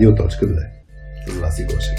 [0.00, 0.66] Радио.2
[1.26, 1.98] с Васи Гошев.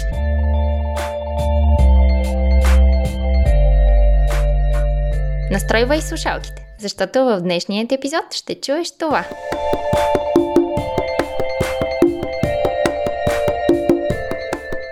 [5.50, 9.24] Настройвай слушалките, защото в днешният епизод ще чуеш това.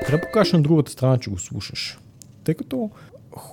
[0.07, 1.99] Трябва да покажеш на другата страна, че го слушаш.
[2.45, 2.91] Тъй като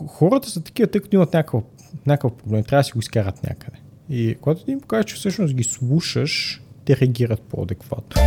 [0.07, 1.63] хората са такива, тъй като имат някакъв,
[2.05, 3.77] някакъв проблем, трябва да си го изкарат някъде.
[4.09, 8.21] И когато ти им покажеш, че всъщност ги слушаш, те реагират по-адекватно.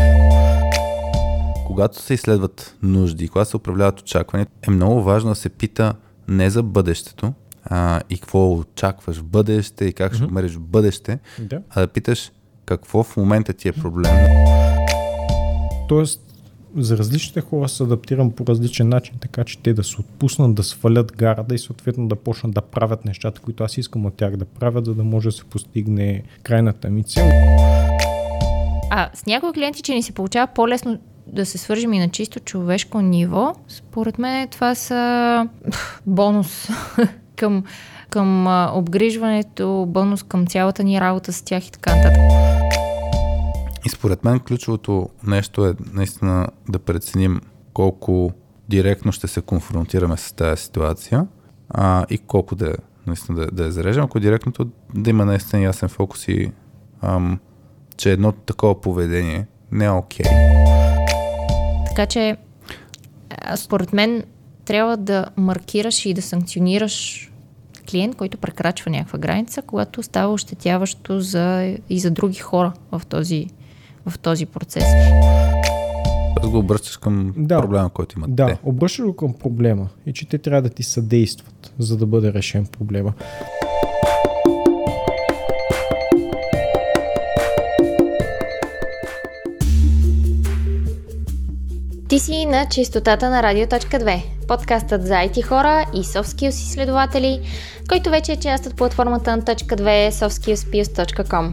[1.71, 5.95] Когато се изследват нужди, когато се управляват очаквания, е много важно да се пита
[6.29, 7.33] не за бъдещето
[7.65, 11.63] а, и какво очакваш в бъдеще и как ще умериш в бъдеще, Да.
[11.71, 12.33] а да питаш
[12.67, 14.13] какво в момента ти е проблем.
[15.89, 16.23] Тоест,
[16.77, 20.63] за различните хора се адаптирам по различен начин, така че те да се отпуснат, да
[20.63, 24.45] свалят гарата и съответно да почнат да правят нещата, които аз искам от тях да
[24.45, 27.31] правят, за да може да се постигне крайната ми цел.
[28.93, 30.99] А с някои клиенти, че ни се получава по-лесно
[31.33, 35.49] да се свържим и на чисто човешко ниво, според мен това са
[36.07, 36.69] бонус
[37.37, 37.65] към,
[38.11, 42.21] към обгрижването, бонус към цялата ни работа с тях и така нататък.
[43.87, 47.41] И според мен ключовото нещо е наистина да преценим
[47.73, 48.33] колко
[48.69, 51.27] директно ще се конфронтираме с тази ситуация
[51.69, 52.75] а, и колко да,
[53.07, 54.05] наистина да, да я зарежем.
[54.05, 56.53] Ако директното да има наистина ясен фокус и
[57.03, 57.39] ам,
[57.97, 60.27] че едно такова поведение не е окей.
[61.91, 62.37] Така че,
[63.57, 64.25] според мен,
[64.65, 67.27] трябва да маркираш и да санкционираш
[67.91, 73.47] клиент, който прекрачва някаква граница, когато става ощетяващо за, и за други хора в този,
[74.07, 74.85] в този процес.
[76.43, 77.61] Аз го обръщаш към Да.
[77.61, 81.73] проблема, който имат Да, обръщаш го към проблема и че те трябва да ти съдействат,
[81.79, 83.13] за да бъде решен проблема.
[92.11, 97.41] Ти си на чистотата на Радио.2, подкастът за IT хора и soft skills изследователи,
[97.89, 101.53] който вече е част от платформата на .2 softskillspills.com.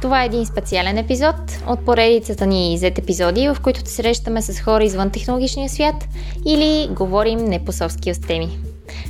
[0.00, 1.34] Това е един специален епизод
[1.66, 6.08] от поредицата ни Z епизоди, в които се срещаме с хора извън технологичния свят
[6.46, 8.58] или говорим не по soft skills теми.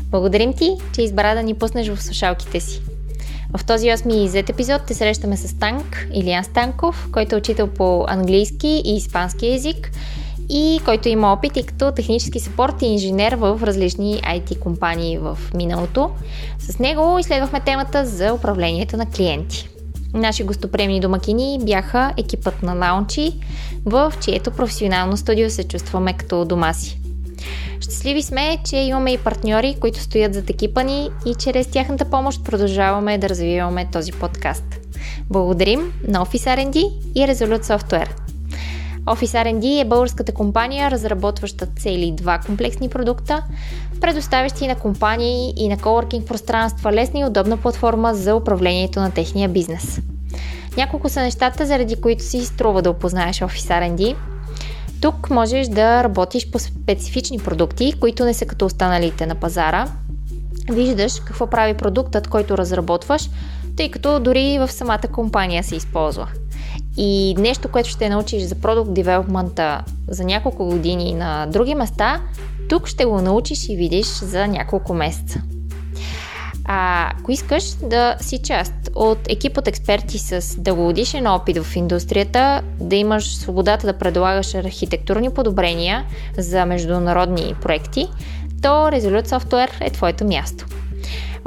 [0.03, 2.83] Благодарим ти, че избра да ни пуснеш в слушалките си.
[3.59, 8.05] В този 8 Z епизод те срещаме с Танк, Илиан Станков, който е учител по
[8.09, 9.91] английски и испански язик
[10.49, 15.39] и който има опит и като технически съпорт и инженер в различни IT компании в
[15.55, 16.11] миналото.
[16.59, 19.69] С него изследвахме темата за управлението на клиенти.
[20.15, 23.33] Наши гостоприемни домакини бяха екипът на Лаунчи,
[23.87, 27.01] в чието професионално студио се чувстваме като дома си.
[27.81, 32.45] Щастливи сме, че имаме и партньори, които стоят зад екипа ни и чрез тяхната помощ
[32.45, 34.65] продължаваме да развиваме този подкаст.
[35.31, 38.28] Благодарим на Office R&D и Resolute Software.
[39.09, 43.43] Office R&D е българската компания, разработваща цели два комплексни продукта,
[44.01, 49.49] предоставящи на компании и на коворкинг пространства лесна и удобна платформа за управлението на техния
[49.49, 50.01] бизнес.
[50.77, 54.17] Няколко са нещата, заради които си струва да опознаеш Office R&D.
[55.01, 59.89] Тук можеш да работиш по специфични продукти, които не са като останалите на пазара.
[60.71, 63.31] Виждаш какво прави продуктът, който разработваш,
[63.77, 66.29] тъй като дори в самата компания се използва.
[67.01, 72.21] И нещо, което ще научиш за продукт девелопмента за няколко години на други места,
[72.69, 75.43] тук ще го научиш и видиш за няколко месеца.
[76.65, 82.63] А ако искаш да си част от екип от експерти с дългогодишен опит в индустрията,
[82.81, 86.05] да имаш свободата да предлагаш архитектурни подобрения
[86.39, 88.09] за международни проекти,
[88.63, 90.67] то Resolute Software е твоето място.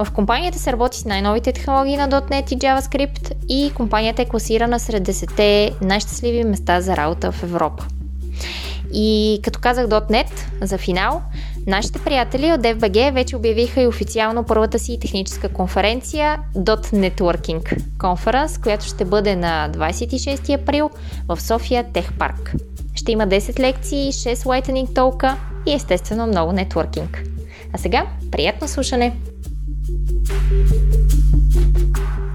[0.06, 4.80] В компанията се работи с най-новите технологии на .NET и JavaScript и компанията е класирана
[4.80, 7.86] сред 10 най-щастливи места за работа в Европа.
[8.94, 10.28] И като казах .NET
[10.62, 11.22] за финал,
[11.68, 18.86] нашите приятели от FBG вече обявиха и официално първата си техническа конференция .Networking Conference, която
[18.86, 20.90] ще бъде на 26 април
[21.28, 22.54] в София Тех Парк.
[22.96, 27.24] Ще има 10 лекции, 6 Lightning толка и естествено много нетворкинг.
[27.74, 29.14] А сега, приятно слушане!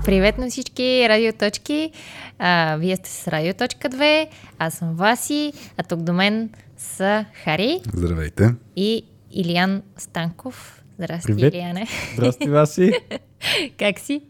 [0.04, 1.90] Привет на всички радиоточки!
[2.38, 4.28] А, вие сте с Радиоточка 2,
[4.58, 8.54] аз съм Васи, а тук до мен са Хари Здравейте.
[8.76, 9.02] и
[9.32, 10.82] Илиан Станков.
[10.98, 11.54] Здрасти, Привет.
[11.54, 11.86] Илиане.
[12.14, 12.92] Здрасти, Васи!
[13.78, 14.20] Как си?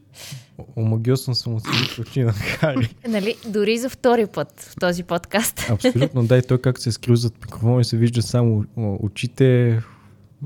[0.76, 2.94] Омагиосан съм от си очи на Хари.
[3.08, 5.66] Нали, дори за втори път в този подкаст.
[5.70, 9.80] Абсолютно, да, и той как се е скрил зад микрофона и се вижда само очите,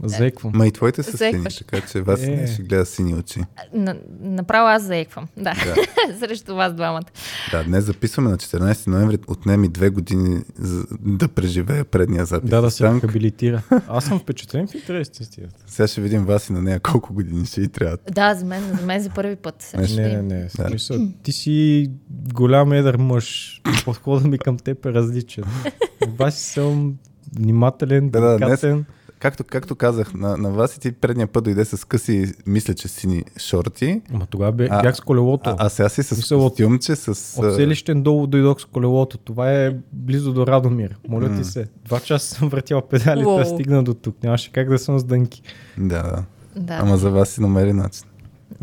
[0.02, 0.52] Заеквам.
[0.54, 1.56] Ма и твоите са сини, Заекваш.
[1.56, 2.26] така че вас Е.
[2.26, 3.40] не ще гледа сини очи.
[3.72, 5.28] На, направо аз заеквам.
[5.36, 5.54] Да.
[6.18, 7.02] Срещу вас двамата.
[7.50, 9.18] Да, днес записваме на 14 ноември.
[9.28, 12.50] Отнеми две години за да преживея предния запис.
[12.50, 13.62] Да, да се рехабилитира.
[13.88, 15.54] Аз съм впечатлен в интерес на истината.
[15.66, 17.96] Сега ще видим вас и на нея колко години ще и трябва.
[18.10, 19.74] Да, за мен, за мен за първи път.
[19.84, 20.48] Ще Не, не, не.
[20.48, 21.86] в Смисъл, ти си
[22.32, 23.60] голям едър мъж.
[23.84, 25.44] Подходът ми към теб е различен.
[26.18, 26.94] Аз съм
[27.34, 28.84] внимателен, Да, да, днес- деликатен.
[29.20, 32.88] Както, както казах, на, на вас и ти предния път дойде с къси, мисля, че
[32.88, 34.02] сини шорти.
[34.14, 35.50] Ама тогава бе, А- бях с колелото.
[35.50, 37.08] А, а сега си с Мисъл, от- костюмче, с...
[37.38, 39.18] От селищен долу дойдох с колелото.
[39.18, 40.96] Това е близо до Радомир.
[41.08, 41.68] Моля ти се.
[41.84, 44.22] Два часа съм въртял педалите, да стигна до тук.
[44.22, 45.42] Нямаше как да съм с дънки.
[45.78, 46.24] Да, да.
[46.56, 46.74] Да.
[46.74, 48.04] Ама за вас си намери начин.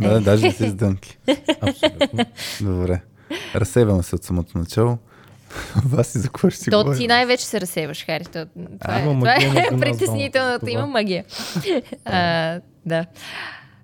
[0.02, 0.08] Е.
[0.08, 1.18] Да, даже не си с дънки.
[1.62, 2.26] Абсолютно.
[2.62, 3.02] Добре.
[3.56, 4.98] Разсейваме се от самото начало.
[5.86, 7.00] Вас и за какво ще си То говорим?
[7.00, 8.26] ти най-вече се разсеваш, Хари.
[8.26, 8.46] То,
[8.82, 10.72] това, има е, това е двамата.
[10.72, 11.24] Има магия.
[12.06, 13.06] а, да.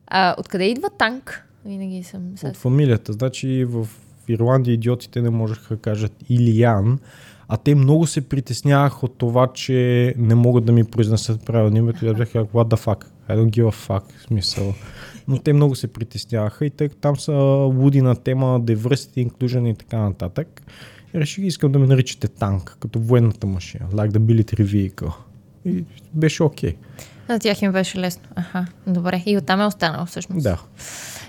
[0.07, 1.47] А, откъде идва танк?
[1.65, 2.21] Винаги съм...
[2.43, 3.13] От фамилията.
[3.13, 3.87] Значи в
[4.27, 6.99] Ирландия идиотите не можеха да кажат Илиян,
[7.47, 12.05] а те много се притесняваха от това, че не могат да ми произнесат правилно името
[12.05, 14.73] аз бях как, what the fuck, I don't give a fuck, смисъл.
[15.27, 17.33] Но те много се притесняваха и тъй там са
[17.75, 20.61] луди на тема diversity, inclusion и така нататък.
[21.15, 25.13] И реших, искам да ме наричате танк, като военната машина, like the military vehicle.
[25.65, 25.83] И
[26.13, 26.75] беше окей.
[27.29, 28.23] На тях им беше лесно.
[28.35, 29.23] Аха, добре.
[29.25, 30.43] И оттам е останал всъщност.
[30.43, 30.61] Да.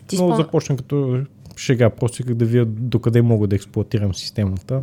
[0.07, 0.37] Ти Но спом...
[0.37, 1.25] започна като
[1.57, 4.83] шега, просто исках да видя докъде мога да експлуатирам системата.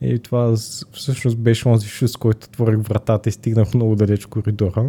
[0.00, 0.56] И това
[0.92, 4.84] всъщност беше онзи с който отворих вратата и стигнах много далеч коридора.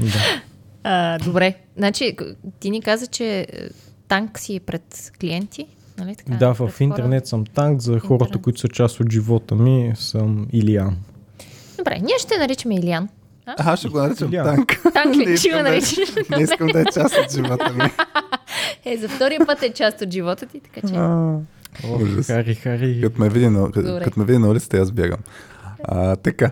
[0.00, 0.42] да.
[0.84, 1.54] А, добре.
[1.76, 2.16] Значи,
[2.60, 3.46] ти ни каза, че е,
[4.08, 5.66] танк си пред клиенти,
[6.04, 6.32] нали така?
[6.32, 8.42] да, в интернет съм танк, за хората, Интернет.
[8.42, 10.86] които са част от живота ми, съм Илиян.
[10.88, 10.96] Хора.
[11.78, 13.08] Добре, ние ще наричаме Илиян.
[13.46, 14.44] А, Аз ще го наричам Илиян.
[14.46, 14.80] танк.
[14.94, 15.36] Танк Не ли?
[15.36, 15.98] Ще го е- наричаш?
[16.30, 17.84] Не искам да е част от живота ми.
[18.84, 20.94] Е, за втория път е част от живота ти, така че...
[21.88, 22.26] Ужас.
[22.26, 23.00] Хари, Хари.
[23.02, 25.18] Като ме види на, като ме види на улицата, аз бягам.
[25.84, 26.50] А, така.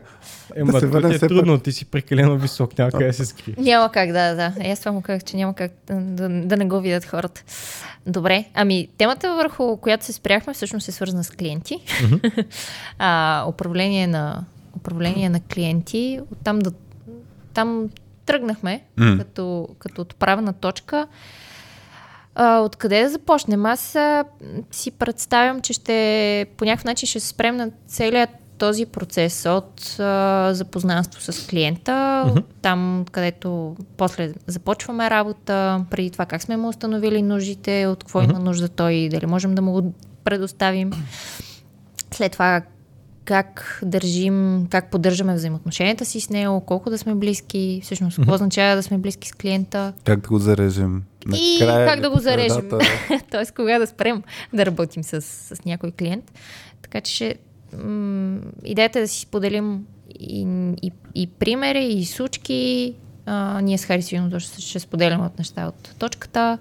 [0.57, 3.55] Ема, да се е все трудно, ти си прекалено висок, няма къде да се скрие.
[3.59, 4.53] Няма как, да, да.
[4.73, 7.43] Аз това му казах, че няма как да, да, не го видят хората.
[8.07, 11.79] Добре, ами темата върху която се спряхме всъщност е свързана с клиенти.
[12.99, 14.45] а, управление, на,
[14.77, 16.21] управление на клиенти.
[16.33, 16.73] Оттам да,
[17.55, 17.89] там
[18.27, 19.19] тръгнахме М.
[19.19, 21.07] като, като отправна точка.
[22.35, 23.67] А, откъде да започнем?
[23.67, 24.25] Аз а,
[24.71, 28.31] си представям, че ще по някакъв начин ще се спрем на целият
[28.61, 32.45] този процес от а, запознанство с клиента, mm-hmm.
[32.63, 38.31] там където после започваме работа, преди това как сме му установили нуждите, от какво mm-hmm.
[38.31, 40.91] има нужда той, дали можем да му го предоставим.
[42.11, 42.63] След това
[43.25, 48.77] как държим, как поддържаме взаимоотношенията си с него, колко да сме близки, всъщност какво означава
[48.77, 51.03] да сме близки с клиента, Как да го зарежем?
[51.37, 52.69] И Накрая как да го зарежем.
[53.31, 53.53] Т.е.
[53.57, 54.23] кога да спрем
[54.53, 56.33] да работим с, с някой клиент.
[56.83, 57.35] Така че ще,
[57.79, 59.87] м- идеята е да си споделим
[60.21, 60.47] и,
[60.83, 62.95] и, и примери, и случки.
[63.27, 66.59] А, ние с Хари сигурно ще, ще споделяме от неща от точката,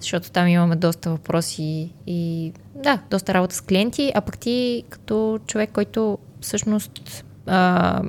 [0.00, 5.38] защото там имаме доста въпроси и да, доста работа с клиенти, а пък ти като
[5.46, 8.02] човек, който всъщност а,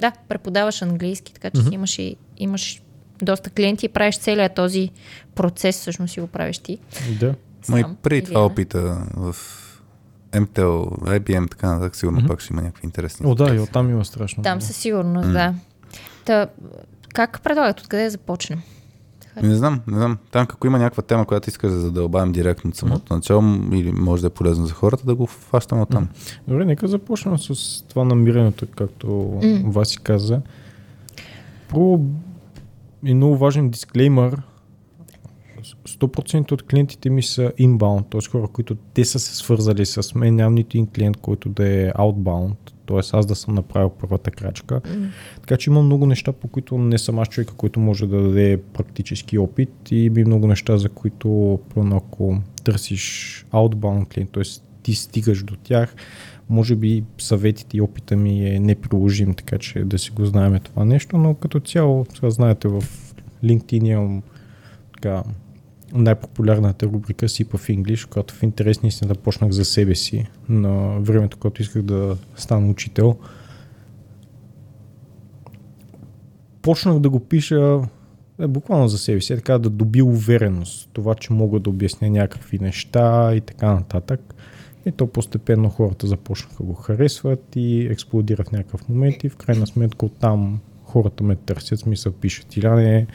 [0.00, 1.74] да, преподаваш английски, така че mm-hmm.
[1.74, 2.82] имаш, и, имаш
[3.22, 4.90] доста клиенти и правиш целият този
[5.34, 6.78] процес, всъщност си го правиш ти.
[7.20, 7.34] Да.
[7.68, 9.36] Ма и сам, преди това опита в
[10.32, 12.26] MTL, IBM, така нататък, сигурно Мгм.
[12.28, 13.26] пак ще има някакви интересни.
[13.30, 14.42] О, да, и оттам има страшно.
[14.42, 15.54] Там със сигурност, да.
[16.24, 16.46] Та,
[17.14, 17.80] как предлагат?
[17.80, 18.62] Откъде да започнем?
[19.42, 20.18] Не знам, не знам.
[20.30, 24.22] Там, ако има някаква тема, която искаш да задълбаем директно от самото начало, или може
[24.22, 26.08] да е полезно за хората, да го фащаме от там.
[26.48, 29.06] Добре, нека започнем с това намирането, както
[29.42, 29.60] М.
[29.64, 30.40] Васи каза.
[31.68, 32.00] Про
[33.04, 34.42] и много важен дисклеймър.
[35.62, 38.30] 100% от клиентите ми са inbound, т.е.
[38.30, 40.34] хора, които те са се свързали с мен.
[40.34, 42.54] Нямам нито един клиент, който да е outbound,
[42.86, 43.00] т.е.
[43.12, 44.80] аз да съм направил първата крачка.
[45.40, 48.60] Така че има много неща, по които не съм аз човека, който може да даде
[48.72, 54.42] практически опит и има и много неща, за които, примерно, ако търсиш outbound клиент, т.е.
[54.82, 55.94] ти стигаш до тях,
[56.48, 60.84] може би съветите и опита ми е неприложим, така че да си го знаем това
[60.84, 62.82] нещо, но като цяло, сега знаете, в
[63.44, 64.22] LinkedIn имам
[64.94, 65.22] така,
[65.92, 71.36] най-популярната рубрика Сипа в English, която в интерес наистина почнах за себе си на времето,
[71.40, 73.16] когато исках да стана учител.
[76.62, 77.80] Почнах да го пиша
[78.38, 82.10] е, буквално за себе си, е така да доби увереност, това, че мога да обясня
[82.10, 84.34] някакви неща и така нататък.
[84.86, 89.36] И то постепенно хората започнаха да го харесват и експлодира в някакъв момент и в
[89.36, 92.56] крайна сметка оттам хората ме търсят, смисъл пишат.
[92.56, 93.06] Иляне,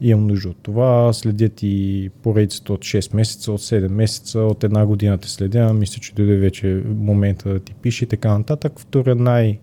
[0.00, 4.86] имам нужда от това, следят и поредицата от 6 месеца, от 7 месеца, от една
[4.86, 8.80] година те следя, мисля, че дойде вече момента да ти пише и така нататък.
[8.80, 9.58] Втория най-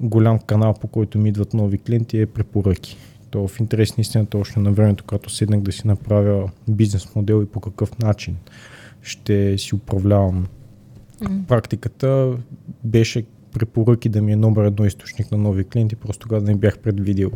[0.00, 2.96] голям канал, по който ми идват нови клиенти е препоръки.
[3.30, 7.42] То в интерес на истината, още на времето, когато седнах да си направя бизнес модел
[7.42, 8.36] и по какъв начин
[9.02, 10.46] ще си управлявам
[11.20, 11.40] М.
[11.48, 12.36] практиката,
[12.84, 16.78] беше препоръки да ми е номер едно източник на нови клиенти, просто тогава не бях
[16.78, 17.30] предвидил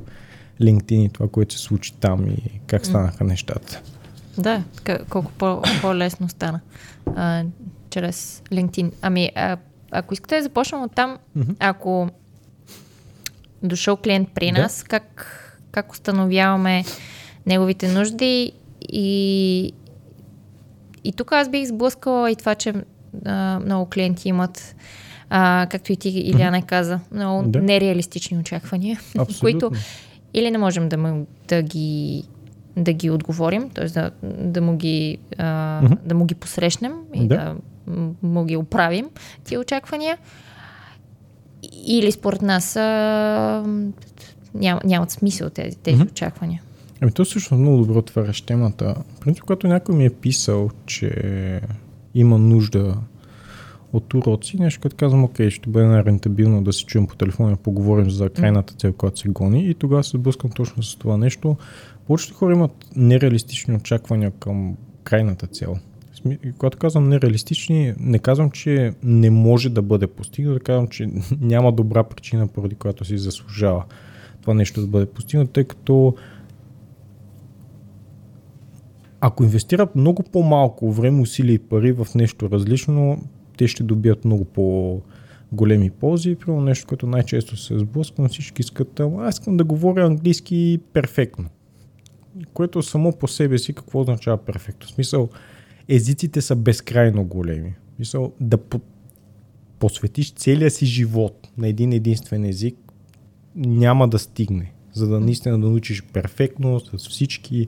[0.60, 3.80] LinkedIn и това, което се случи там и как станаха нещата.
[4.38, 4.62] Да,
[5.08, 6.60] колко по- по-лесно стана
[7.06, 7.42] а,
[7.90, 8.92] чрез LinkedIn.
[9.02, 9.56] Ами, а,
[9.90, 11.52] ако искате да започнем от там, Мгм.
[11.58, 12.08] ако
[13.62, 14.62] дошъл клиент при Да.
[14.62, 15.26] нас, как,
[15.70, 16.84] как установяваме
[17.46, 18.52] неговите нужди
[18.82, 19.72] и,
[21.04, 22.74] и тук аз бих сблъскала и това, че
[23.24, 24.74] а, много клиенти имат,
[25.30, 27.60] а, както и ти, Иляна каза, много Да.
[27.60, 29.40] нереалистични очаквания, Абсолютно.
[29.40, 29.70] които
[30.34, 32.24] или не можем да, му, да ги
[32.76, 33.86] да ги отговорим, т.е.
[33.88, 37.36] Да, да, му ги, а, да му ги посрещнем и Да.
[37.36, 37.56] да,
[38.22, 39.08] му ги оправим
[39.44, 40.18] тия очаквания.
[41.86, 43.64] Или според нас а,
[44.54, 46.62] ням, нямат смисъл тези, тези очаквания.
[47.00, 48.94] Ами то също много добро отваряш темата.
[49.20, 51.10] Принцип, когато някой ми е писал, че
[52.14, 52.96] има нужда
[53.92, 57.56] от уроци, нещо, като казвам, окей, ще бъде най-рентабилно да се чуем по телефона и
[57.56, 59.70] поговорим за крайната цел, която се гони.
[59.70, 61.56] И тогава се сблъскам точно с това нещо.
[62.06, 65.76] Повечето хора имат нереалистични очаквания към крайната цел.
[66.58, 71.08] Когато казвам нереалистични, не казвам, че не може да бъде постигнато, казвам, че
[71.40, 73.84] няма добра причина, поради която си заслужава
[74.40, 76.14] това нещо да бъде постигнато, тъй като
[79.20, 83.22] ако инвестират много по-малко време, усилия и пари в нещо различно,
[83.60, 85.00] те ще добият много по
[85.52, 86.34] големи ползи.
[86.34, 91.48] Примерно нещо, което най-често се сблъсквам, всички искат, «Ама аз искам да говоря английски перфектно.
[92.52, 94.86] Което само по себе си какво означава перфектно?
[94.86, 95.28] В смисъл,
[95.88, 97.74] езиците са безкрайно големи.
[97.92, 98.80] В смисъл, да по-
[99.78, 102.76] посветиш целия си живот на един единствен език,
[103.56, 104.72] няма да стигне.
[104.92, 107.66] За да наистина да научиш перфектно с всички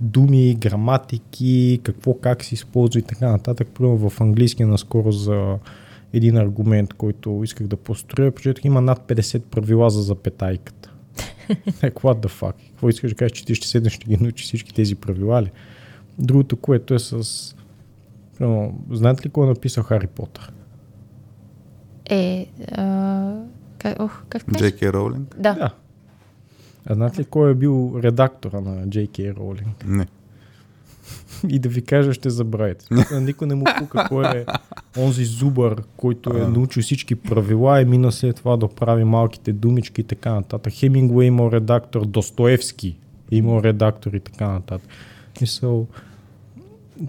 [0.00, 3.68] думи, граматики, какво как се използва и така нататък.
[3.74, 5.58] Примерно в английски наскоро за
[6.12, 10.90] един аргумент, който исках да построя, прочетох има над 50 правила за запетайката.
[11.50, 12.54] Like, what the fuck?
[12.70, 15.50] Какво искаш да кажеш, че ти ще седнеш, ще ги научиш всички тези правила ли?
[16.18, 17.54] Другото, което е с...
[18.38, 20.52] Примерно, знаете ли кой е написал Хари Потър?
[22.10, 23.34] Е, а,
[23.78, 24.42] как, ох, как?
[24.56, 25.36] Джеки Роулинг?
[25.38, 25.54] Да.
[25.54, 25.70] Да.
[26.86, 29.34] А знаете ли кой е бил редактора на J.K.
[29.34, 29.86] Rowling?
[29.86, 30.06] Не.
[31.48, 32.86] И да ви кажа, ще забравите.
[33.20, 34.46] Никой не му пука кой е
[34.98, 40.00] онзи зубър, който е научил всички правила и мина след това да прави малките думички
[40.00, 40.72] и така нататък.
[40.72, 42.96] Хемингуей имал редактор, Достоевски
[43.30, 44.88] имал редактор и така нататък.
[45.40, 45.86] Мисъл,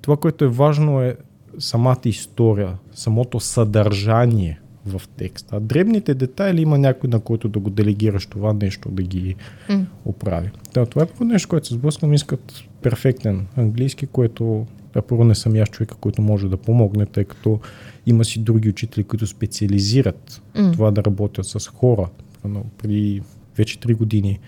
[0.02, 1.16] това, което е важно е
[1.60, 5.56] самата история, самото съдържание в текста.
[5.56, 9.36] А дребните детайли има някой, на който да го делегираш това нещо, да ги
[9.70, 9.86] М.
[10.06, 10.50] оправи.
[10.74, 12.14] Да, това е първо нещо, което се сблъсквам.
[12.14, 17.24] Искат перфектен английски, което да, първо не съм аз човека, който може да помогне, тъй
[17.24, 17.60] като
[18.06, 20.72] има си други учители, които специализират М.
[20.72, 22.10] това да работят с хора.
[22.42, 23.22] Примерно При
[23.58, 24.40] вече 3 години,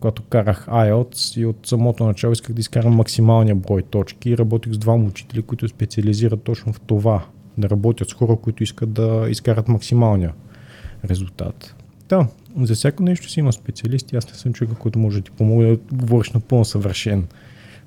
[0.00, 4.72] когато карах IELTS и от самото начало исках да изкарам максималния брой точки и работих
[4.72, 7.26] с двама учители, които специализират точно в това.
[7.58, 10.32] Да работят с хора, които искат да изкарат максималния
[11.10, 11.74] резултат.
[12.08, 14.16] Да, за всяко нещо си има специалисти.
[14.16, 17.26] Аз не съм човека, който може да ти помогне да говориш напълно съвършен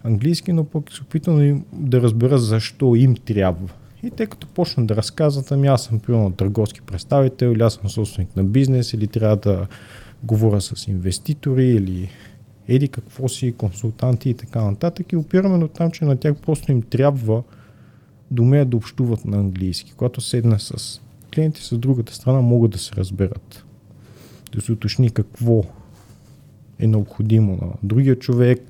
[0.04, 3.68] английски, но пък се опитвам да, разбера защо им трябва.
[4.04, 7.90] И те като почнат да разказват, ами аз съм примерно търговски представител, или аз съм
[7.90, 9.68] собственик на бизнес, или трябва да
[10.24, 12.10] говоря с инвеститори, или
[12.68, 15.12] еди какво си, консултанти и така нататък.
[15.12, 17.44] И опираме до там, че на тях просто им трябва
[18.32, 19.94] да умеят да общуват на английски.
[19.98, 21.02] Когато седна с
[21.36, 23.66] клиенти с другата страна, могат да се разберат.
[24.56, 25.64] Да се уточни какво
[26.80, 28.62] е необходимо на другия човек,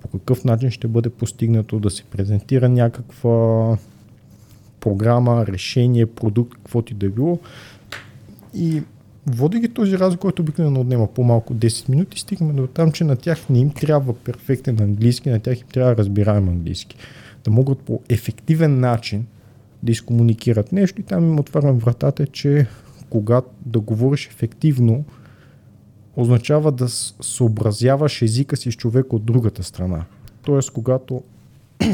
[0.00, 3.76] по какъв начин ще бъде постигнато, да се презентира някаква
[4.80, 7.38] програма, решение, продукт, каквото и да е било.
[8.54, 8.82] И
[9.26, 13.16] води ги този разговор, който обикновено отнема по-малко 10 минути, стигаме до там, че на
[13.16, 16.96] тях не им трябва перфектен английски, на тях им трябва разбираем английски.
[17.44, 19.26] Да могат по ефективен начин
[19.82, 22.66] да изкомуникират нещо и там им отварям вратата, че
[23.10, 25.04] когато да говориш ефективно,
[26.16, 26.88] означава да
[27.20, 30.04] съобразяваш езика си с човек от другата страна.
[30.42, 31.22] Тоест, когато,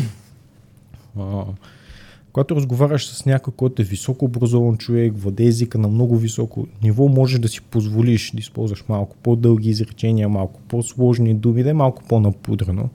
[2.32, 7.08] когато разговаряш с някой, който е високо образован човек, владе езика на много високо ниво,
[7.08, 12.02] може да си позволиш да използваш малко по-дълги изречения, малко по-сложни думи, да е малко
[12.08, 12.88] по-напудрено.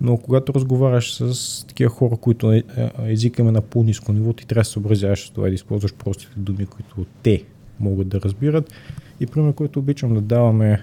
[0.00, 4.32] Но когато разговаряш с такива хора, които е, е, езика им е на по-низко ниво,
[4.32, 7.44] ти трябва да се съобразяваш с това и да използваш простите думи, които те
[7.80, 8.72] могат да разбират.
[9.20, 10.80] И пример, който обичам да даваме,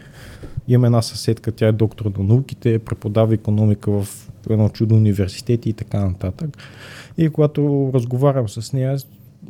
[0.68, 4.08] имам една съседка, тя е доктор на науките, преподава економика в
[4.50, 6.58] едно чудо университет и така нататък.
[7.18, 8.98] И когато разговарям с нея,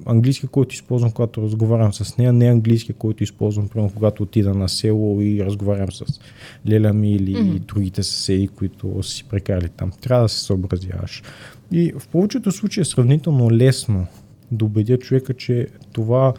[0.06, 4.70] английски, който използвам, когато разговарям с нея, не английски, който използвам, примерно, когато отида на
[4.70, 6.20] село и разговарям с
[6.68, 7.60] леля ми или mm-hmm.
[7.60, 9.92] другите съседи, които си прекарали там.
[10.02, 11.24] Трябва да се съобразяваш.
[11.72, 14.08] И в повечето случаи е сравнително лесно
[14.52, 16.34] да убедя човека, че това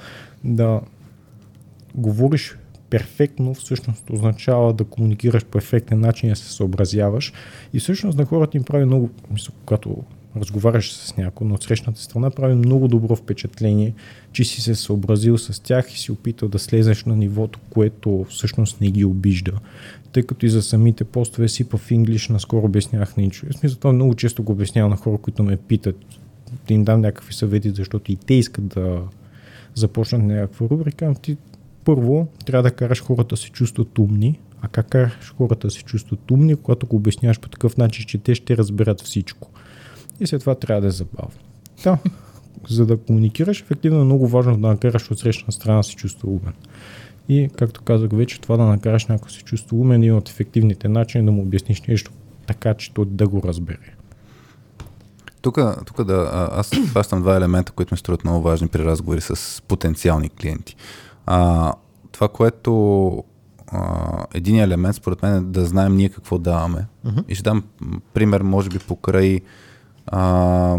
[0.45, 0.81] да
[1.95, 2.57] говориш
[2.91, 7.33] перфектно всъщност означава да комуникираш по ефектен начин и да се съобразяваш.
[7.75, 9.97] И всъщност на хората им прави много, мисля, когато
[10.37, 13.95] разговаряш с някой, но от срещната страна прави много добро впечатление,
[14.33, 18.81] че си се съобразил с тях и си опитал да слезеш на нивото, което всъщност
[18.81, 19.53] не ги обижда.
[20.13, 23.93] Тъй като и за самите постове си в инглиш наскоро обяснявах на В смисъл това
[23.93, 25.97] много често го обяснявам на хора, които ме питат
[26.69, 29.03] да им дам някакви съвети, защото и те искат да
[29.75, 31.15] започнат някаква рубрика.
[31.23, 31.37] Ти
[31.85, 35.83] първо трябва да караш хората да се чувстват умни, а как караш хората да се
[35.83, 39.52] чувстват умни, когато го обясняваш по такъв начин, че те ще разберат всичко.
[40.23, 41.41] И след това трябва да е забавно.
[41.85, 41.99] Да,
[42.69, 46.31] за да комуникираш ефективно е много важно да накараш от срещна страна да се чувства
[46.31, 46.55] умен.
[47.29, 50.89] И, както казах вече, това да накараш някой да се чувства умен е от ефективните
[50.89, 52.11] начини да му обясниш нещо
[52.47, 53.95] така, че той да го разбере.
[55.41, 59.63] Тук, тук да, аз хващам два елемента, които ми струват много важни при разговори с
[59.69, 60.77] потенциални клиенти.
[61.27, 61.73] А,
[62.13, 63.25] това, което
[63.69, 66.87] а, един елемент, според мен, е да знаем ние какво даваме.
[67.07, 67.25] Uh-huh.
[67.29, 67.65] И ще дам
[68.15, 69.41] пример, може би, покрай
[70.13, 70.77] а,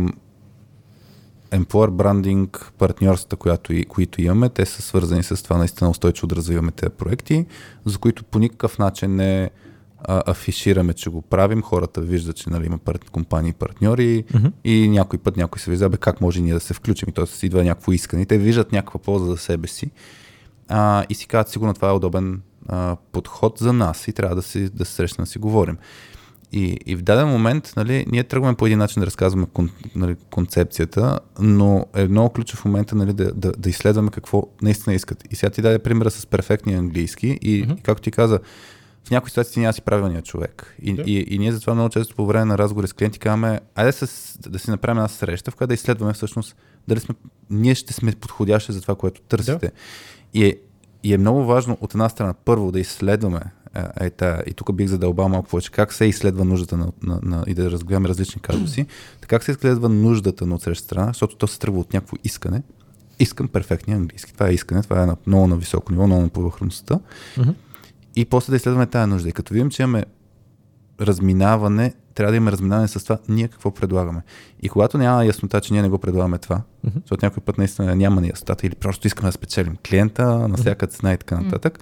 [1.51, 6.35] employer branding, партньорствата, която и, които имаме, те са свързани с това наистина устойчиво да
[6.35, 7.45] развиваме тези проекти,
[7.85, 9.49] за които по никакъв начин не
[10.03, 11.61] а, афишираме, че го правим.
[11.61, 12.99] Хората виждат, че нали, има пар...
[13.11, 14.51] компании партньори uh-huh.
[14.63, 17.45] и някой път някой се вижда, бе, как може ние да се включим и т.е.
[17.45, 18.25] идва някакво искане.
[18.25, 19.91] Те виждат някаква полза за себе си
[20.67, 24.41] а, и си казват, сигурно това е удобен а, подход за нас и трябва да,
[24.41, 25.77] си, да се срещнем да си говорим.
[26.53, 30.15] И, и в даден момент нали, ние тръгваме по един начин да разказваме кон, нали,
[30.31, 35.23] концепцията, но е много ключов момент нали, да, да, да изследваме какво наистина искат.
[35.31, 37.79] И сега ти даде примера с перфектния английски и, mm-hmm.
[37.79, 38.39] и както ти каза,
[39.07, 40.75] в някои ситуации ти няма си правилният човек.
[40.81, 41.01] И, да.
[41.01, 44.37] и, и ние затова много често по време на разговори с клиенти казваме, айде с,
[44.49, 46.55] да си направим една среща, в която да изследваме всъщност
[46.87, 47.15] дали сме,
[47.49, 49.67] ние ще сме подходящи за това, което търсите.
[49.67, 49.71] Да.
[50.33, 50.55] И е,
[51.03, 53.41] и е много важно от една страна първо да изследваме
[53.75, 57.43] е, е, и тук бих задълбал малко повече, как се изследва нуждата на, на, на
[57.47, 58.85] и да разгледаме различни казуси,
[59.21, 62.63] така как се изследва нуждата на отсреща страна, защото то се тръгва от някакво искане.
[63.19, 64.33] Искам перфектния английски.
[64.33, 66.99] Това е искане, това е на, много на високо ниво, много на повърхността.
[68.15, 69.29] И после да изследваме тази нужда.
[69.29, 70.05] И като видим, че имаме
[71.01, 74.21] разминаване, трябва да има разминаване с това, ние какво предлагаме.
[74.61, 76.61] И когато няма яснота, че ние не го предлагаме това,
[76.95, 81.13] защото някой път наистина няма яснотата или просто искаме да спечелим клиента на всяка цена
[81.13, 81.79] и така нататък.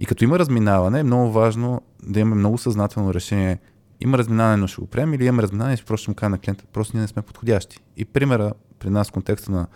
[0.00, 3.58] И като има разминаване, е много важно да имаме много съзнателно решение.
[4.00, 6.38] Има разминаване, но ще го приемем или имаме разминаване и просто ще му кажа на
[6.38, 7.78] клиента, просто ние не сме подходящи.
[7.96, 9.66] И примера при нас в контекста на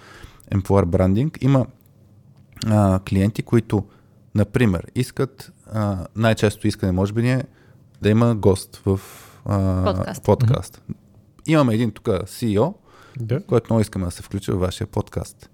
[0.55, 1.67] Employer Branding има
[2.67, 3.85] а, клиенти, които,
[4.35, 7.45] например, искат, а, най-често искане може би ни е
[8.03, 9.01] да има гост в
[9.45, 10.25] а, подкаст.
[10.25, 10.83] подкаст.
[10.91, 10.97] Mm-hmm.
[11.47, 12.75] Имаме един тук CEO,
[13.21, 13.41] да.
[13.47, 15.51] който много искаме да се включи в вашия подкаст.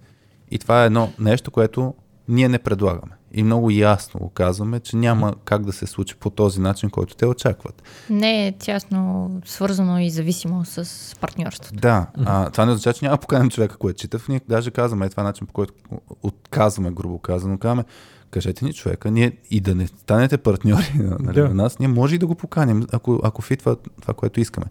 [0.50, 1.94] И това е едно нещо, което
[2.28, 3.12] ние не предлагаме.
[3.32, 7.16] И много ясно го казваме, че няма как да се случи по този начин, който
[7.16, 7.82] те очакват.
[8.10, 11.80] Не е тясно свързано и зависимо с партньорството.
[11.80, 14.20] Да, а, това не означава, че няма да поканем човека, който чита.
[14.28, 15.74] Ние даже казваме, е това начин, по който
[16.22, 17.84] отказваме, грубо казано, казваме,
[18.30, 21.48] кажете ни човека, ние и да не станете партньори нали, да.
[21.48, 24.66] на нас, ние може и да го поканим, ако, ако фитва това, което искаме.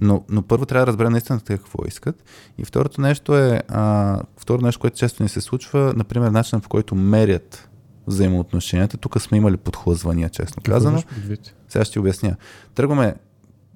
[0.00, 2.24] Но, но първо трябва да разберем наистина какво искат.
[2.58, 6.68] И второто нещо е, а, второ нещо, което често ни се случва, например, начинът по
[6.68, 7.68] който мерят
[8.06, 8.96] взаимоотношенията.
[8.96, 11.02] Тук сме имали подхлъзвания, честно казано.
[11.68, 12.36] Сега ще ти обясня.
[12.74, 13.14] Тръгваме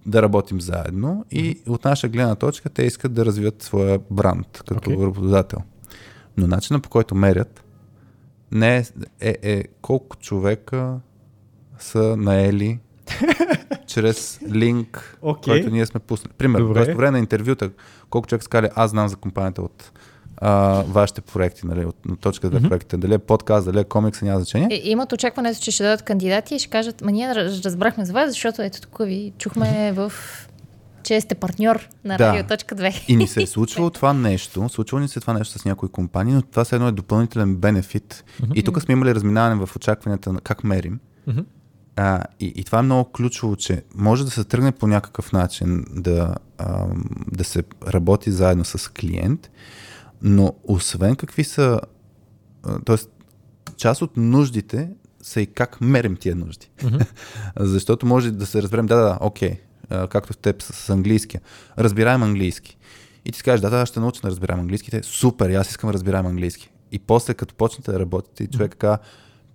[0.07, 4.91] да работим заедно и от наша гледна точка те искат да развият своя бранд като
[4.91, 5.07] okay.
[5.07, 5.59] работодател.
[6.37, 7.65] Но начинът по който мерят
[8.53, 8.85] не е,
[9.21, 11.01] е, е колко човека
[11.79, 12.79] са наели
[13.87, 15.45] чрез линк, okay.
[15.45, 16.33] който ние сме пуснали.
[16.39, 17.71] Примерно, по време на интервюта,
[18.11, 19.93] колко човек скали, аз знам за компанията от
[20.37, 22.69] а, вашите проекти, нали, от на точка 2 mm-hmm.
[22.69, 24.69] проектите, дали е подкаст, дали е комикс, няма значение.
[24.77, 28.31] И, имат очакване, че ще дадат кандидати и ще кажат, ма ние разбрахме за вас,
[28.31, 30.13] защото ето тук ви чухме в
[31.03, 32.29] че сте партньор на Да.
[32.29, 33.05] Радио.2.
[33.09, 36.35] И ни се е случвало това нещо, случвало ни се това нещо с някои компании,
[36.35, 38.25] но това все едно е допълнителен бенефит.
[38.55, 41.01] И тук сме имали разминаване в очакванията на как мерим.
[41.27, 41.41] Мгм.
[41.97, 45.85] А, и, и това е много ключово, че може да се тръгне по някакъв начин
[45.91, 49.51] да, ам, да се работи заедно с клиент,
[50.23, 51.81] но освен какви са,
[52.85, 52.97] т.е.
[53.77, 54.91] част от нуждите
[55.23, 56.71] са и как мерим тия нужди.
[57.59, 61.41] Защото може да се разберем, да, да, окей, както в теб с, с английския.
[61.79, 62.79] Разбираем английски.
[63.25, 64.91] И ти си кажеш, да, да, ще науча да разбирам английски.
[64.91, 66.71] Те, супер, аз искам да разбирам английски.
[66.93, 68.99] И после, като почнете да работите, и човек казва,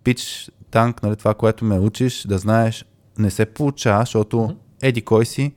[0.04, 2.86] пич, танк, нали, това, което ме учиш, да знаеш,
[3.18, 5.54] не се получава, защото еди кой си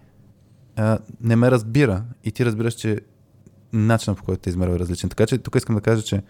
[0.76, 2.04] а, не ме разбира.
[2.24, 3.00] И ти разбираш, че
[3.74, 5.10] начинът по който те измерва е различен.
[5.10, 6.22] Така че тук искам да кажа, че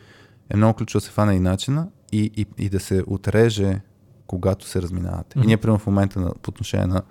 [0.50, 3.80] е много ключово да се фане и начина и, и, и да се отреже,
[4.26, 5.38] когато се разминавате.
[5.38, 7.02] И ние, примерно, в момента на, по отношение на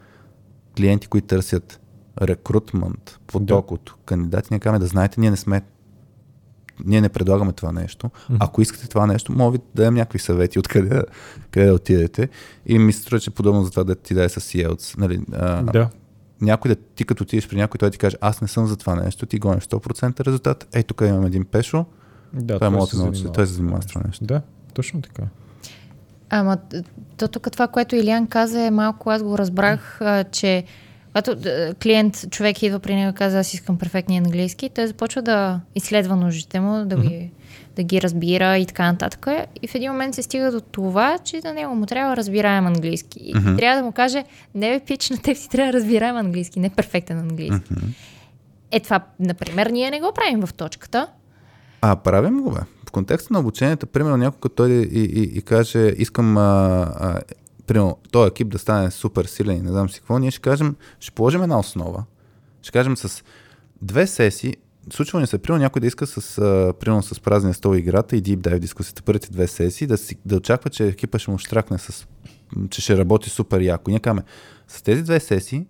[0.78, 1.80] клиенти, които търсят
[2.22, 3.74] рекрутмент, поток Да.
[3.74, 5.62] от кандидати, ние казваме да знаете, ние не сме
[6.86, 8.10] ние не предлагаме това нещо.
[8.40, 11.02] Ако искате това нещо, може да дадем някакви съвети откъде
[11.52, 12.30] къде да отидете.
[12.66, 14.98] И ми се струва, че подобно за това да ти даде с Yields.
[14.98, 15.90] Нали, а, Да.
[16.44, 18.96] Някой да ти като отидеш при някой, той ти каже, аз не съм за това
[18.96, 21.86] нещо, ти гониш 100% резултат, ей тук имам един пешо,
[22.34, 24.26] Да, той може да се те научи, той се занимава с това нещо.
[24.26, 24.42] Да,
[24.74, 25.24] точно така.
[26.30, 26.58] Ама
[27.18, 30.64] то тук това, което Илян каза е малко, аз го разбрах, а, че
[31.14, 31.38] когато
[31.84, 36.16] клиент, човек идва при него и каза, аз искам перфектния английски, той започва да изследва
[36.16, 37.32] нуждите му, да ги,
[37.76, 39.28] да ги разбира и така нататък.
[39.62, 43.20] И в един момент се стига до това, че на него му трябва разбираем английски.
[43.24, 43.56] И Мгм.
[43.56, 44.24] трябва да му каже,
[44.56, 47.74] не бе, пич, на теб ти трябва разбираем английски, не перфектен английски.
[48.72, 51.08] Е това, например, ние не го правим в точката.
[51.82, 52.60] А, правим го, бе.
[52.88, 56.42] В контекста на обучението, примерно някой като той и, и, и каже, искам а,
[57.00, 57.22] а,
[57.68, 60.76] примерно, този екип да стане супер силен и не знам си какво, ние ще кажем,
[61.00, 62.04] ще положим една основа.
[62.62, 63.24] Ще кажем с
[63.82, 64.56] две сесии,
[64.92, 68.24] случва ни се, примерно някой да иска с, а, примерно с празния стол играта и
[68.24, 71.78] deep dive дискусията, първите две сесии, да, си, да очаква, че екипа ще му штракне
[71.78, 72.08] с,
[72.70, 73.92] че ще работи супер яко.
[73.92, 74.24] Ние казваме,
[74.68, 75.66] с тези две сесии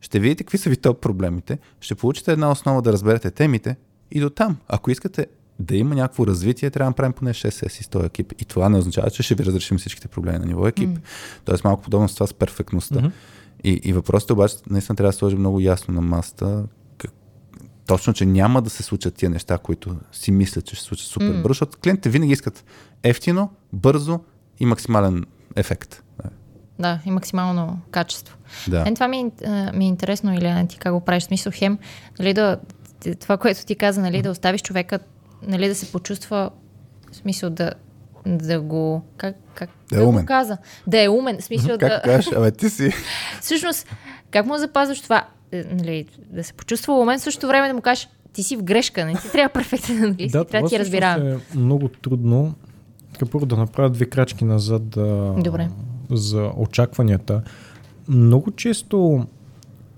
[0.00, 3.76] ще видите какви са ви топ проблемите, ще получите една основа да разберете темите
[4.10, 5.26] и до там, ако искате
[5.58, 8.32] да има някакво развитие, трябва да направим поне 6 сесии с този екип.
[8.38, 10.88] И това не означава, че ще ви разрешим всичките проблеми на ниво екип.
[10.88, 11.00] Mm.
[11.44, 12.94] Тоест малко подобно с това с перфектността.
[12.94, 13.10] Mm-hmm.
[13.64, 16.83] И, и въпросът е обаче наистина трябва да сложим много ясно на масата как,
[17.86, 21.06] точно, че няма да се случат тия неща, които си мислят, че ще се случат
[21.06, 21.42] супер mm.
[21.42, 22.64] бързо, защото клиентите винаги искат
[23.02, 24.20] ефтино, бързо
[24.60, 25.24] и максимален
[25.56, 26.02] ефект.
[26.22, 26.30] Да.
[26.78, 28.36] Да, и максимално качество.
[28.68, 28.84] Да.
[28.84, 31.22] Мен това ми, е ми е интересно, Иляна, ти как го правиш.
[31.22, 31.78] Смисъл, хем,
[32.18, 32.58] нали, да,
[33.20, 34.98] това, което ти каза, нали, да оставиш човека,
[35.42, 36.50] нали, да се почувства,
[37.12, 37.72] в смисъл да,
[38.26, 39.04] да го...
[39.16, 40.20] Как, как, Да е умен.
[40.20, 40.58] го каза?
[40.86, 41.40] Да е умен.
[41.40, 41.78] Смисъл да...
[41.78, 42.92] Как кажеш, абе ти си...
[43.40, 43.86] Всъщност,
[44.30, 45.26] как му запазваш това?
[45.54, 48.62] Е, Нали, да се почувства умен, в същото време да му кажеш, ти си в
[48.62, 51.28] грешка, не ти трябва перфектен английски, Да, трябва да ти разбирам.
[51.28, 52.54] е много трудно.
[53.32, 55.68] Първо да направя две крачки назад да, Добре.
[56.10, 57.42] за очакванията.
[58.08, 59.26] Много често,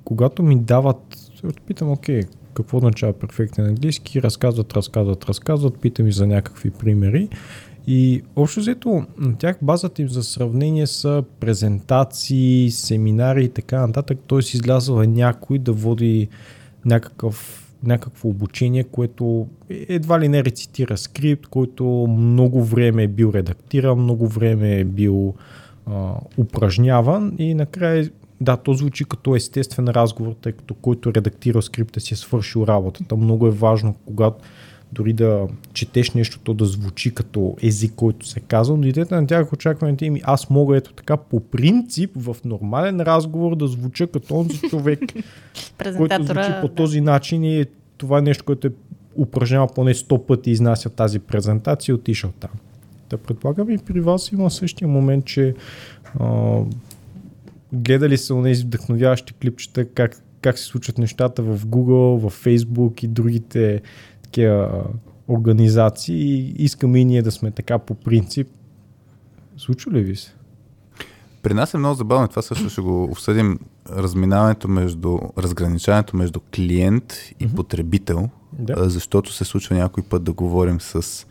[0.05, 1.17] когато ми дават,
[1.67, 2.23] питам, окей,
[2.55, 7.29] какво означава перфектен английски, разказват, разказват, разказват, питам и за някакви примери.
[7.87, 14.19] И общо взето, на тях базата им за сравнение са презентации, семинари и така нататък.
[14.29, 14.39] Т.е.
[14.39, 16.29] излязъл е някой да води
[16.85, 23.99] някакъв, някакво обучение, което едва ли не рецитира скрипт, който много време е бил редактиран,
[23.99, 25.35] много време е бил
[25.87, 32.01] а, упражняван и накрая да, то звучи като естествен разговор, тъй като който редактирал скрипта
[32.01, 33.17] си е свършил работата.
[33.17, 34.45] Много е важно, когато
[34.93, 39.27] дори да четеш нещо, то да звучи като език, който се казва, но идете на
[39.27, 44.35] тях очакването им, аз мога ето така по принцип в нормален разговор да звуча като
[44.35, 45.01] онзи човек,
[45.97, 47.65] който звучи по този начин и
[47.99, 48.71] това е нещо, което е
[49.17, 52.51] упражнявал поне 100 пъти изнася тази презентация и отишъл там.
[53.11, 55.55] Да предполагам и при вас има същия момент, че
[56.21, 56.61] а,
[57.73, 63.09] гледали са тези вдъхновяващи клипчета, как, как се случват нещата в Google, в Facebook и
[63.09, 63.83] другите
[64.37, 64.85] такива
[65.29, 68.49] организации и искаме и ние да сме така по принцип.
[69.57, 70.35] Случва ли ви се?
[71.43, 73.59] При нас е много забавно, това също ще го обсъдим,
[73.91, 78.75] разминаването между, разграничаването между клиент и потребител, Да.
[78.77, 81.27] а, защото се случва някой път да говорим с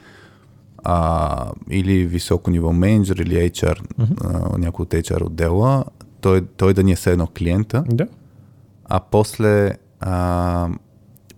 [0.84, 3.82] а, или високо ниво менеджер или HR,
[4.24, 5.86] а, някой от HR отдела,
[6.22, 8.08] той, той да ни е все едно клиента, Да.
[8.86, 10.70] а после а,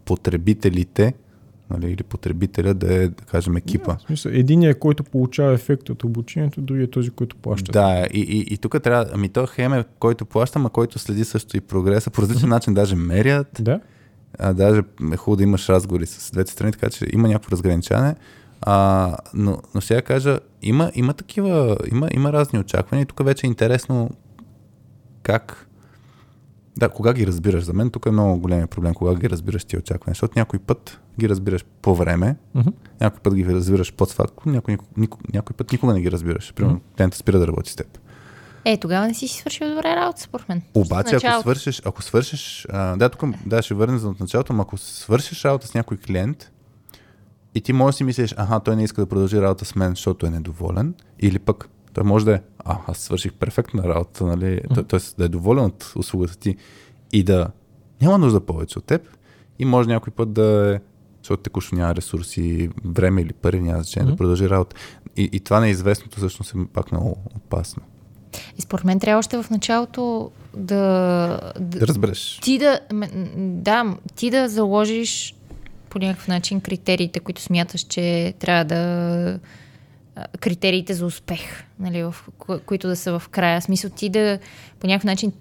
[0.06, 1.14] потребителите
[1.70, 3.96] нали, или потребителя да е, да кажем, екипа.
[3.98, 7.72] В смисъл, единият, който получава ефект от обучението, другият е този, който плаща.
[7.72, 11.26] Да, и, и, и тук трябва, ами то хем е който плаща, ма който следи
[11.26, 13.80] също и прогреса, по различен начин даже мерят, Да?
[14.40, 14.82] а, даже
[15.14, 18.16] е хубаво да имаш разговори с двете страни, така че има някакво разграничаване.
[18.62, 23.48] А, но, но я кажа, има, има такива, има, има разни очаквания и тук вече
[23.48, 24.10] е интересно
[25.24, 25.67] как
[26.78, 27.64] да, кога ги разбираш?
[27.64, 31.00] За мен тук е много големия проблем, кога ги разбираш ти очаквания, защото някой път
[31.20, 32.70] ги разбираш по време, Мгм.
[33.02, 36.54] някой път ги разбираш подфактно, някой, някой, някой път никога не ги разбираш.
[36.54, 37.98] Примерно, клиентът спира да работи с теб.
[38.66, 40.62] Е, тогава не си си свършил добре работа, според мен.
[40.74, 44.62] Обаче, ако свършиш, ако свършиш, а, да, тук да, ще върнем за от началото, но
[44.62, 46.52] ако свършиш работа с някой клиент
[47.56, 49.90] и ти можеш да си мислиш, аха, той не иска да продължи работа с мен,
[49.90, 54.62] защото е недоволен, или пък той може да е, а, аз свърших перфектна работа, нали,
[54.76, 55.00] т- т.е.
[55.18, 56.56] да е доволен от услугата ти
[57.14, 57.48] и да
[58.02, 59.02] няма нужда повече от теб
[59.60, 60.80] и може някой път да е,
[61.24, 64.18] защото текущо няма ресурси, време или пари, няма значение да Мгм.
[64.18, 64.76] продължи работа.
[65.18, 67.84] И, и това неизвестното всъщност е пак много опасно.
[68.58, 70.76] И според мен трябва още в началото да...
[71.60, 72.40] да Да разбереш.
[72.44, 72.80] ти да...
[73.38, 75.36] Да, ти да заложиш
[75.90, 79.40] по някакъв начин критериите, които смяташ, че трябва да...
[80.40, 81.40] критериите за успех,
[81.80, 83.62] нали, в, ко- които да са в края.
[83.62, 84.40] Смисъл ти да
[84.80, 85.32] по някакъв начин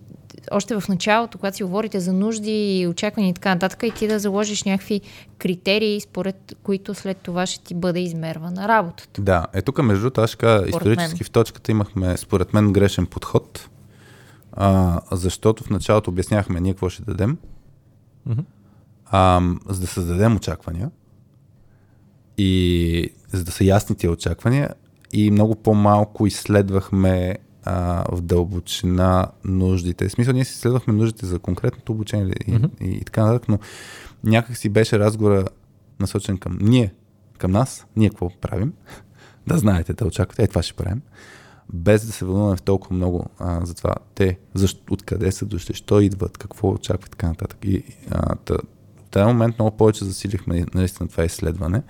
[0.50, 4.08] още в началото, когато си говорите за нужди и очаквания и така нататък, и ти
[4.08, 5.00] да заложиш някакви
[5.38, 9.22] критерии, според които след това ще ти бъде измервана работата.
[9.22, 11.26] Да, е тук между другото, аз ще кажа, Според исторически мен.
[11.26, 13.68] в точката имахме, според мен, грешен подход,
[14.52, 17.38] а, защото в началото обясняхме ние какво ще дадем,
[18.26, 18.40] Мгм.
[19.06, 20.90] а, за да създадем очаквания
[22.38, 24.70] и за да са ясни тия очаквания
[25.12, 30.08] и много по-малко изследвахме а, в дълбочина нуждите.
[30.08, 32.64] В смисъл, ние си изследвахме нуждите за конкретното обучение и, Мгм.
[32.80, 33.58] и, и така нататък, но
[34.24, 35.44] някак си беше разговора
[36.00, 36.94] насочен към ние,
[37.38, 38.72] към нас, ние какво правим,
[39.46, 41.02] да знаете, да очаквате, е това ще правим,
[41.72, 45.74] без да се вълнуваме в толкова много а, за това те, защо, откъде са дошли,
[45.74, 47.58] що идват, какво очакват и така нататък.
[47.62, 48.54] И а, та,
[48.96, 51.82] в този момент много повече засилихме наистина това изследване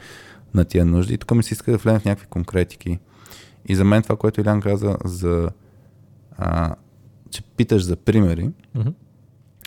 [0.56, 1.14] на тия нужди.
[1.14, 2.98] И тук ми се иска да влезем в някакви конкретики.
[3.66, 5.50] И за мен това, което Илян каза за
[6.38, 6.74] а,
[7.30, 8.88] че питаш за примери, Мгм.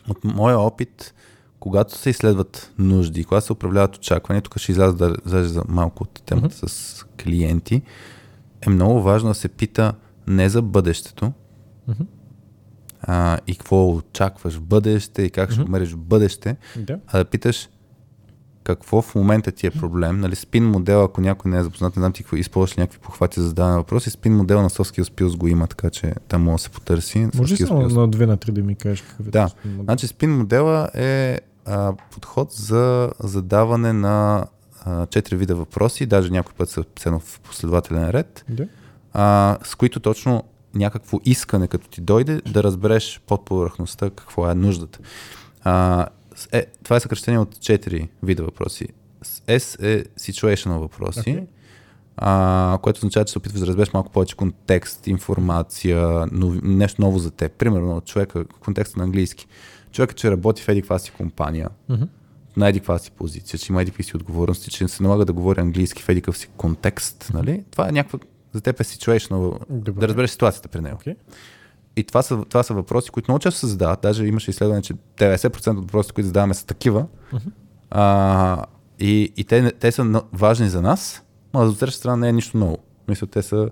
[0.10, 1.13] от моя опит,
[1.60, 6.21] когато се изследват нужди, когато се управляват очаквания, тук ще изляза да за малко от
[6.25, 7.82] темата с клиенти,
[8.62, 9.93] е много важно да се пита
[10.28, 11.34] не за бъдещето,
[11.88, 12.04] Мгм.
[13.02, 15.65] а, и какво очакваш в бъдеще и как ще Мгм.
[15.65, 16.99] го мериш в бъдеще, Да.
[17.08, 17.69] а да питаш
[18.75, 20.19] какво в момента ти е проблем.
[20.19, 22.99] Нали, спин модел, ако някой не е запознат, не знам ти какво използваш ли някакви
[22.99, 26.13] похвати за задаване на въпроси, спин модел на Soft Skills Pills го има, така че
[26.27, 27.27] там може да се потърси.
[27.38, 29.47] Може ли само на две на три да ми кажеш какъв е Да.
[29.47, 29.79] спин?
[29.84, 34.45] Значи спин модела е а, подход за задаване на
[34.86, 38.67] а, четири вида въпроси, даже някой път са писано в последователен ред, Да.
[39.13, 40.43] а, с които точно
[40.75, 44.99] някакво искане, като ти дойде, да разбереш под повърхността какво е нуждата.
[45.63, 46.05] А,
[46.52, 48.88] е, това е съкръщение от четири вида въпроси.
[49.21, 51.43] С S е situational въпроси, Окей.
[52.17, 57.19] а, което означава, че се опитваш да разбереш малко повече контекст, информация, нов, нещо ново
[57.19, 57.52] за теб.
[57.52, 59.47] Примерно, човека, контекста на английски.
[59.91, 62.04] Човека, че работи в еди си компания, Мгм.
[62.58, 66.04] на еди си позиция, че има еди си отговорности, че се налага да говори английски
[66.04, 67.63] в еди си контекст, нали?
[67.71, 68.19] Това е някаква,
[68.54, 69.99] за теб е situational, Добре.
[70.02, 70.95] да разбереш ситуацията при него.
[70.95, 71.15] Окей.
[71.99, 74.01] И това са, това са въпроси, които много често се задават.
[74.01, 77.05] Даже имаше изследване, че 90% от въпросите, които задаваме, са такива.
[77.33, 77.49] Мгм.
[77.91, 78.65] А,
[78.99, 82.57] и и те, те са важни за нас, но от трета страна не е нищо
[82.57, 82.77] ново.
[83.07, 83.69] Мисля, те са.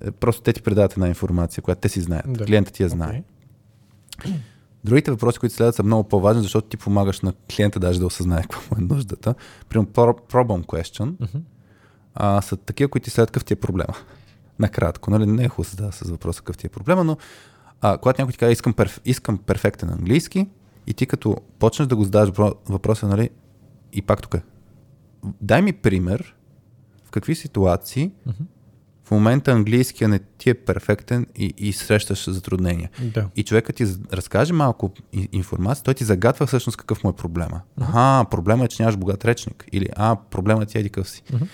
[0.00, 2.24] е, Просто те ти предават една информация, която те си знаят.
[2.28, 2.44] Да.
[2.44, 3.22] Клиентът ти я знае.
[4.18, 4.32] Окей.
[4.84, 8.42] Другите въпроси, които следват, са много по-важни, защото ти помагаш на клиента даже да осъзнае
[8.42, 9.34] какво му е нуждата.
[9.68, 11.38] Примерно pro- problem question Мгм.
[12.14, 13.94] а, са такива, които ти следват какъв ти е проблема.
[14.62, 15.26] Накратко, нали?
[15.26, 17.16] Не е хубаво да се задава с въпроса какъв ти е проблема, но
[17.80, 20.48] а, когато някой ти каже искам, перф, искам перфектен английски
[20.86, 23.30] и ти като почнеш да го задаваш въпро- въпроса, нали?
[23.92, 24.42] И пак тук е.
[25.40, 26.34] Дай ми пример
[27.04, 28.42] в какви ситуации Мгм.
[29.04, 32.90] в момента английския не ти е перфектен и, и срещаш затруднения.
[33.00, 33.28] Да.
[33.36, 34.90] И човекът ти разкаже малко
[35.32, 37.60] информация, той ти загатва всъщност какъв му е проблема.
[37.80, 39.64] Аха, проблема е, че нямаш богат речник.
[39.72, 41.22] Или, а, проблема ти е еди какъв си.
[41.32, 41.44] Мгм.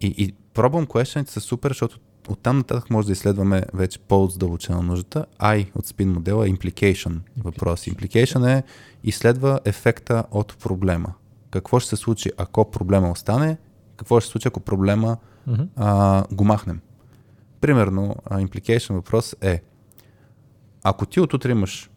[0.00, 5.26] И, и пробвам questionите са супер, защото оттам нататък може да изследваме вече по-задълбочена нуждата.
[5.38, 7.80] I от спин модела е implication въпрос.
[7.80, 8.62] Implication е
[9.04, 11.14] изследва ефекта от проблема.
[11.50, 13.56] Какво ще се случи, ако проблема остане?
[13.96, 15.62] Какво ще се случи, ако проблема Мгм.
[15.76, 16.80] а, го махнем?
[17.60, 19.62] Примерно, а, implication въпрос е
[20.82, 21.90] ако ти от утре имаш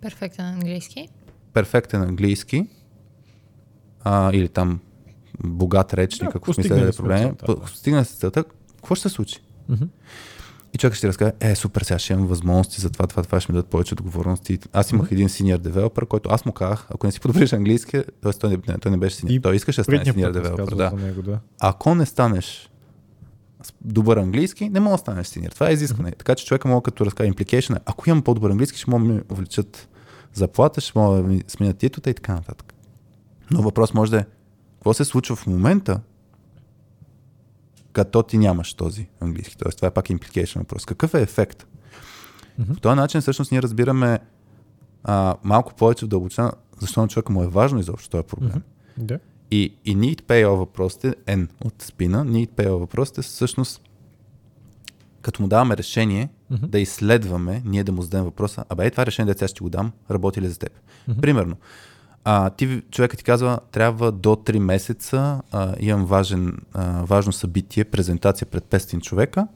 [0.00, 1.08] Перфектен английски.
[1.52, 2.66] перфектен английски
[4.02, 4.80] а, или там
[5.40, 7.18] богат речник, Да, ако смисля постигнали е сме проблем.
[7.20, 7.52] целта, да.
[7.52, 8.44] Ако стигна се целта,
[8.76, 9.40] какво ще се случи?
[9.68, 9.84] Мгм.
[10.74, 13.52] И човек ще разкаже, е, супер, сега ще имам възможности за това, това, това ще
[13.52, 14.58] ми дадат повече отговорности.
[14.72, 18.32] Аз имах един синьор девелопер, който аз му казах, ако не си подобриш английски, т.е.
[18.32, 20.90] той не, не, той не беше синьор, той искаше да стане синьор разказвах Да.
[20.96, 21.38] него, да.
[21.60, 22.70] Ако не станеш
[23.84, 25.50] добър английски, не мога да станеш синьор.
[25.50, 26.10] Това е изискване.
[26.10, 29.12] Така че човека мога като разкаже implication, е, ако имам по-добър английски, ще мога да
[29.12, 29.88] ми увеличат
[30.34, 32.74] заплата, ще мога да ми сменят титлата и така нататък.
[33.50, 34.24] Но въпрос може да е,
[34.74, 36.00] какво се случва в момента,
[37.94, 39.56] като ти нямаш този английски.
[39.58, 40.84] Тоест, това е пак implication въпрос.
[40.84, 41.66] Какъв е ефект?
[42.58, 42.74] Мгм.
[42.74, 44.18] По този начин всъщност ние разбираме
[45.04, 48.62] а, малко повече в дълбочина, защо на човека му е важно изобщо този проблем.
[48.98, 49.06] Мгм.
[49.06, 49.18] Да.
[49.50, 53.82] И, и need payoff въпросите, N от спина, need payoff въпросите всъщност
[55.22, 56.66] като му даваме решение Мгм.
[56.66, 59.68] да изследваме, ние да му зададем въпроса, абе, е това решение, да сега ще го
[59.68, 60.70] дам, работи ли за теб?
[61.08, 61.20] Мгм.
[61.20, 61.56] Примерно,
[62.24, 67.84] а, ти, човекът ти казва, трябва до 3 месеца, а, имам важен, а, важно събитие,
[67.84, 69.48] презентация пред 500 човека,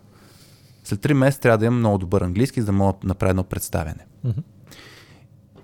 [0.84, 3.44] след 3 месеца трябва да имам много добър английски, за да мога да направя едно
[3.44, 4.06] представяне.
[4.24, 4.40] Мгм.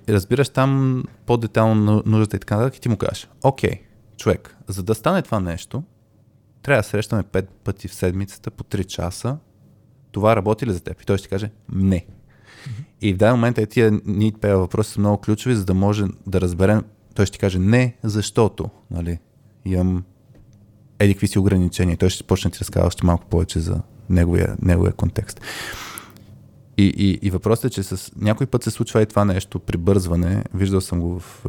[0.09, 3.83] И разбираш там по-детално нуждата и така нататък и ти му кажеш, окей,
[4.17, 5.83] човек, за да стане това нещо,
[6.63, 9.39] трябва да срещаме 5 пъти в седмицата по 3 часа.
[10.13, 11.03] Това работи ли за теб?
[11.03, 12.07] И той ще ти каже, не.
[13.03, 16.41] И в даден момент е тия pay въпроси са много ключови, за да може да
[16.41, 16.83] разберем,
[17.15, 19.19] той ще ти каже не, защото, нали,
[19.65, 20.05] имам
[20.99, 21.97] еди какви си ограничения.
[21.97, 25.41] Той ще почне да ти разказва още малко повече за неговия, неговия контекст.
[26.77, 30.45] И, и, и въпросът е, че с някой път се случва и това нещо, прибързване.
[30.55, 31.43] Виждал съм го в,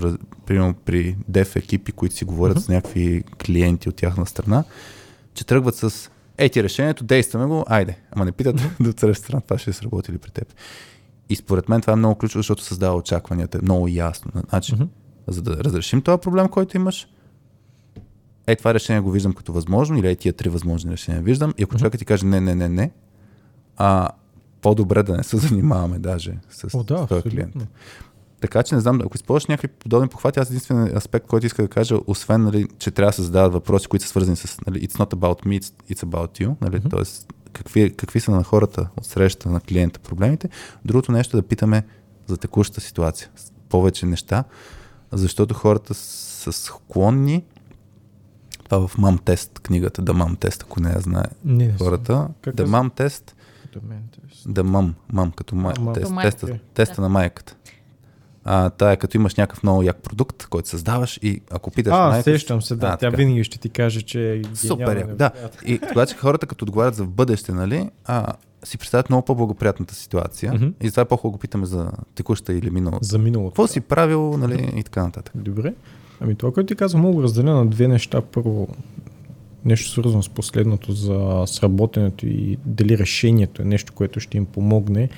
[0.45, 4.63] примерно при деф екипи, които си говорят с някакви клиенти от тяхна страна,
[5.33, 7.97] че тръгват с ей ти решението, действаме го, айде.
[8.11, 10.53] Ама не питат до царев страна, това ще сработи ли при теб.
[11.29, 13.59] И според мен това е много ключово, защото създава очакванията.
[13.61, 14.31] Много ясно.
[14.49, 14.83] Значи, Мгм.
[15.27, 17.07] за да разрешим този проблем, който имаш,
[18.47, 21.53] е това решение го виждам като възможно или е тия три възможни решения виждам.
[21.57, 22.91] И ако човекът ти каже не, не, не, не,
[23.77, 24.09] а
[24.61, 27.55] по-добре да не се занимаваме даже с, О, да, с този клиент.
[28.41, 31.67] Така че не знам, ако използваш някакви подобни похвати, аз единствен аспект, който иска да
[31.67, 34.93] кажа, освен, нали, че трябва да се задават въпроси, които са свързани с нали, it's
[34.93, 36.89] not about me, it's, it's about you, нали, Мгм.
[36.89, 37.33] т.е.
[37.55, 40.49] Какви, какви са на хората от среща на клиента проблемите.
[40.85, 41.83] Другото нещо е да питаме
[42.27, 43.29] за текущата ситуация.
[43.69, 44.43] Повече неща,
[45.11, 47.43] защото хората са склонни
[48.63, 52.27] това в мам тест, книгата да мам тест, ако не я знае Не, хората.
[52.53, 53.35] Да мам тест,
[54.45, 55.93] да мам, мам като май, мам.
[55.93, 56.31] тест, майка.
[56.31, 57.55] теста, теста на майката.
[58.45, 62.15] А, тая е като имаш някакъв много як продукт, който създаваш и ако питаш А,
[62.15, 62.85] си- сещам се, да.
[62.85, 63.17] А, тя така.
[63.17, 65.31] винаги ще ти каже, че е Супер, гениална, як, да.
[65.65, 69.95] И тогава, че хората като отговарят за в бъдеще, нали, а, си представят много по-благоприятната
[69.95, 70.67] ситуация Мгм.
[70.81, 73.05] и затова по-хубаво го питаме за текуща или миналата.
[73.05, 73.51] За миналото.
[73.51, 75.33] Какво си правил, нали, и така нататък.
[75.35, 75.73] Добре.
[76.19, 78.21] Ами това, което ти казвам, мога да разделя на две неща.
[78.21, 78.67] Първо,
[79.65, 85.09] нещо свързано с последното за сработенето и дали решението е нещо, което ще им помогне.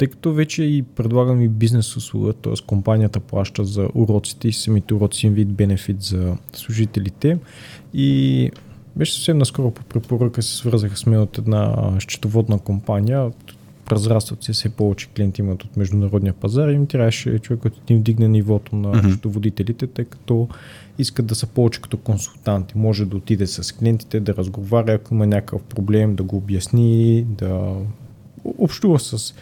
[0.00, 2.52] Тъй като вече и предлагам и бизнес услуга, т.е.
[2.66, 7.38] компанията плаща за уроците и самите уроци им вид бенефит за служителите.
[7.94, 8.50] И
[8.96, 13.30] беше съвсем наскоро по препоръка се свързаха с мен от една счетоводна компания.
[13.90, 17.98] Разрастват се все повече клиенти имат от международния пазар и им трябваше човек, който им
[17.98, 19.10] вдигне нивото на Мгм.
[19.10, 20.48] счетоводителите, тъй като
[20.98, 22.78] искат да са повече като консултанти.
[22.78, 27.74] Може да отиде с клиентите, да разговаря, ако има някакъв проблем, да го обясни, да
[28.44, 29.34] общува с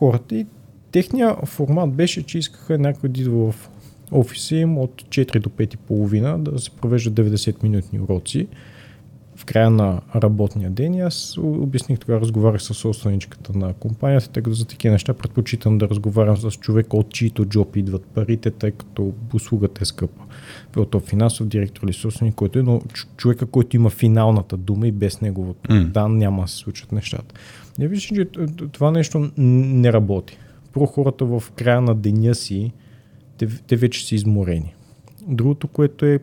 [0.00, 0.34] хората.
[0.34, 0.46] И
[0.92, 3.70] техния формат беше, че искаха някой да идва в
[4.12, 8.48] офиса им от 4 до 5 и половина да се провеждат 90 минутни уроци
[9.36, 14.42] в края на работния ден и аз обясних тогава, разговарях с собственичката на компанията, тъй
[14.42, 18.70] като за такива неща предпочитам да разговарям с човека, от чието джоб идват парите, тъй
[18.70, 20.22] като услугата е скъпа.
[20.72, 22.82] Било то финансов директор или собственик, който е, но
[23.16, 25.84] човека, който има финалната дума и без неговото М.
[25.84, 27.34] дан няма да се случат нещата.
[27.80, 28.26] Не виждаш, че
[28.72, 30.38] това нещо не работи.
[30.72, 32.72] Про хората в края на деня си,
[33.38, 34.74] те, те вече са изморени.
[35.28, 36.18] Другото, което е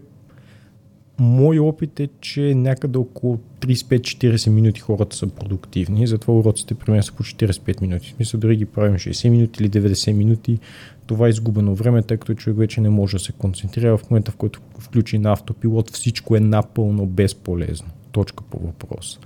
[1.19, 7.03] Мой опит е, че някъде около 35-40 минути хората са продуктивни, затова уроците при мен
[7.03, 8.09] са по 45 минути.
[8.09, 10.59] В смисъл дори ги правим 60 минути или 90 минути.
[11.05, 14.31] Това е изгубено време, тъй като човек вече не може да се концентрира в момента,
[14.31, 17.87] в който включи на автопилот, всичко е напълно безполезно.
[18.11, 19.19] Точка по въпрос.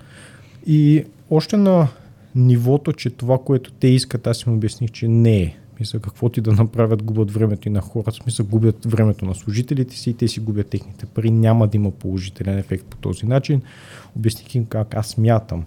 [0.68, 1.88] И още на
[2.36, 5.56] нивото, че това, което те искат, аз им обясних, че не е.
[5.80, 9.96] Мисля, какво ти да направят, губят времето и на хората, смисъл губят времето на служителите
[9.96, 11.32] си и те си губят техните пари.
[11.32, 13.62] Няма да има положителен ефект по този начин.
[14.16, 15.66] Обясних им как аз мятам,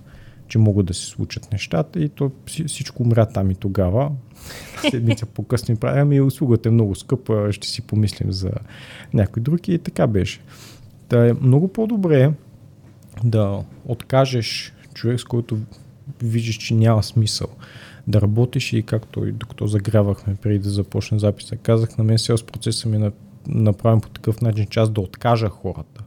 [0.48, 4.10] че могат да се случат нещата и то вси- всичко умря там и тогава.
[4.90, 8.50] Седмица по-късно им правя, ами услугата е много скъпа, ще си помислим за
[9.14, 10.40] някой друг и така беше.
[11.08, 12.32] Та е много по-добре
[13.24, 15.58] да откажеш човек, с който
[16.22, 17.48] виждаш, че няма смисъл
[18.07, 22.42] да работиш и както и докато загрявахме преди да започне записа, казах на мен селс
[22.42, 23.11] процеса ми е
[23.46, 26.05] направим по такъв начин, че аз да откажа хората.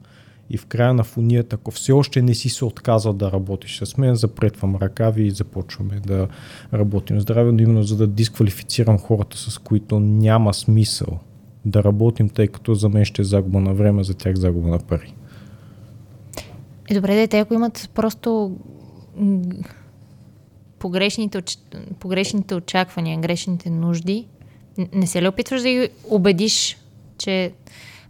[0.49, 3.97] И в края на фунията, ако все още не си се отказал да работиш с
[3.97, 6.27] мен, запретвам ръкави и започваме да
[6.73, 11.19] работим здраве, но именно за да дисквалифицирам хората, с които няма смисъл
[11.65, 14.79] да работим, тъй като за мен ще е загуба на време, за тях загуба на
[14.79, 15.13] пари.
[16.89, 18.57] Е, добре, да, те ако имат просто
[20.79, 21.41] погрешните,
[21.99, 24.27] погрешните очаквания, грешните нужди,
[24.93, 26.77] не се ли опитваш да ги убедиш,
[27.17, 27.51] че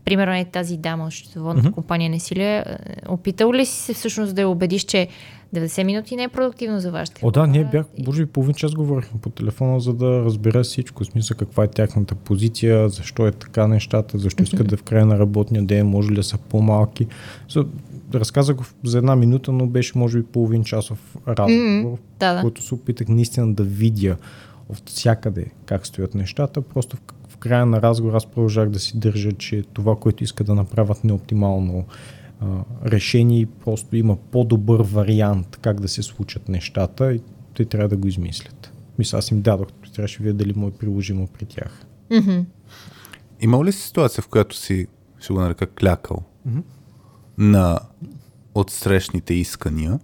[0.06, 1.74] примерно е тази дама от счетоводната mm-hmm.
[1.74, 2.66] компания не си ли е,
[3.10, 5.08] опитал ли си се всъщност да я убедиш, че
[5.56, 8.74] 90 минути не е продуктивно за вашите О, да, ние бях, може би половин час
[8.74, 13.32] говорихме по телефона, за да разбера всичко, в смисъл каква е тяхната позиция, защо е
[13.32, 17.08] така нещата, защо искат да в края на работния ден, може ли да са по-малки.
[18.14, 21.98] Разказах го за една минута, но беше може би половин часов разговор, mm-hmm.
[22.20, 22.42] да, да.
[22.42, 24.18] който се опитах наистина да видя
[24.70, 26.62] от всякъде как стоят нещата.
[26.62, 27.00] Просто в,
[27.30, 31.04] в края на разговор аз продължах да си държа, че това, което иска да направят
[31.04, 31.14] не е
[32.42, 32.46] а,
[32.86, 37.22] решение и просто има по-добър вариант как да се случат нещата и
[37.54, 38.72] те трябва да го измислят.
[39.00, 41.86] Мисля, аз им дадох, трябваше вие дали му е приложимо при тях.
[42.12, 42.46] Mm-hmm.
[43.42, 44.88] Има ли си ситуация, в която си,
[45.20, 46.62] ще го нарека, клякал mm-hmm.
[47.38, 47.80] На
[48.56, 50.00] отсрещните искания?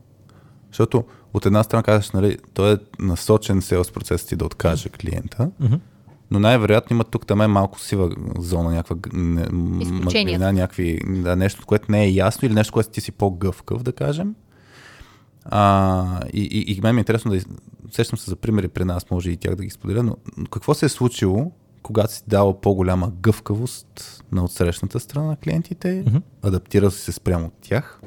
[0.67, 1.03] Защото
[1.33, 5.79] от една страна казваш, нали, той е насочен селс процес ти да откаже клиента, mm-hmm.
[6.31, 8.95] но най-вероятно има тук там е малко сива зона, някаква
[9.51, 13.91] мазнина, някакви, да, нещо, което не е ясно или нещо, което ти си по-гъвкав, да
[13.91, 14.35] кажем.
[15.45, 17.39] А, и, и, и мен ми е интересно да
[17.91, 20.17] сещам се за примери при нас, може и тях да ги споделя, но
[20.51, 21.51] какво се е случило,
[21.83, 26.21] когато си дал по-голяма гъвкавост на отсрещната страна на клиентите, mm-hmm.
[26.41, 28.01] адаптирал си се спрямо от тях,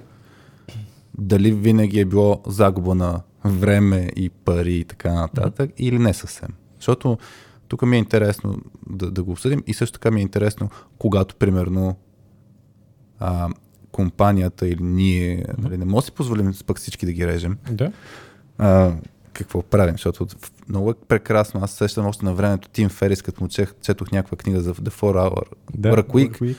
[1.18, 5.80] дали винаги е било загуба на време и пари и така нататък, mm-hmm.
[5.80, 6.48] или не съвсем.
[6.76, 7.18] Защото
[7.68, 8.56] тук ми е интересно
[8.90, 11.96] да, да го обсъдим и също така ми е интересно, когато примерно
[13.18, 13.48] а,
[13.92, 15.58] компанията или ние mm-hmm.
[15.58, 17.58] нали, не може да си позволим пък всички да ги режем.
[17.70, 17.92] Да.
[18.58, 18.94] А,
[19.32, 20.26] какво правим, защото
[20.68, 21.60] много е прекрасно.
[21.62, 24.90] Аз сещам още на времето Тим Ферис, като му чех, четох някаква книга за The
[24.90, 25.42] 4 Hour
[25.74, 26.30] да, Work Week.
[26.30, 26.56] Work week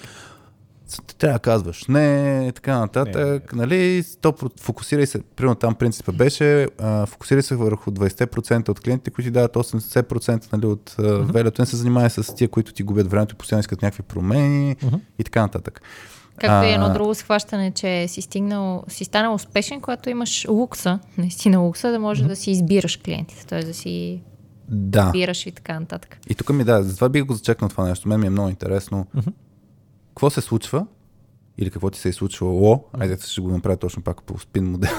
[1.18, 7.06] трябва казваш не, така нататък, не, нали, то фокусирай се, примерно там принципа беше, а,
[7.06, 11.32] фокусирай се върху 20% от клиентите, които ти дават 80% нали, от uh-huh.
[11.34, 14.76] велето, не се занимава с тия, които ти губят времето и постоянно искат някакви промени
[14.76, 15.00] uh-huh.
[15.20, 15.82] и така нататък.
[16.38, 21.60] Както и едно друго схващане, че си, стигнал, си станал успешен, когато имаш лукса, наистина
[21.60, 22.28] лукса, да можеш uh-huh.
[22.28, 23.64] да си избираш клиентите, т.е.
[23.64, 24.22] да си
[24.70, 25.06] да.
[25.06, 26.20] избираш и така нататък.
[26.30, 28.08] И тук ми да, затова бих го зачекнал това нещо.
[28.08, 29.06] Мен ми е много интересно.
[29.16, 29.34] Uh-huh
[30.18, 30.86] какво се случва
[31.58, 34.90] или какво ти се е случвало, айде ще го направя точно пак по спин модел.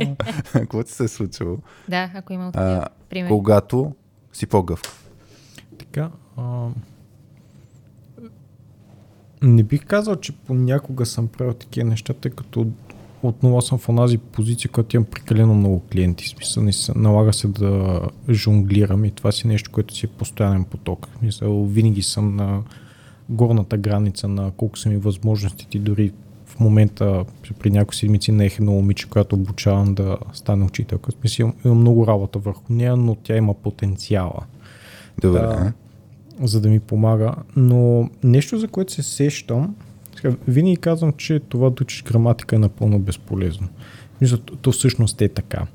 [0.52, 1.58] какво ти се е случвало?
[1.88, 3.28] Да, ако има а, пример.
[3.28, 3.92] Когато
[4.32, 4.80] си по-гъв.
[5.78, 6.68] Така, а...
[9.42, 12.66] не бих казал, че понякога съм правил такива неща, тъй като
[13.22, 16.28] отново съм в онази позиция, която имам прекалено много клиенти.
[16.28, 20.64] Смисъл, не се, налага се да жонглирам и това си нещо, което си е постоянен
[20.64, 21.08] поток.
[21.22, 22.62] Мисъл, винаги съм на
[23.28, 25.78] горната граница на колко са ми възможностите.
[25.78, 26.12] Дори
[26.46, 27.24] в момента,
[27.58, 31.12] при някои седмици, не е едно момиче, която обучавам да стане учителка.
[31.12, 34.40] Смисъл, имам много работа върху нея, но тя има потенциала.
[35.20, 35.40] Добре.
[35.40, 35.72] Да,
[36.40, 37.34] за да ми помага.
[37.56, 39.74] Но нещо, за което се сещам,
[40.48, 43.68] винаги казвам, че това да учиш граматика е напълно безполезно.
[44.62, 45.66] То всъщност е така.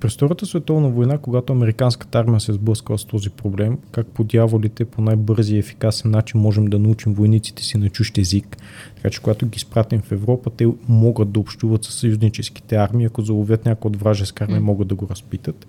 [0.00, 4.84] През Втората световна война, когато американската армия се сблъсква с този проблем, как по дяволите
[4.84, 8.56] по най-бързи и ефикасен начин можем да научим войниците си на чущ език,
[8.96, 13.22] така че когато ги изпратим в Европа, те могат да общуват с съюзническите армии, ако
[13.22, 15.66] заловят някой от вражеска армия, могат да го разпитат.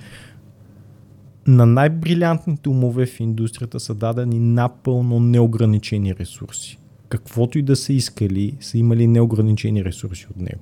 [1.49, 6.77] На най-брилянтните умове в индустрията са дадени напълно неограничени ресурси.
[7.09, 10.61] Каквото и да са искали, са имали неограничени ресурси от него.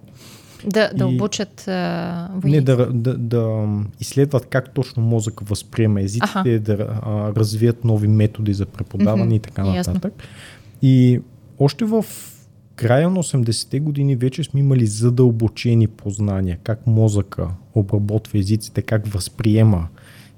[0.66, 3.68] Да, да обучат а, Не, да, да, да
[4.00, 6.60] изследват как точно мозък възприема езиците, Аха.
[6.60, 9.38] да а, развият нови методи за преподаване mm-hmm.
[9.38, 10.04] и така нататък.
[10.04, 10.12] Ясно.
[10.82, 11.22] И
[11.60, 12.06] още в
[12.76, 19.88] края на 80-те години вече сме имали задълбочени познания как мозъка обработва езиците, как възприема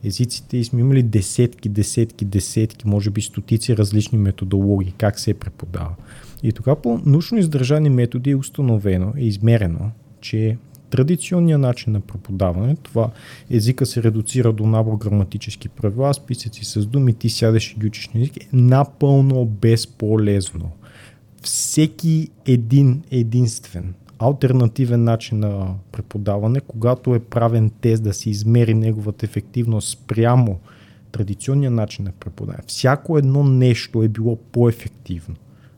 [0.04, 5.95] езиците и сме имали десетки, десетки, десетки, може би стотици различни методологии, как се преподава.
[6.43, 9.91] И тогава по научно издържани методи е установено, е измерено,
[10.22, 10.58] че
[10.89, 13.12] традиционният начин на преподаване, това
[13.50, 18.10] езика се редуцира до набор граматически правила, списъци с думи, ти сядеш и ги учиш
[18.10, 20.72] на език, е напълно безполезно.
[21.41, 29.26] всеки един единствен альтернативен начин на преподаване, когато е правен тест да се измери неговата
[29.26, 30.60] ефективност спрямо
[31.12, 32.64] традиционния начин на преподаване.
[32.68, 35.36] Всяко едно нещо е било по-ефективно.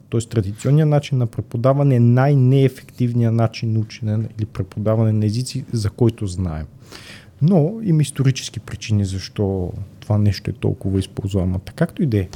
[0.10, 5.90] Тоест традиционният начин на преподаване е най-неефективният начин на учене или преподаване на езици, за
[5.90, 6.66] който знаем.
[7.42, 11.60] Но има исторически причини защо това нещо е толкова използваемо.
[11.60, 12.28] Така както и да е.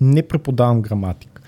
[0.00, 1.39] Не преподавам граматика.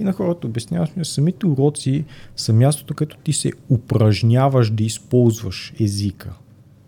[0.00, 2.04] И на хората обяснявам, че самите уроци
[2.36, 6.32] са мястото, където ти се упражняваш да използваш езика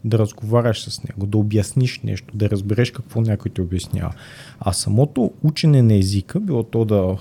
[0.05, 4.15] да разговаряш с него, да обясниш нещо, да разбереш какво някой ти обяснява.
[4.61, 7.17] А самото учене на езика, било то да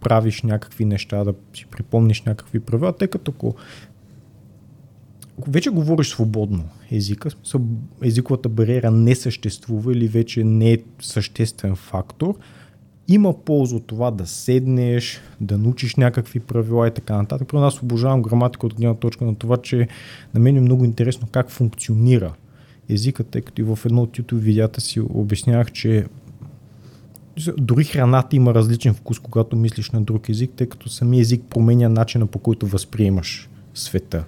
[0.00, 3.32] правиш някакви неща, да си припомниш някакви правила, тъй като
[5.38, 7.30] ако вече говориш свободно езика,
[8.02, 12.34] езиковата бариера не съществува или вече не е съществен фактор,
[13.08, 17.48] има полза от това да седнеш, да научиш някакви правила и така нататък.
[17.48, 19.88] При нас обожавам граматика от гледна точка на това, че
[20.34, 22.34] на мен е много интересно как функционира
[22.88, 26.06] езикът, тъй като и в едно от YouTube видеята си обяснявах, че
[27.58, 31.88] дори храната има различен вкус, когато мислиш на друг език, тъй като самия език променя
[31.88, 34.24] начина по който възприемаш света.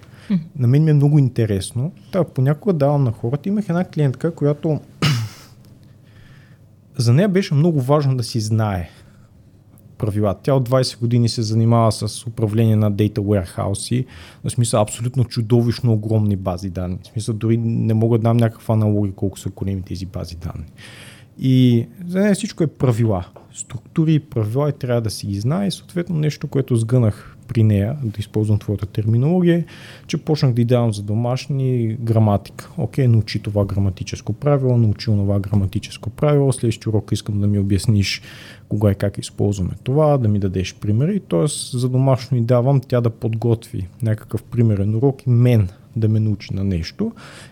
[0.55, 1.91] На мен ми е много интересно.
[2.11, 3.49] Та, понякога давам на хората.
[3.49, 4.79] Имах една клиентка, която
[6.97, 8.89] за нея беше много важно да си знае
[9.97, 10.35] правила.
[10.43, 14.05] Тя от 20 години се занимава с управление на Data Warehouse,
[14.43, 16.97] в смисъл абсолютно чудовищно огромни бази данни.
[17.03, 20.65] В смисъл дори не мога да дам някаква аналогия колко са големи тези бази данни.
[21.39, 23.25] И за нея всичко е правила.
[23.53, 25.71] Структури и правила и трябва да си ги знае.
[25.71, 29.65] Съответно нещо, което сгънах при нея, да използвам твоята терминология,
[30.07, 32.69] че почнах да й давам за домашни граматика.
[32.77, 38.21] Окей, научи това граматическо правило, научи това граматическо правило, следващия урок искам да ми обясниш
[38.69, 41.77] кога и как използваме това, да ми дадеш примери, т.е.
[41.77, 46.53] за домашно и давам тя да подготви някакъв примерен урок и мен да ме научи
[46.53, 47.11] на нещо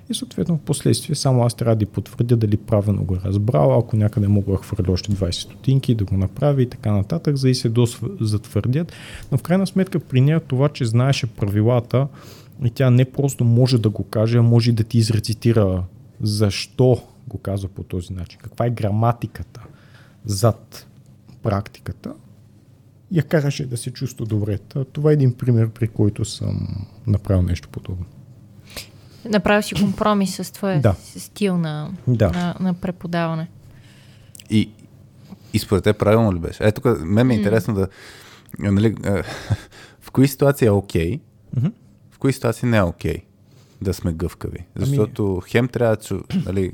[0.10, 3.96] и съответно в последствие само аз трябва да потвърдя дали правилно го е разбрал, ако
[3.98, 7.56] някъде мога да хвърля още 20 стотинки да го направи и така нататък, за да
[7.56, 7.72] се
[8.22, 8.94] затвърдят.
[9.32, 12.08] Но в крайна сметка при нея това, че знаеше правилата
[12.66, 15.84] и тя не просто може да го каже, а може да ти изрецитира
[16.22, 19.64] защо го казва по този начин, каква е граматиката
[20.26, 20.88] зад
[21.44, 22.14] практиката,
[23.12, 24.58] я караше да се чувства добре.
[24.92, 26.68] Това е един пример, при който съм
[27.08, 28.06] направил нещо подобно.
[29.30, 30.96] Направил си компромис с твоя да.
[31.00, 32.30] стил на, да.
[32.30, 33.48] на, на преподаване.
[34.50, 34.70] И,
[35.54, 36.64] и според те правилно ли беше?
[36.64, 37.88] Ето тук мен ми е интересно да...
[38.60, 38.96] Нали,
[40.02, 41.22] в кои ситуации е окей, okay,
[41.56, 41.72] mm-hmm.
[42.12, 43.24] в кои ситуации не е окей okay,
[43.82, 44.58] да сме гъвкави.
[44.76, 45.42] Ами- Защото ами...
[45.52, 46.22] хем трябва да...
[46.46, 46.72] Нали,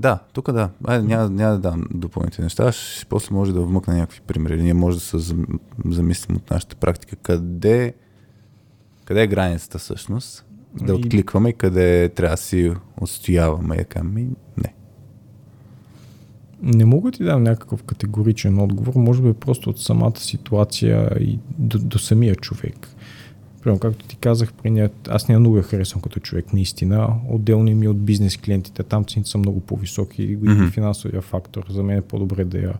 [0.00, 0.70] да, тук да.
[0.84, 2.72] Айде, няма, няма да дам допълнителни неща.
[2.72, 4.62] Ще, после може да вмъкна някакви примери.
[4.62, 5.34] Ние може да се
[5.84, 7.94] замислим от нашата практика къде
[9.06, 10.46] къде е границата всъщност?
[10.82, 10.96] Да и...
[10.96, 13.84] откликваме и къде трябва да си отстояваме.
[14.04, 14.74] Ми, не.
[16.62, 21.78] Не мога ти дам някакъв категоричен отговор, може би просто от самата ситуация и до,
[21.78, 22.88] до самия човек.
[23.62, 27.14] Примерно, както ти казах, при нея, аз няма много я харесвам като човек, наистина.
[27.28, 30.70] Отделно ми от бизнес клиентите, там цените са много по-високи и mm-hmm.
[30.70, 31.64] финансовия фактор.
[31.70, 32.74] За мен е по-добре да я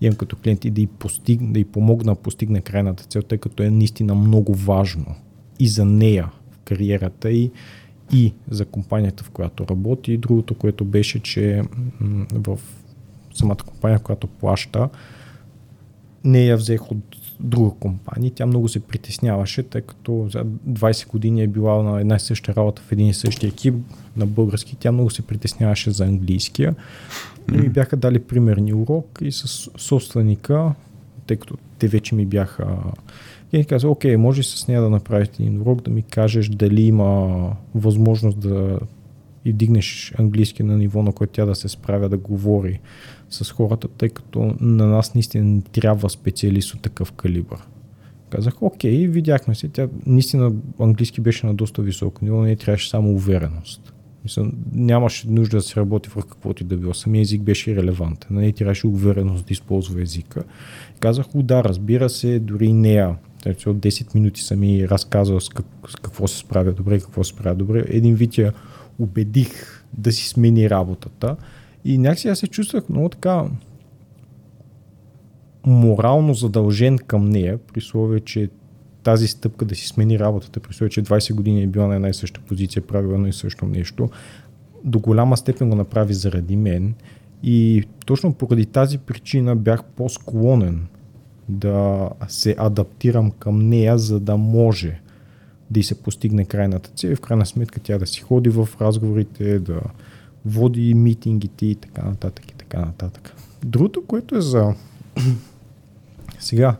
[0.00, 3.38] имам като клиент и да й, постиг, да й помогна да постигне крайната цел, тъй
[3.38, 5.14] като е наистина много важно
[5.58, 7.50] и за нея в кариерата и,
[8.12, 10.12] и за компанията, в която работи.
[10.12, 11.62] И другото, което беше, че
[12.32, 12.58] в
[13.34, 14.88] самата компания, която плаща,
[16.24, 18.32] не я взех от друга компания.
[18.34, 22.54] Тя много се притесняваше, тъй като за 20 години е била на една и съща
[22.54, 23.74] работа в един и същи екип
[24.16, 24.76] на български.
[24.76, 26.74] Тя много се притесняваше за английския.
[27.52, 30.72] И ми бяха дали примерни урок и с собственика,
[31.26, 32.76] тъй като те вече ми бяха
[33.52, 37.52] и каза, окей, може с нея да направите един урок, да ми кажеш дали има
[37.74, 38.78] възможност да
[39.44, 42.80] и дигнеш английски на ниво, на което тя да се справя да говори
[43.30, 47.58] с хората, тъй като на нас наистина трябва специалист от такъв калибър.
[48.30, 49.68] Казах, окей, видяхме се.
[49.68, 53.92] Тя наистина английски беше на доста високо ниво, не трябваше само увереност.
[54.24, 56.94] Мисля, нямаше нужда да се работи в каквото и да било.
[56.94, 58.28] Самия език беше релевантен.
[58.30, 60.44] На нея трябваше увереност да използва езика.
[61.00, 63.16] Казах, да, разбира се, дори нея
[63.50, 67.32] от 10 минути съм и разказал с, как, с какво се справя добре какво се
[67.32, 67.84] справя добре.
[67.88, 68.52] Един вид я
[68.98, 71.36] убедих да си смени работата.
[71.84, 73.44] И някакси аз се чувствах много така
[75.66, 78.50] морално задължен към нея, при условие, че
[79.02, 82.08] тази стъпка да си смени работата, при условие, че 20 години е била на една
[82.08, 84.08] и съща позиция, правила едно и също нещо,
[84.84, 86.94] до голяма степен го направи заради мен.
[87.42, 90.86] И точно поради тази причина бях по-склонен
[91.48, 95.00] да се адаптирам към нея, за да може
[95.70, 98.68] да и се постигне крайната цел и в крайна сметка тя да си ходи в
[98.80, 99.80] разговорите, да
[100.44, 103.34] води митингите и така нататък и така нататък.
[103.64, 104.74] Другото, което е за
[106.38, 106.76] сега,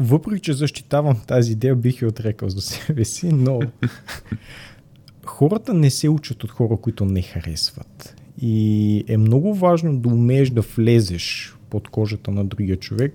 [0.00, 3.60] въпреки, че защитавам тази идея, бих я отрекал за себе си, но
[5.24, 8.16] хората не се учат от хора, които не харесват.
[8.40, 13.14] И е много важно да умееш да влезеш под кожата на другия човек.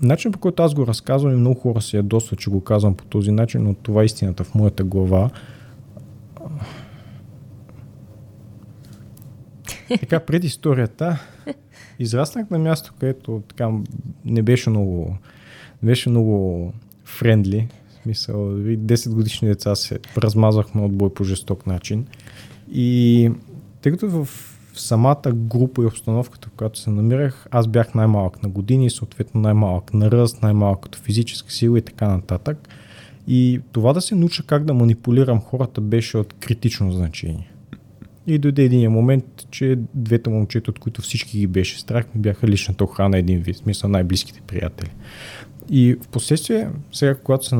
[0.00, 3.04] Начин по който аз го разказвам и много хора се ядосват, че го казвам по
[3.04, 5.30] този начин, но това е истината в моята глава.
[10.00, 11.18] Така, пред историята,
[11.98, 13.70] израснах на място, където така
[14.24, 15.16] не беше много,
[15.82, 16.72] не беше много
[17.04, 17.68] френдли.
[17.88, 22.06] В смисъл, 10 годишни деца се размазвахме от бой по жесток начин.
[22.72, 23.30] И
[23.80, 24.28] тъй като в
[24.80, 29.94] самата група и обстановката, в която се намирах, аз бях най-малък на години, съответно най-малък
[29.94, 32.68] на ръст, най-малък като физическа сила и така нататък.
[33.26, 37.50] И това да се науча как да манипулирам хората беше от критично значение.
[38.26, 42.48] И дойде един момент, че двете момчета, от които всички ги беше страх, ми бяха
[42.48, 44.90] личната охрана един вид, смисъл най-близките приятели.
[45.70, 47.56] И в последствие, сега когато се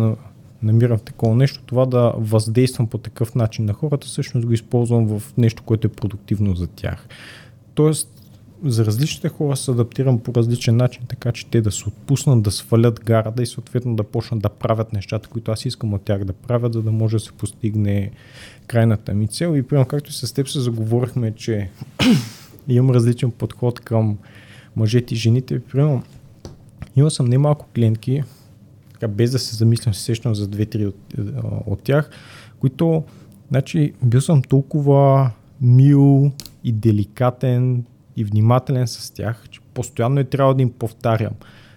[0.63, 5.19] намирам в такова нещо, това да въздействам по такъв начин на хората, всъщност го използвам
[5.19, 7.09] в нещо, което е продуктивно за тях.
[7.75, 8.19] Тоест,
[8.65, 12.51] за различните хора се адаптирам по различен начин, така че те да се отпуснат, да
[12.51, 16.33] свалят гарата и съответно да почнат да правят нещата, които аз искам от тях да
[16.33, 18.11] правят, за да може да се постигне
[18.67, 19.57] крайната ми цел.
[19.57, 21.71] И примерно, както с теб се заговорихме, че
[22.69, 24.19] имам различен подход към
[24.77, 25.61] мъжете и жените.
[25.61, 26.03] Примерно,
[26.97, 28.23] имал съм немалко клиентки,
[29.01, 30.97] така, без да се замислям, се сещам за две-три от,
[31.67, 32.11] от тях,
[32.61, 33.05] които,
[33.49, 35.31] значи, бил съм толкова
[35.61, 36.33] мил
[36.65, 37.85] и деликатен
[38.17, 41.33] и внимателен с тях, че постоянно е трябва да им повтарям,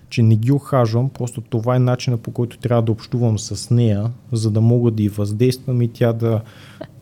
[0.10, 4.12] че не ги охажвам, просто това е начина по който трябва да общувам с нея,
[4.32, 6.42] за да мога да й въздействам и тя да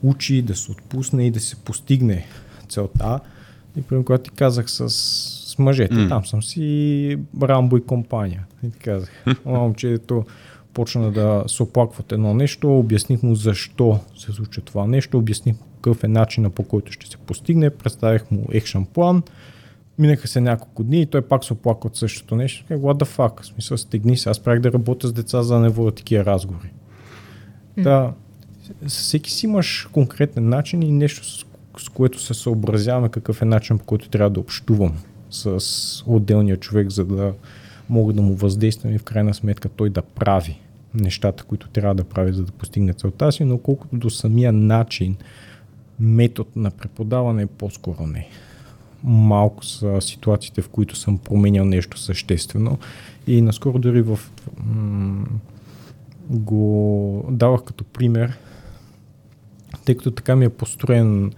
[0.02, 2.26] учи, да се отпусне и да се постигне
[2.68, 3.20] целта.
[3.76, 4.88] И примерно, когато ти казах с,
[5.50, 6.08] с мъжете, mm.
[6.08, 8.46] там съм си Рамбо и компания.
[8.62, 9.10] И казах,
[9.44, 10.24] момчето
[10.74, 16.04] почна да се оплакват едно нещо, обясних му защо се случва това нещо, обясних какъв
[16.04, 19.22] е начина по който ще се постигне, представих му екшен план,
[19.98, 22.64] минаха се няколко дни и той пак се оплака от същото нещо.
[22.68, 23.42] Как, what the fuck?
[23.42, 24.30] В смисъл, стегни се.
[24.30, 26.72] Аз правих да работя с деца, за да не водя такива разговори.
[27.78, 27.82] Mm.
[27.82, 28.12] Да,
[28.86, 31.44] всеки си имаш конкретен начин и нещо, с,
[31.78, 34.92] с което се съобразяваме какъв е начин, по който трябва да общувам
[35.30, 35.60] с
[36.06, 37.32] отделния човек, за да
[37.88, 40.60] мога да му въздействам и в крайна сметка той да прави
[40.94, 45.16] нещата, които трябва да прави, за да постигне целта си, но колкото до самия начин,
[46.00, 48.28] метод на преподаване, по-скоро не.
[49.04, 52.78] Малко са ситуациите, в които съм променял нещо съществено
[53.26, 54.18] и наскоро дори в
[54.64, 55.26] м-
[56.30, 58.38] го давах като пример,
[59.84, 61.32] тъй като така ми е построен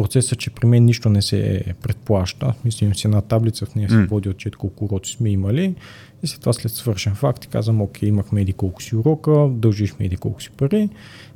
[0.00, 2.54] процесът, че при мен нищо не се предплаща.
[2.64, 5.74] Мислим си една таблица, в нея се води отчет колко уроци сме имали
[6.22, 10.16] и след това след свършен факт казвам, окей, имахме еди колко си урока, дължихме еди
[10.16, 10.88] колко си пари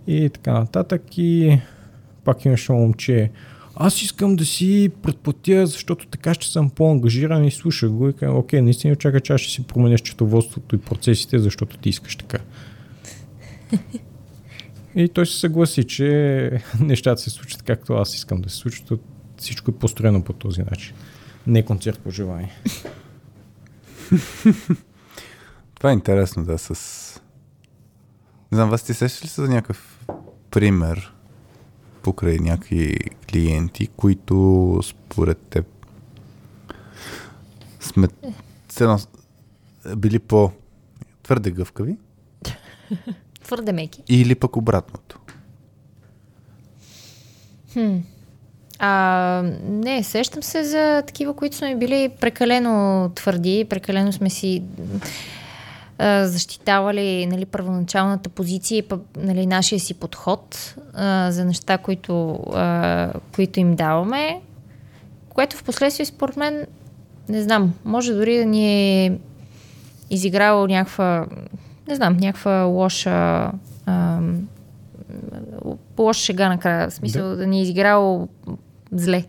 [0.06, 1.58] и така нататък и
[2.24, 3.30] пак имаше момче,
[3.76, 8.38] аз искам да си предплатя, защото така ще съм по-ангажиран и слушах го и казвам,
[8.38, 12.38] окей, наистина чакай, че аз ще си променя счетоводството и процесите, защото ти искаш така.
[14.96, 19.00] И той се съгласи, че нещата се случат както аз искам да се случат.
[19.36, 20.94] Всичко е построено по този начин.
[21.46, 22.52] Не концерт по желание.
[25.74, 26.70] Това е интересно, да, с...
[28.52, 30.06] Не знам, вас ти сещаш ли се за някакъв
[30.50, 31.14] пример
[32.02, 32.96] покрай някакви
[33.30, 35.66] клиенти, които според теб
[37.80, 38.08] сме
[38.68, 38.98] цено,
[39.96, 40.50] били по
[41.22, 41.96] твърде гъвкави?
[43.44, 44.02] Твърде меки.
[44.08, 45.20] Или пък обратното?
[47.72, 47.96] Хм.
[48.78, 54.62] А, не, сещам се за такива, които сме били прекалено твърди, прекалено сме си
[55.98, 58.84] а, защитавали нали, първоначалната позиция и
[59.16, 64.40] нали, нашия си подход а, за неща, които, а, които им даваме,
[65.28, 66.66] което в последствие според мен,
[67.28, 68.66] не знам, може дори да ни
[69.04, 69.18] е
[70.10, 71.26] изиграло някаква
[71.88, 73.52] не знам, някаква лоша
[73.86, 74.20] а,
[75.98, 78.28] лоша шега накрая, в смисъл да, да ни е изиграло
[78.92, 79.24] зле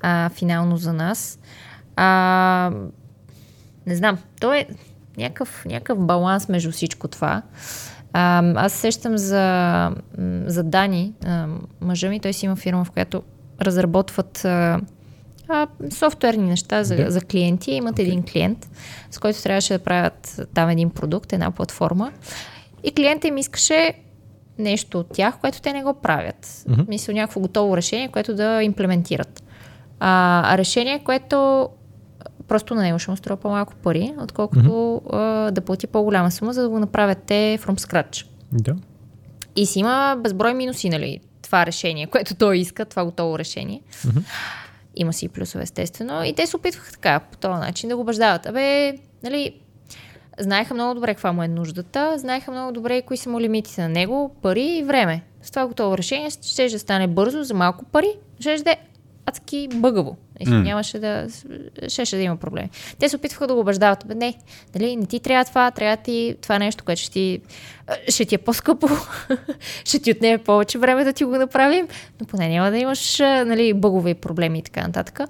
[0.00, 1.38] а, финално за нас.
[1.96, 2.72] А,
[3.86, 4.66] не знам, то е
[5.16, 7.42] някакъв, някакъв баланс между всичко това.
[8.12, 9.90] А, аз сещам за,
[10.46, 11.46] за Дани, а,
[11.80, 13.22] мъжа ми, той си има фирма, в която
[13.60, 14.80] разработват а,
[15.50, 17.10] а, софтуерни неща за, Да.
[17.10, 17.70] за клиенти.
[17.70, 18.04] Имат Окей.
[18.04, 18.68] един клиент,
[19.10, 22.12] с който трябваше да правят там един продукт, една платформа.
[22.84, 23.94] И клиентът им искаше
[24.58, 26.64] нещо от тях, което те не го правят.
[26.68, 26.82] Мгм.
[26.88, 29.42] Мисля, някакво готово решение, което да имплементират.
[30.00, 31.68] А, решение, което
[32.48, 35.18] просто на него ще му струва по-малко пари, отколкото а,
[35.50, 38.26] да плати по-голяма сума, за да го направят те from scratch.
[38.52, 38.76] Да.
[39.56, 41.20] И си има безброй минуси, нали?
[41.42, 43.82] Това решение, което той иска, това готово решение.
[45.00, 46.24] Има си плюсове, естествено.
[46.24, 48.46] И те се опитваха така, по този начин да го убеждават.
[48.46, 49.60] Абе, нали,
[50.38, 53.88] знаеха много добре каква му е нуждата, знаеха много добре кои са му лимитите на
[53.88, 55.22] него, пари и време.
[55.42, 58.76] С това готово решение ще да стане бързо, за малко пари, ще да е
[59.26, 60.16] адски бъгаво.
[60.46, 60.56] Mm.
[60.56, 60.62] М.
[60.62, 61.26] Нямаше да...
[61.88, 62.70] Щеше да има проблеми.
[62.98, 64.04] Те се опитваха да го убеждават.
[64.06, 64.34] Бе, не,
[64.74, 67.40] нали, не ти трябва това, трябва ти това нещо, което ще ти,
[68.08, 68.88] ще ти е по-скъпо,
[69.84, 71.88] ще ти отнеме повече време да ти го направим,
[72.20, 75.20] но поне няма да имаш нали, бъгове и проблеми и така нататък.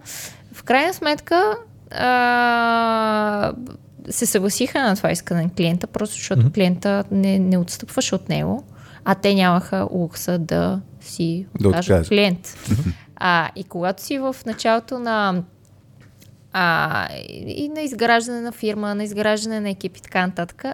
[0.52, 1.56] В крайна сметка
[1.90, 3.52] а,
[4.10, 6.54] се съгласиха на това искане на клиента, просто защото mm-hmm.
[6.54, 8.64] клиента не, не отстъпваше от него,
[9.04, 12.08] а те нямаха лукса да си Да откажат откажат.
[12.08, 12.56] клиент.
[13.20, 15.42] А, и когато си в началото на
[16.52, 20.64] а, и на изграждане на фирма, на изграждане на екип и така нататък,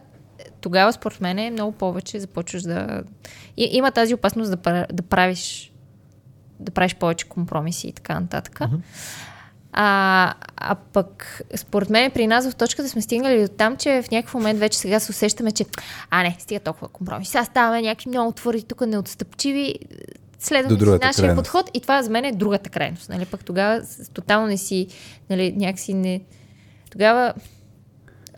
[0.61, 3.03] тогава според мен е много повече започваш да...
[3.57, 5.72] И, има тази опасност да, да правиш
[6.61, 8.61] да правиш повече компромиси и така нататък.
[9.72, 14.11] А, а пък, според мен, при нас в точката сме стигнали до там, че в
[14.11, 15.64] някакъв момент вече сега се усещаме, че
[16.11, 17.28] а не, стига толкова компромис.
[17.28, 19.74] Сега ставаме някакви много твърди, тук неотстъпчиви,
[20.39, 21.37] следваме До нашия крайност.
[21.37, 23.09] подход и това за мен е другата крайност.
[23.09, 23.24] Нали?
[23.24, 23.82] Пък тогава
[24.14, 24.87] тотално не си,
[25.30, 26.20] нали, някакси не...
[26.91, 27.34] Тогава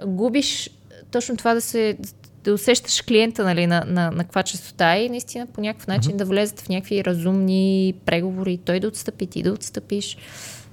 [0.07, 0.71] губиш
[1.11, 1.99] точно това да се
[2.45, 6.25] да усещаш клиента нали, на, на, на каква частота и наистина по някакъв начин да
[6.25, 10.17] влезат в някакви разумни преговори, той да отстъпи, ти да отстъпиш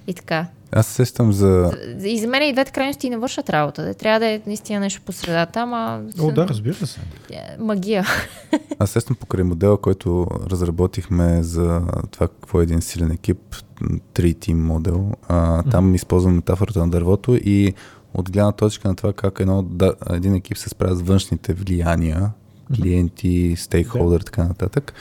[0.07, 0.47] и така.
[0.75, 1.71] Аз се сещам за...
[2.03, 3.85] И за мен и двете крайности не вършат работа.
[3.85, 6.99] Да, трябва да е наистина нещо по средата, ама О, да, разбира се.
[7.31, 8.05] е, магия.
[8.79, 13.37] Аз сещам покрай модела, който разработихме за това какво е един силен екип,
[13.81, 15.11] 3 team модел.
[15.27, 17.73] А, там използвам метафората на дървото и
[18.13, 22.31] от гледна точка на това как едно, да, един екип се справя с външните влияния,
[22.75, 24.93] клиенти, стейкхолдър така нататък.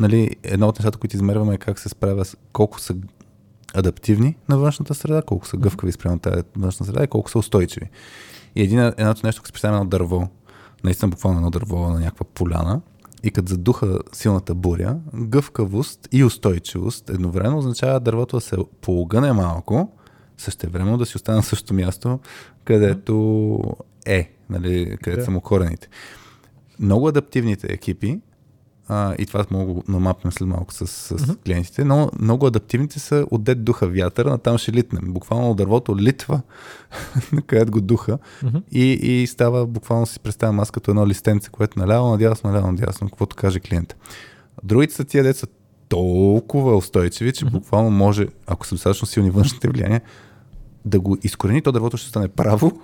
[0.00, 2.94] Нали, едно от нещата, които измерваме е как се справя с колко са
[3.74, 7.90] адаптивни на външната среда, колко са гъвкави спрямо тази външна среда и колко са устойчиви.
[8.56, 10.28] И един, едното нещо, като се представяме едно дърво,
[10.84, 12.80] наистина буквално едно дърво на някаква поляна,
[13.22, 19.92] и като задуха силната буря, гъвкавост и устойчивост едновременно означава дървото да се поогъне малко,
[20.38, 22.18] същевременно да си остане на същото място,
[22.64, 23.58] където
[24.06, 25.24] е, нали, където Да.
[25.24, 25.88] са му корените.
[26.80, 28.20] Много адаптивните екипи,
[28.92, 31.44] а, и това мога го намапнем след малко с, с uh-huh.
[31.44, 35.12] клиентите, но много адаптивните са отдет духа вятъра, на там ще литнем.
[35.12, 36.40] Буквално дървото литва,
[37.46, 38.56] където го духа Мгм.
[38.72, 43.08] и, и става, буквално си представям аз като едно листенце, което наляво, надясно, наляво, надясно,
[43.08, 43.96] каквото каже клиента.
[44.64, 45.46] Другите са тия деца
[45.88, 50.00] толкова устойчиви, че буквално може, ако са достатъчно силни външните влияния,
[50.84, 52.80] да го изкорени, то дървото ще стане право,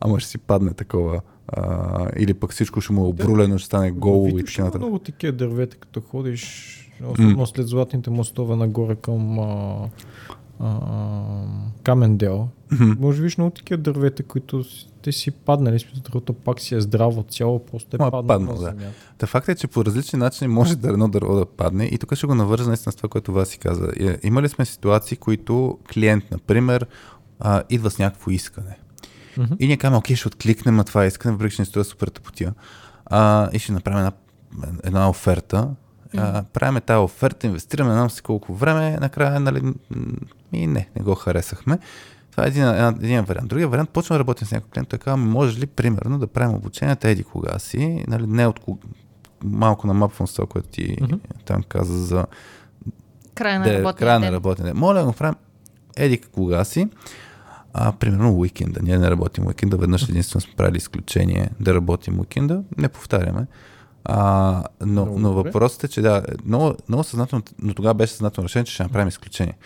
[0.00, 1.20] ама ще си падне такова.
[1.48, 4.80] А, или пък всичко ще му е обрулено, ще стане голо и така нататък.
[4.80, 9.76] много такива дървета, като ходиш, особено след златните мостове нагоре към а,
[10.60, 10.80] а,
[11.82, 12.48] Камендел.
[12.80, 14.64] Може да видиш много такива дървета, които
[15.02, 18.60] те си паднали, дървото пак си е здраво цяло, просто е Ма, паднало паднал, на
[18.60, 18.64] да.
[18.64, 18.96] земята.
[19.18, 22.14] Та факт е, че по различни начини може да едно дърво да падне и тук
[22.14, 23.88] ще го навържа наистина с това, което вас си каза.
[24.00, 26.86] Е, Имали сме ситуации, които клиент, например,
[27.40, 28.78] а, идва с някакво искане.
[29.36, 29.54] Мгм.
[29.58, 32.54] И ние казваме, окей, ще откликнем на това искане, въпреки че не струва супер тъпотия.
[33.06, 34.12] А, и ще направим една,
[34.84, 35.68] една оферта.
[36.52, 39.74] Правиме тази оферта, инвестираме не знам си колко време, накрая, нали,
[40.52, 41.78] и не, не го харесахме.
[42.30, 43.48] Това е един, един, един вариант.
[43.48, 46.56] Другия вариант, почваме да работим с някой клиент, той казва, може ли, примерно, да правим
[46.56, 48.82] обученията еди кога си, нали, не от кога,
[49.44, 51.14] малко намапвам с това, което ти Мгм.
[51.44, 52.26] там каза за
[54.06, 54.74] Края на работния ден.
[54.74, 54.80] на.
[54.80, 55.34] Моля да го правим
[55.96, 56.88] еди кога си.
[57.74, 58.80] А, примерно уикенда.
[58.82, 59.76] Ние не работим уикенда.
[59.76, 62.62] Веднъж единствено сме правили изключение да работим уикенда.
[62.78, 63.46] Не повтаряме.
[64.04, 68.48] А, но, Много но въпросът е, че да, много, много съзнателно, но тогава беше съзнателно
[68.48, 69.56] решение, че ще направим изключение.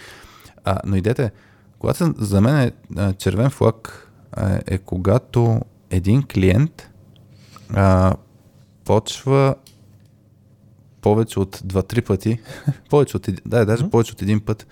[0.65, 1.31] А, но идете, е,
[1.79, 2.73] когато за мен е
[3.13, 6.91] червен флаг а, е когато един клиент
[7.75, 8.15] а,
[8.85, 9.55] почва
[11.01, 12.39] повече от 2-3 пъти,
[12.91, 14.67] повече от, да, даже повече от един път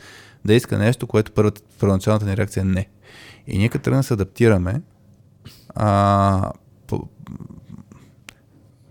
[0.44, 2.88] да иска нещо, което първата, първоначалната ни реакция е не.
[3.46, 4.82] И ние като да се адаптираме,
[5.74, 6.52] а,
[6.86, 7.08] по,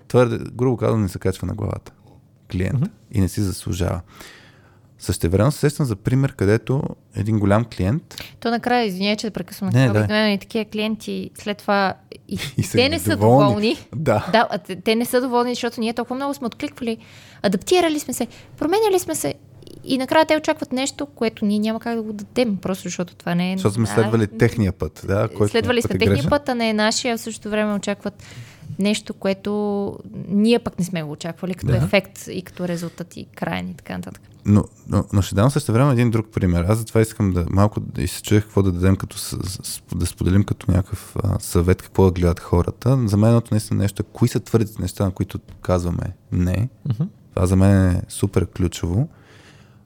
[0.08, 1.91] твърде, грубо казано, не се качва на главата
[2.51, 2.89] клиент Мгм.
[3.12, 4.01] и не си заслужава.
[4.99, 6.82] Същевременно се сещам за пример, където
[7.16, 9.70] един голям клиент То накрая, извиня, че да прекъсвам.
[9.74, 9.91] Не, да.
[9.91, 11.93] обикновено и такива клиенти след това
[12.28, 13.76] и, И те не са доволни.
[13.95, 14.30] Да.
[14.32, 14.47] да
[14.84, 16.97] те не са доволни, защото ние толкова много сме откликвали,
[17.41, 18.28] адаптирали сме се,
[18.58, 19.34] променяли сме се
[19.84, 23.36] и накрая те очакват нещо, което ние няма как да го дадем, просто защото това
[23.36, 23.57] не е...
[23.57, 25.03] защото сме а, следвали техния път.
[25.07, 26.29] Да, който Следвали път сме е техния грешен.
[26.29, 28.23] път, а не е нашия, а в същото време очакват
[28.79, 29.93] нещо, което
[30.27, 31.77] ние пък не сме го очаквали като Да.
[31.77, 34.21] ефект и като резултат и крайен и така нататък.
[34.45, 36.65] Но, но, но ще дам също време един друг пример.
[36.67, 39.17] Аз затова искам да малко да и се чуех какво да дадем, като
[39.95, 42.99] да споделим като някакъв а, съвет, какво да гледат хората.
[43.07, 46.69] За мен едното наистина нещо е, кои са твърдите неща, на които казваме не.
[46.89, 47.03] Мгм.
[47.34, 49.07] Това за мен е супер ключово.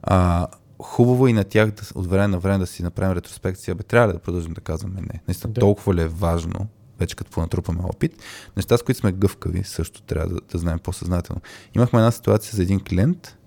[0.10, 0.48] А,
[0.82, 3.76] хубаво и на тях да, от време на време да си направим ретроспекция.
[3.76, 5.22] Бе, трябва ли да продължим да казваме не?
[5.28, 5.60] Наистина Да.
[5.60, 6.68] толкова ли е важно,
[7.00, 8.12] вече като понатрупаме опит.
[8.56, 11.42] Неща, с които сме гъвкави, също трябва да, да знаем по-съзнателно.
[11.76, 13.38] Имахме една ситуация за един клиент,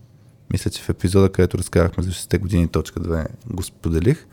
[0.53, 4.27] мисля, че в епизода, където разказахме за 6 години, точка 2, го споделих.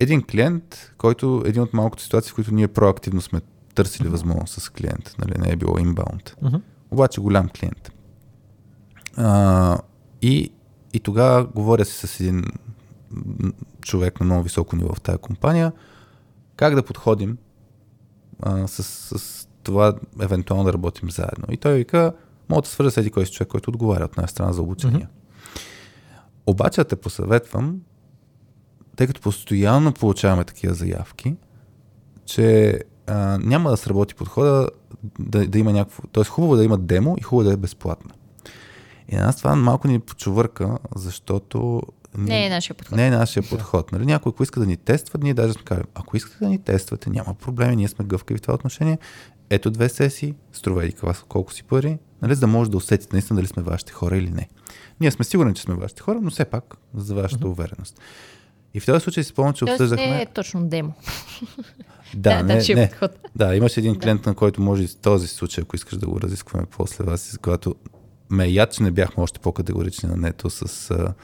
[0.00, 3.40] Един клиент, който един от малкото ситуации, в които ние проактивно сме
[3.74, 6.36] търсили възможност с клиент, нали, не е било инбаунд.
[6.42, 6.56] Мгм.
[6.90, 7.92] Обаче голям клиент.
[9.16, 9.78] А,
[10.22, 10.52] и,
[10.92, 12.44] и тогава говоря си с един
[13.80, 15.72] човек на много високо ниво в тази компания,
[16.56, 17.38] как да подходим
[18.42, 18.82] а, с,
[19.18, 21.44] с това евентуално да работим заедно.
[21.50, 22.12] И той вика,
[22.48, 24.96] мога да свържа с един кой човек, който отговаря от тази страна за обучение.
[24.96, 25.08] Мгм.
[26.46, 27.80] Обаче да те посъветвам,
[28.96, 31.36] тъй като постоянно получаваме такива заявки,
[32.24, 34.68] че а, няма да сработи подхода
[35.18, 36.02] да, да има някакво...
[36.12, 38.10] Тоест хубаво да има демо и хубаво да е безплатно.
[39.08, 41.82] И на нас това малко ни почувърка, защото...
[42.18, 42.96] Не е нашия подход.
[42.96, 43.92] Не е нашия подход.
[43.92, 44.06] Нали?
[44.06, 47.10] Някой, ако иска да ни тества, ние даже сме казали, ако искате да ни тествате,
[47.10, 48.98] няма проблеми, ние сме гъвкави в това отношение.
[49.50, 50.92] Ето две сесии, струва и
[51.28, 52.34] колко си пари, нали?
[52.34, 54.48] за да може да усетите наистина дали сме вашите хора или не.
[55.00, 58.00] Ние сме сигурни, че сме вашите хора, но все пак за вашата увереност.
[58.74, 60.10] И в този случай си спомням, че Тоест обсъждахме...
[60.10, 60.94] не е точно демо.
[62.14, 62.90] Да, Да, не, не.
[63.36, 66.66] Да, имаше един клиент, на който може и този случай, ако искаш да го разискваме
[66.70, 67.74] после вас, когато
[68.32, 71.14] ме яд, че не бяхме още по-категорични на нето с а,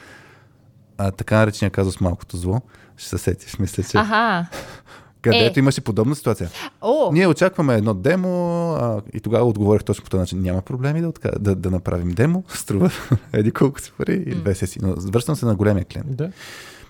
[0.97, 2.61] а, така наречения казус малкото зло.
[2.97, 3.97] Ще се сетиш, мисля, че.
[3.97, 4.47] Аха.
[5.21, 5.61] Където е.
[5.61, 6.49] имаше подобна ситуация.
[6.81, 10.41] О, Ние очакваме едно демо а, и тогава отговорих точно по този начин.
[10.41, 11.31] Няма проблеми да, отка...
[11.39, 12.43] да, да направим демо.
[12.49, 12.91] Струва
[13.33, 14.81] еди колко си пари и две сесии.
[14.83, 16.17] Но връщам се на големия клиент.
[16.17, 16.31] Да.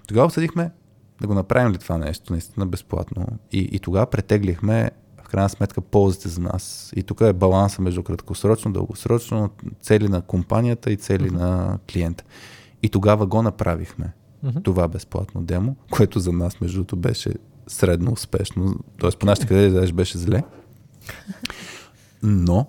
[0.08, 0.72] Тогава обсъдихме
[1.22, 3.26] да го направим ли това нещо наистина безплатно.
[3.52, 4.92] И, и тогава претеглихме
[5.30, 6.94] крайна сметка ползите за нас.
[6.96, 9.50] И тук е баланса между краткосрочно, дългосрочно,
[9.82, 12.24] цели на компанията и цели на клиента.
[12.84, 14.14] И тогава го направихме.
[14.44, 14.62] Мгм.
[14.62, 17.34] Това безплатно демо, което за нас, между другото, беше
[17.68, 18.76] средно успешно.
[18.98, 20.44] Тоест, по нашите къде даже беше зле.
[22.24, 22.68] Но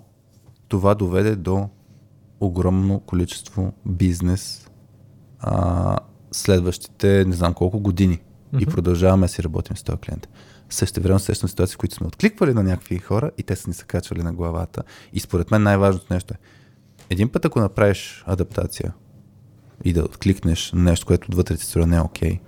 [0.67, 1.69] това доведе до
[2.39, 4.69] огромно количество бизнес
[5.39, 5.97] а,
[6.31, 8.19] следващите не знам колко години.
[8.53, 8.71] И Мгм.
[8.71, 10.27] продължаваме да си работим с този клиент.
[10.73, 13.73] Също време срещам ситуации, в които сме откликвали на някакви хора и те са ни
[13.73, 14.83] се качвали на главата.
[15.13, 16.37] И според мен най-важното нещо е,
[17.09, 18.93] един път ако направиш адаптация
[19.83, 22.39] и да откликнеш на нещо, което отвътре ти струва не е окей,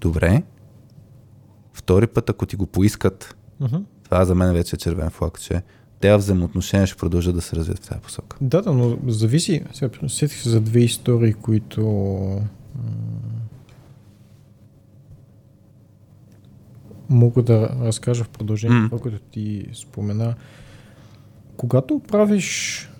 [0.00, 0.42] добре.
[1.72, 3.76] Втори път, ако ти го поискат, Мгм.
[4.04, 5.62] това за мен вече е червен флаг, че
[6.00, 8.36] тези взаимоотношения ще продължат да се развият в тази посока.
[8.40, 9.62] Да, да, но зависи.
[9.72, 11.82] Сега сетих се за две истории, които
[17.08, 20.34] мога да разкажа в продължение на това, което ти спомена.
[21.56, 22.90] Когато правиш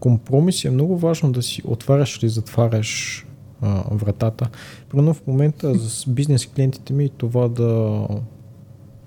[0.00, 3.26] компромиси, е много важно да си отваряш или затваряш
[3.60, 4.48] а, вратата.
[4.88, 8.06] Примерно в момента с бизнес клиентите ми това да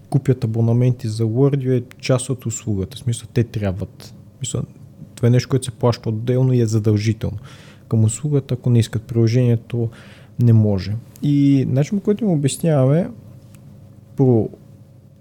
[0.10, 2.98] купят абонаменти за Word е част от услугата.
[2.98, 4.04] В смисъл, те трябват.
[4.04, 4.62] В смисъл,
[5.16, 7.38] това е нещо, което се плаща отделно и е задължително.
[7.88, 9.90] Към услугата, ако не искат приложението,
[10.40, 10.96] не може.
[11.22, 13.10] И начин, по който им обясняваме,
[14.16, 14.50] първо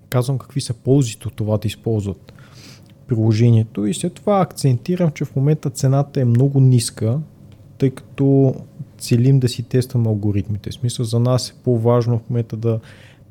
[0.08, 2.32] казвам какви са ползите от това да използват
[3.06, 7.18] приложението и след това акцентирам, че в момента цената е много ниска,
[7.78, 8.54] тъй като
[8.98, 10.70] целим да си тестваме алгоритмите.
[10.70, 12.80] В смисъл за нас е по-важно в момента да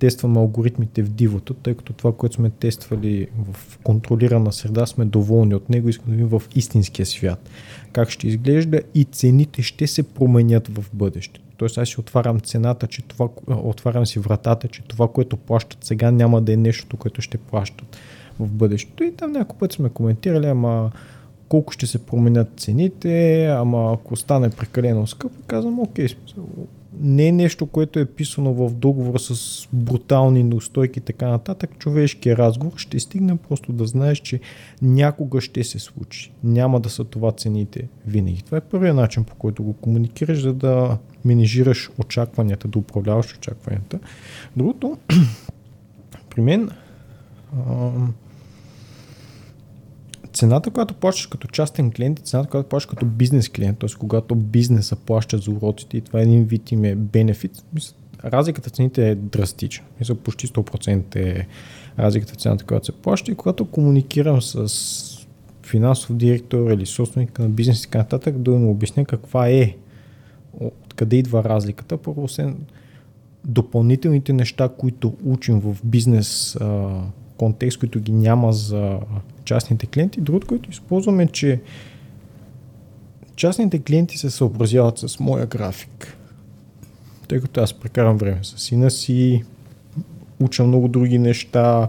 [0.02, 5.56] тестваме алгоритмите в дивото, тъй като това, което сме тествали в контролирана среда, сме доволни
[5.56, 7.50] от него, искаме да видим в истинския свят.
[7.92, 11.40] Как ще изглежда и цените ще се променят в бъдеще.
[11.58, 16.12] Тоест аз си отварям цената, че това, отварям си вратата, че това, което плащат сега,
[16.12, 17.98] няма да е нещо, което ще плащат
[18.40, 19.04] в бъдещето.
[19.04, 20.92] И там няколко пъти сме коментирали, ама
[21.50, 26.08] колко ще се променят цените, ама ако стане прекалено скъпо, казвам, окей,
[27.00, 31.78] не е нещо, което е писано в договор с брутални неустойки и така нататък.
[31.80, 34.40] Човешкият разговор ще стигне просто да знаеш, че
[34.82, 36.32] някога ще се случи.
[36.44, 38.42] Няма да са това цените винаги.
[38.42, 44.00] Това е първият начин, по който го комуникираш, за да менежираш очакванията, да управляваш очакванията.
[44.58, 44.98] Другото,
[46.30, 46.70] при мен,
[50.34, 53.90] цената, която плащаш като частен клиент и цената, която плащаш като бизнес клиент, т.е.
[54.00, 57.52] когато бизнеса плаща за уроците и това е един вид им е бенефит,
[58.24, 59.86] разликата в цените е драстична.
[60.00, 61.48] Мисля, почти 100% е
[62.00, 65.28] разликата в цената, която се плаща и когато комуникирам с
[65.64, 69.76] финансов директор или собственик на бизнес и така нататък, да му обясня каква е,
[70.60, 71.98] откъде идва разликата.
[71.98, 72.58] Първо, освен
[73.46, 77.02] допълнителните неща, които учим в бизнес а,
[77.42, 79.00] контекст, които ги няма за
[79.46, 80.22] частните клиенти.
[80.22, 81.62] Другото, което използваме, е, че
[83.36, 86.18] частните клиенти се съобразяват с моя график.
[87.28, 89.44] Тъй като аз прекарам време с сина си,
[90.40, 91.88] уча много други неща,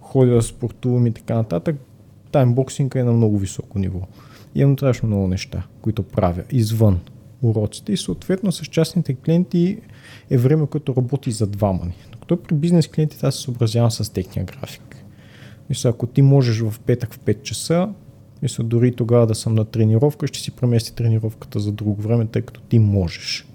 [0.00, 1.76] ходя да спортувам и така нататък.
[2.32, 4.00] Таймбоксинга е на много високо ниво.
[4.54, 7.00] Имам страшно много неща, които правя извън
[7.42, 9.78] уроците и съответно с частните клиенти
[10.30, 11.94] е време, което работи за двама ни.
[12.28, 14.96] Докато при бизнес клиентите аз се съобразявам с техния график.
[15.68, 17.88] Мисля, ако ти можеш в петък в 5 часа,
[18.42, 22.42] мисля, дори тогава да съм на тренировка, ще си премести тренировката за друго време, тъй
[22.42, 23.46] като ти можеш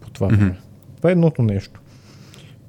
[0.00, 0.38] по това mm-hmm.
[0.38, 0.58] време.
[0.96, 1.80] Това е едното нещо.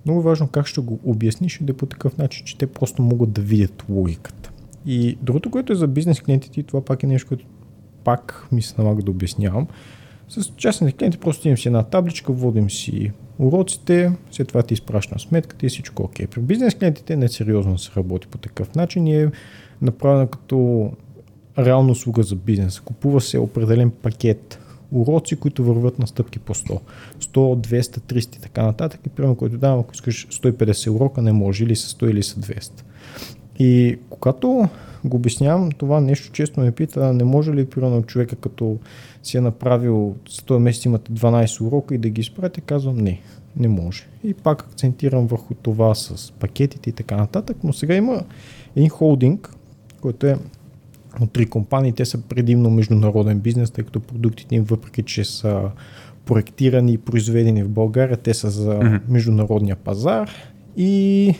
[0.06, 3.02] Много важно как ще го обясниш и да е по такъв начин, че те просто
[3.02, 4.52] могат да видят логиката.
[4.86, 7.46] И другото, което е за бизнес клиентите, това пак е нещо, което
[8.04, 9.68] пак ми се налага да обяснявам.
[10.30, 15.20] С частните клиенти просто имам си една табличка, водим си уроците, след това ти изпращам
[15.20, 16.28] сметката и всичко окей.
[16.28, 19.32] При бизнес клиентите не сериозно се работи по такъв начин и е
[19.82, 20.92] направено като
[21.60, 22.80] реална услуга за бизнес.
[22.80, 24.60] Купува се определен пакет
[24.92, 26.80] уроци, които върват на стъпки по 100.
[27.22, 29.02] 100, 200, 300 и така нататък.
[29.06, 32.40] И примерно, който давам, ако искаш 150 урока, не може или са 100 или са
[32.40, 32.84] 200.
[33.60, 34.70] И когато
[35.06, 38.78] го обяснявам това нещо, често ме пита, не може ли примерно човека като
[39.24, 43.22] си е направил 100 месец имате 12 урока и да ги изпрате, казвам не,
[43.58, 44.04] не може.
[44.24, 48.24] И пак акцентирам върху това с пакетите и така нататък, но сега има
[48.76, 49.56] един холдинг,
[50.02, 50.38] който е
[51.22, 55.62] от три компании, те са предимно международен бизнес, тъй като продуктите им, въпреки че са
[56.26, 59.02] проектирани и произведени в България, те са за mm-hmm.
[59.08, 60.30] международния пазар
[60.78, 61.34] и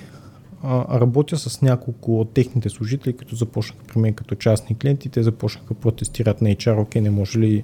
[0.92, 5.74] работя с няколко от техните служители, като започнаха при мен като частни клиенти, те започнаха
[5.74, 7.64] протестират на HR, окей, не може ли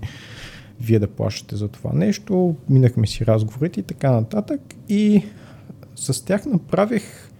[0.81, 4.61] вие да плащате за това нещо, минахме си разговорите и така нататък.
[4.89, 5.23] И
[5.95, 7.31] с тях направих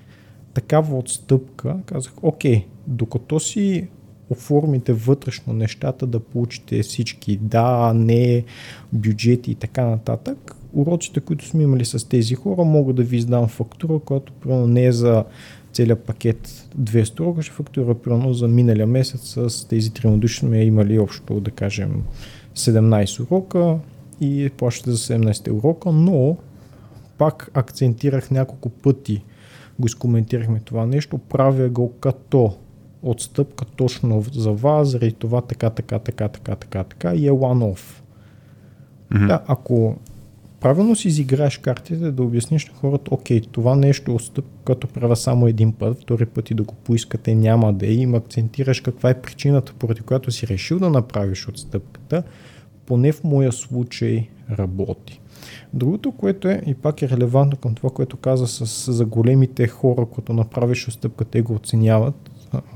[0.53, 3.87] такава отстъпка, казах, окей, докато си
[4.29, 8.43] оформите вътрешно нещата, да получите всички да, не,
[8.93, 13.47] бюджети и така нататък, уроците, които сме имали с тези хора, мога да ви издам
[13.47, 15.23] фактура, която примерно не е за
[15.73, 20.99] целият пакет 200 урока, ще фактура примерно за миналия месец с тези души сме имали
[20.99, 22.03] общо, да кажем,
[22.55, 23.77] 17 урока
[24.21, 26.37] и плащате за 17 урока, но
[27.17, 29.23] пак акцентирах няколко пъти,
[29.79, 32.53] го изкоментирахме това нещо, правя го като
[33.03, 37.79] отстъпка точно за вас, заради това така, така, така, така, така, така и е one-off.
[39.11, 39.27] Mm-hmm.
[39.27, 39.95] Да, ако
[40.59, 44.17] правилно си изиграеш картите, да обясниш на хората, окей, това нещо,
[44.65, 48.15] като правя само един път, втори път и да го поискате няма да е, им
[48.15, 52.23] акцентираш каква е причината, поради която си решил да направиш отстъпката,
[52.85, 55.21] поне в моя случай работи.
[55.73, 60.05] Другото, което е и пак е релевантно към това, което каза с, за големите хора,
[60.05, 62.29] които направиш отстъпка, те го оценяват.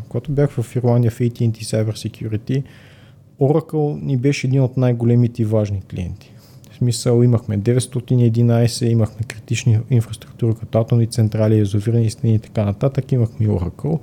[0.09, 2.63] Когато бях в Ирландия в AT&T Cyber Security,
[3.39, 6.32] Oracle ни беше един от най-големите и важни клиенти
[6.77, 13.47] смисъл имахме 911, имахме критични инфраструктури като атомни централи, язовирни стени и така нататък, имахме
[13.47, 13.99] Oracle.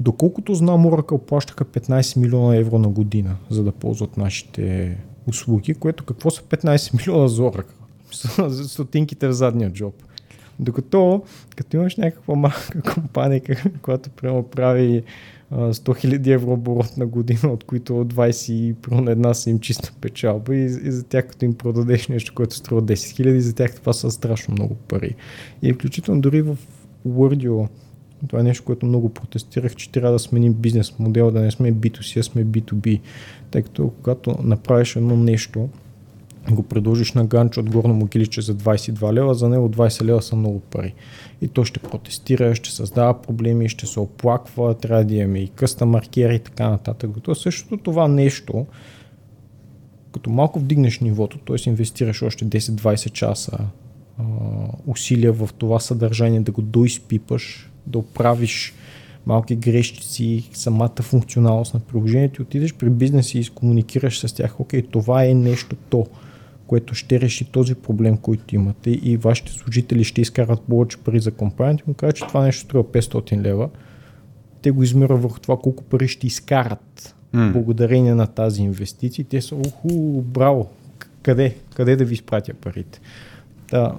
[0.00, 4.96] Доколкото знам, Oracle плащаха 15 милиона евро на година, за да ползват нашите
[5.26, 7.72] услуги, което какво са 15 милиона за Oracle?
[8.66, 9.94] Стотинките в задния джоб.
[10.58, 11.22] Докато,
[11.56, 13.42] като имаш някаква малка компания,
[13.82, 15.02] която прямо прави
[15.52, 20.56] 100 000 евро оборот на година, от които 20 на една са им чиста печалба
[20.56, 23.92] и, и за тях като им продадеш нещо, което струва 10 000, за тях това
[23.92, 25.14] са страшно много пари.
[25.62, 26.56] И включително дори в
[27.08, 27.68] Wordio,
[28.28, 31.72] това е нещо, което много протестирах, че трябва да сменим бизнес модел, да не сме
[31.72, 33.00] B2C, а сме B2B.
[33.50, 35.68] Тъй като когато направиш едно нещо,
[36.50, 40.36] го предложиш на Ганчо от горно могилище за 22 лева, за него 20 лева са
[40.36, 40.94] много пари.
[41.40, 45.86] И то ще протестира, ще създава проблеми, ще се оплаква, трябва да имаме и къста
[45.86, 47.10] маркери и така нататък.
[47.22, 48.66] То същото това нещо,
[50.12, 51.68] като малко вдигнеш нивото, т.е.
[51.68, 53.58] инвестираш още 10-20 часа
[54.18, 54.22] а,
[54.86, 58.74] усилия в това съдържание, да го доизпипаш, да оправиш
[59.26, 65.24] малки грешци, самата функционалност на приложението, отидеш при бизнес и изкомуникираш с тях, окей, това
[65.24, 66.06] е нещо то,
[66.66, 71.30] което ще реши този проблем, който имате и вашите служители ще изкарат повече пари за
[71.30, 73.68] компанията, му кажа, че това нещо струва 500 лева.
[74.62, 77.50] Те го измерват върху това колко пари ще изкарат М.
[77.52, 79.24] благодарение на тази инвестиция.
[79.24, 80.68] Те са, уху, браво,
[81.22, 81.56] къде?
[81.74, 83.00] Къде да ви изпратя парите?
[83.70, 83.98] Да,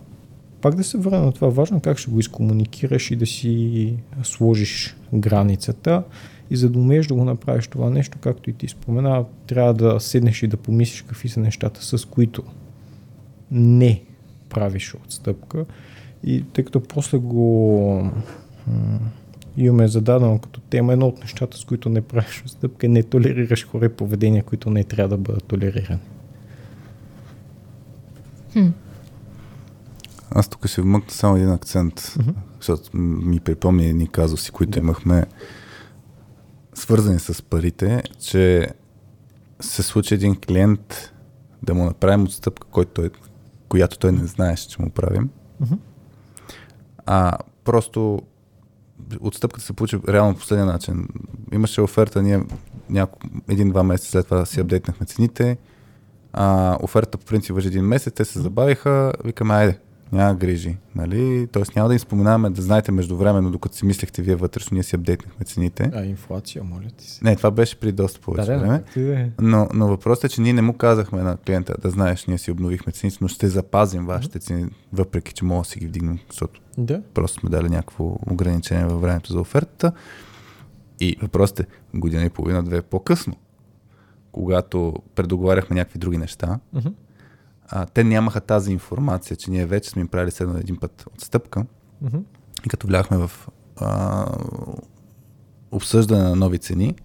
[0.61, 3.93] пак да се върна на това, важно е как ще го изкомуникираш и да си
[4.23, 6.03] сложиш границата.
[6.49, 9.99] И за да умееш да го направиш това нещо, както и ти спомена, трябва да
[9.99, 12.43] седнеш и да помислиш какви са нещата, с които
[13.51, 14.03] не
[14.49, 15.65] правиш отстъпка.
[16.23, 18.11] И тъй като после го
[19.57, 23.67] имаме зададено като тема, едно от нещата, с които не правиш отстъпка, е не толерираш
[23.67, 25.99] хора и поведения, които не трябва да бъдат толерирани.
[30.31, 32.29] Аз тук ще вмъкна само един акцент, Мгм.
[32.57, 35.25] защото ми припомня едни казуси, които имахме
[36.73, 38.67] свързани с парите, че
[39.59, 41.13] се случи един клиент
[41.63, 43.09] да му направим отстъпка, който той,
[43.69, 45.29] която той не знаеше, че му правим.
[45.59, 45.75] Мгм.
[47.05, 48.21] А просто
[49.19, 51.07] отстъпката се получи реално по последния начин.
[51.53, 52.41] Имаше оферта, ние
[52.89, 55.57] няко, един-два месеца след това си апдейтнахме цените.
[56.33, 59.79] А, оферта по принцип въжи един месец, те се забавиха, викаме, айде,
[60.11, 61.47] няма грижи, нали?
[61.51, 64.95] Тоест няма да им споменаваме, да знаете междувременно, докато си мислехте вие вътрешно, ние си
[64.95, 65.91] апдейтнахме цените.
[65.93, 67.23] А, инфлация, моля ти се.
[67.23, 68.83] Не, това беше при доста повече да, време.
[68.95, 69.29] да, е.
[69.41, 72.51] Но, но въпросът е, че ние не му казахме на клиента да знаеш, ние си
[72.51, 76.61] обновихме цените, но ще запазим вашите цени, въпреки че мога да си ги вдигнем, защото
[76.77, 77.01] Да.
[77.13, 79.91] просто сме дали някакво ограничение във времето за офертата.
[80.99, 83.33] И въпросът е година и половина, две по-късно,
[84.31, 86.87] когато предоговаряхме някакви други неща, Мгм.
[87.69, 91.65] А, те нямаха тази информация, че ние вече сме им правили седно един път отстъпка.
[92.01, 92.17] Мгм.
[92.65, 93.31] И като вляхме в
[93.77, 94.25] а,
[95.71, 96.95] обсъждане на нови цени,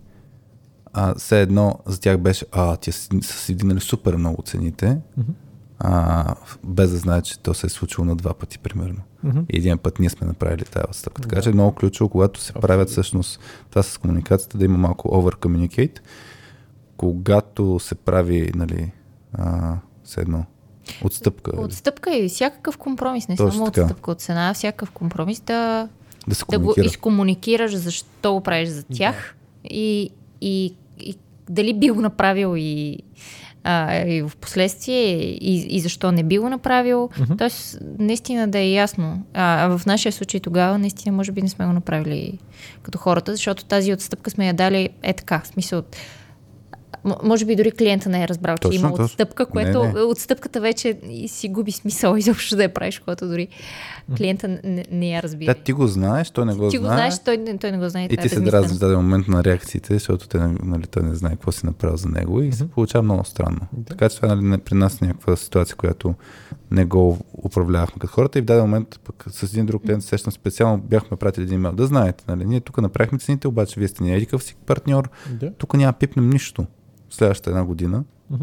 [0.93, 5.31] а, все едно за тях беше, а, тя са си вдигнали супер много цените, Мгм.
[5.79, 6.35] а,
[6.65, 9.01] без да знаят, че то се е случило на два пъти, примерно.
[9.25, 9.39] Мгм.
[9.51, 11.23] И един път ние сме направили тази отстъпка.
[11.23, 11.43] Така Да.
[11.43, 12.61] че е много ключово, когато се Абсолютно.
[12.61, 13.41] правят всъщност
[13.71, 15.99] това с комуникацията, да има малко over communicate.
[16.97, 18.93] Когато се прави, нали,
[19.33, 19.77] а,
[20.13, 20.45] все едно,
[21.05, 21.51] отстъпка.
[21.55, 23.81] нали, Отстъпка и всякакъв компромис, не Точно само така.
[23.83, 25.89] отстъпка от цена, а всякакъв компромис да,
[26.29, 26.87] да се да го комуникира.
[26.87, 29.35] изкомуникираш защо го правиш за тях
[29.65, 30.11] и,
[30.41, 31.17] и, и
[31.49, 32.99] дали би го направил и,
[33.65, 37.11] а, и в последствие и, и защо не би го направил.
[37.21, 37.37] Мгм.
[37.37, 39.23] Тоест, наистина да е ясно.
[39.35, 42.39] А, а в нашия случай тогава, наистина, може би не сме го направили
[42.83, 45.41] като хората, защото тази отстъпка сме я дали е така.
[45.45, 45.83] В смисъл,
[47.23, 49.05] може би дори клиента не е разбрал, че Точно, има точно.
[49.05, 50.01] отстъпка, което Не, не.
[50.01, 53.49] отстъпката вече си губи смисъл изобщо да я правиш, когато дори
[54.17, 55.55] клиента не, не я разбира.
[55.55, 56.97] Да, ти го знаеш, той не го Ти го знае.
[56.97, 58.05] знаеш, той, не- той не го знае.
[58.05, 61.15] И ти е се дразни в даден момент на реакциите, защото те, нали, той не
[61.15, 63.61] знае какво си направил за него и се получава много странно.
[63.73, 63.85] Да.
[63.85, 66.15] Така че това нали, не при нас е някаква ситуация, която
[66.71, 70.33] не го управлявахме като хората и в даден момент пък с един друг клиент сещам
[70.33, 71.73] специално бяхме пратили един имейл.
[71.73, 75.53] Да знаете, нали, ние тук направихме цените, обаче вие сте ни едикъв си партньор, Да.
[75.53, 76.67] тук няма пипнем нищо
[77.15, 78.05] следващата една година.
[78.31, 78.43] Мгм.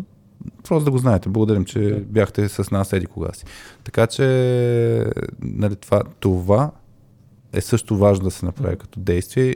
[0.63, 1.29] Просто да го знаете.
[1.29, 1.99] Благодарим, че Да.
[1.99, 3.45] бяхте с нас еди кога си.
[3.83, 4.25] Така че
[5.41, 6.71] нали, това, това
[7.53, 9.55] е също важно да се направи като действие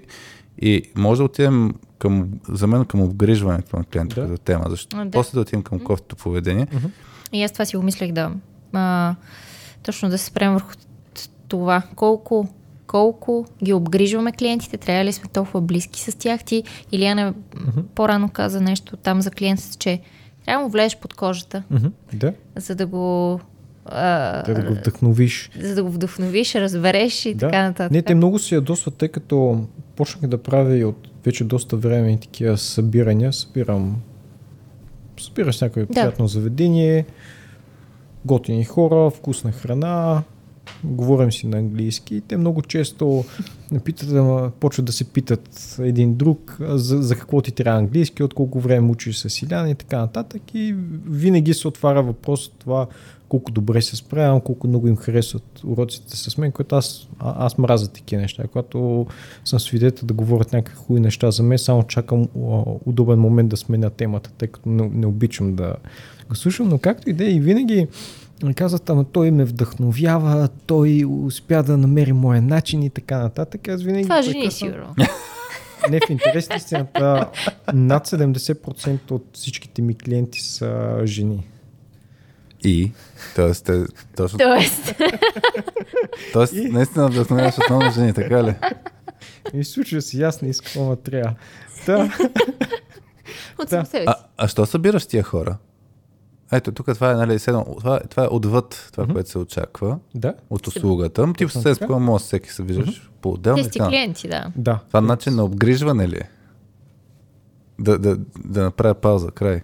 [0.61, 4.27] и може да отидем към, за мен към обгрижването на клиента Да.
[4.27, 5.11] като тема, защото А, да.
[5.11, 6.67] после да отидем към кофтото поведение.
[7.33, 8.31] И аз това си го мислех да.
[8.73, 9.15] А,
[9.83, 10.71] точно да се спрем върху
[11.47, 11.81] това.
[11.95, 12.47] Колко,
[12.93, 16.43] колко ги обгрижваме клиентите, трябва ли сме толкова близки с тях.
[16.43, 17.33] Ти, Илияна,
[17.95, 19.99] по-рано каза нещо там за клиентите, че
[20.45, 21.87] трябва да му влезеш под кожата, Мгм.
[22.13, 22.33] Да.
[22.55, 23.39] за да го.
[23.85, 25.49] А, Да, да го вдъхновиш.
[25.61, 27.39] за да го вдъхновиш, разбереш и Да.
[27.39, 27.91] така нататък.
[27.91, 29.65] Не, те много се ядосват, тъй като
[29.95, 33.33] почнах да правя от вече доста време такива събирания.
[33.33, 33.95] Събирам
[35.19, 37.05] събираш някое приятно заведение,
[38.25, 40.23] готини хора, вкусна храна,
[40.83, 42.21] говорим си на английски.
[42.27, 43.25] Те много често
[43.83, 48.33] питат, ама почват да се питат един друг за, за какво ти трябва английски, от
[48.33, 50.41] колко време учиш с Иляна и така нататък.
[50.53, 50.75] И
[51.05, 52.87] винаги се отваря въпрос от това
[53.29, 57.57] колко добре се справям, колко много им харесват уроците с мен, което аз, а, аз
[57.57, 58.43] мразя такива неща.
[58.47, 59.07] Когато
[59.45, 62.27] съм свидетел да говорят някакви хубави неща за мен, само чакам
[62.85, 65.75] удобен момент да сменя темата, тъй като не, не обичам да
[66.29, 67.87] го слушам, но както и да е, и винаги
[68.55, 73.67] казват, ама той ме вдъхновява, той успя да намери моя начин и така нататък.
[73.67, 74.95] Аз винаги Това жени сигурно.
[75.89, 77.29] не в интерес на истината,
[77.73, 81.47] над 70% от всичките ми клиенти са жени.
[82.63, 82.91] И,
[83.35, 83.51] т.е.
[83.53, 83.85] те,
[84.17, 84.85] точно, Тоест,
[86.33, 86.61] т.е.
[86.69, 88.55] наистина вдъхновяваш основно жени, така ли?
[89.53, 91.35] И случва се, аз не искам, ама трябва.
[91.85, 92.11] Да,
[93.59, 93.85] от Да.
[94.05, 95.57] А, а що събираш тия хора?
[96.53, 99.97] Ето, тук това е, нали, седно, това, е- това е отвъд това, което се очаква
[100.15, 101.33] да, от услугата.
[101.37, 103.59] Ти съвсем спокойно може всеки се виждаш по-отделно.
[103.59, 103.89] и Те сте така.
[103.89, 104.51] клиенти, да.
[104.55, 104.79] да.
[104.87, 106.29] Това начин на обгрижване ли е?
[107.79, 109.61] Да, да, да направя пауза, край.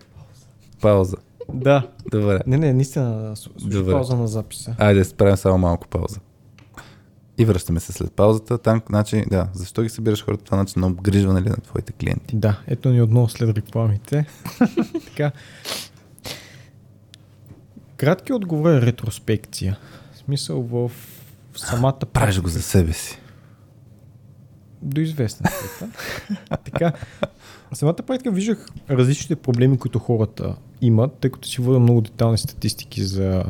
[0.82, 1.16] Пауза.
[1.53, 1.88] Да.
[2.11, 2.40] Добре.
[2.48, 3.91] Не, не, наистина, Добре.
[3.91, 4.76] пауза на записа.
[4.78, 6.20] Айде, справим само малко пауза.
[7.38, 8.57] И връщаме се след паузата.
[8.57, 12.36] Там, значи, да, защо ги събираш хората това начин на обгрижване ли на твоите клиенти?
[12.36, 14.26] Да, ето ни отново след рекламите.
[15.06, 15.32] така.
[17.99, 19.77] Кратки отговор е ретроспекция.
[20.13, 20.91] В смисъл в
[21.55, 23.19] самата Правиш го за себе си.
[24.81, 25.93] до известна степен.
[26.63, 26.93] така,
[27.73, 33.03] самата практика виждах различните проблеми, които хората имат, тъй като си водя много детални статистики
[33.03, 33.45] за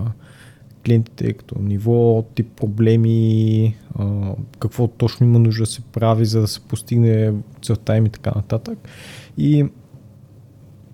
[0.86, 6.48] клиентите, като ниво, тип проблеми, а, какво точно има нужда да се прави, за да
[6.48, 8.80] се постигне целта им и така нататък.
[9.38, 9.66] И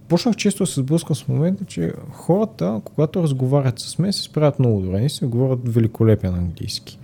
[0.07, 4.59] почнах често да се сблъскам с момента, че хората, когато разговарят с мен, се справят
[4.59, 4.99] много добре.
[4.99, 6.99] Не се говорят великолепен английски.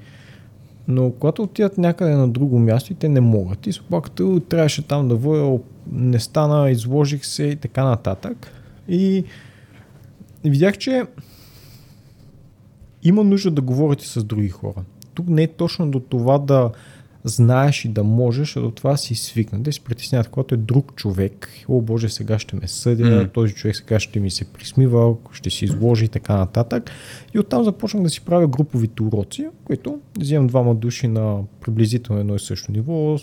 [0.88, 4.40] Но когато отидат някъде на друго място и те не могат, и се оплакват, «У,
[4.40, 5.60] трябваше там да водя,
[5.91, 8.52] не стана, изложих се и така нататък.
[8.88, 9.23] И
[10.44, 11.03] видях, че
[13.03, 14.84] има нужда да говорите с други хора.
[15.14, 16.72] Тук не е точно до това да
[17.23, 19.61] знаеш и да можеш, а до това си свикнат.
[19.61, 23.34] Да си притесняват, когато е друг човек, о боже, сега ще ме съдя, mm.
[23.34, 26.91] този човек сега ще ми се присмива, ще си изложи и така нататък.
[27.34, 32.35] И оттам започнах да си правя груповите уроци, които взимам двама души на приблизително едно
[32.35, 33.18] и също ниво,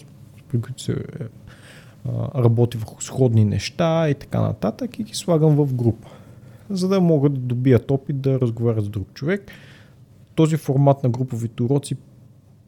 [0.48, 1.24] при които се е,
[2.34, 6.08] работи върху сходни неща и така нататък и ги слагам в група,
[6.70, 9.50] за да могат да добият опит да разговарят с друг човек.
[10.34, 11.96] Този формат на груповите уроци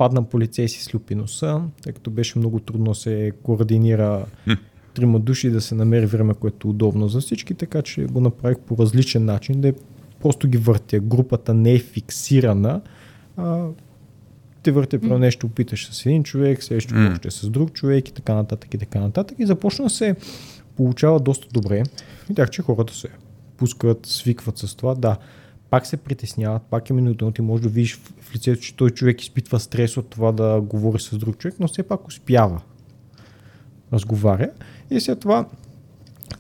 [0.01, 4.27] падна по лице и си слюпи носа, тъй като беше много трудно да се координира
[4.95, 8.59] трима души да се намери време, което е удобно за всички, така че го направих
[8.59, 9.73] по различен начин, да е,
[10.23, 11.01] просто ги въртя.
[11.01, 12.81] Групата не е фиксирана,
[13.37, 13.67] а,
[14.63, 17.11] те върте про нещо, опиташ с един човек, следващото М.
[17.13, 19.39] още с друг човек и така нататък и така нататък.
[19.39, 20.17] И започна да се
[20.77, 21.83] получава доста добре.
[22.29, 23.09] Видях, че хората се
[23.57, 24.95] пускат, свикват с това.
[24.95, 25.17] Да,
[25.71, 28.91] пак се притесняват, пак е минута, ти можеш да видиш в в лицето, че той
[28.91, 32.61] човек изпитва стрес от това да говори с друг човек, но все пак успява.
[33.93, 34.51] Разговаря.
[34.91, 35.47] И след това,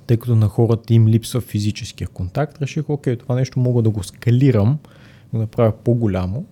[0.07, 4.03] тъй като на хората им липсва физическия контакт, реших, окей, това нещо мога да го
[4.03, 4.79] скалирам,
[5.33, 6.45] да направя по-голямо.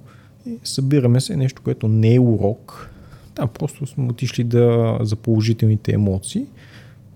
[0.46, 2.90] И събираме се нещо, което не е урок.
[3.34, 6.46] Там просто сме отишли да, за положителните емоции.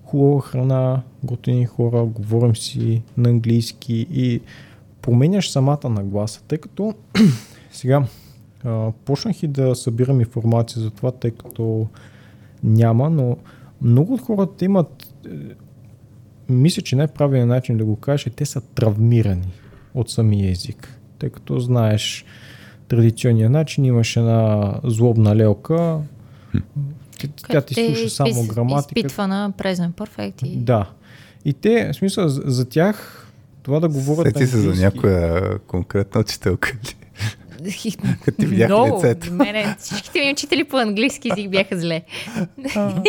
[0.03, 4.41] Хубава храна, готини хора, говорим си на английски и
[5.03, 6.93] променяш самата нагласа, тъй като
[7.71, 8.03] сега
[8.63, 11.87] а, почнах и да събирам информация за това, тъй като
[12.63, 13.37] няма, но
[13.81, 15.29] много от хората имат е,
[16.49, 19.53] мисля, че най-правилният начин да го кажа, е, те са травмирани
[19.93, 20.99] от самия език.
[21.19, 22.25] Тъй като знаеш
[22.87, 25.99] традиционния начин, имаш една злобна лелка,
[27.49, 28.99] тя, ти слуша само изпис- граматика.
[28.99, 30.57] Изпитва на презен перфект и...
[30.57, 30.89] Да.
[31.45, 33.22] И те, в смисъл, за тях
[33.63, 36.95] това да говорят Сети се за някоя конкретна учителка ли?
[38.25, 38.97] Като ти видях Много.
[38.97, 39.33] лицето.
[39.33, 42.01] Мене, всичките ми учители по английски език бяха зле.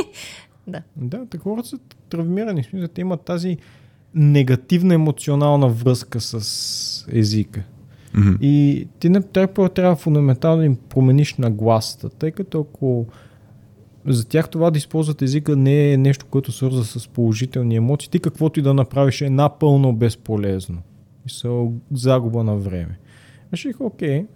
[0.66, 0.82] да.
[0.96, 1.78] Да, те хората са
[2.08, 2.64] травмирани.
[2.64, 3.56] Смисъл, те имат тази
[4.14, 7.62] негативна емоционална връзка с езика.
[8.14, 8.34] Мгм.
[8.40, 13.06] И ти не трябва, трябва фундаментално да им промениш нагласата, тъй като ако
[14.06, 18.20] за тях това да използват езика не е нещо, което свърза с положителни емоции, ти
[18.20, 20.82] каквото и да направиш е напълно безполезно.
[21.26, 22.98] И са загуба на време.
[23.52, 24.26] Реших, окей,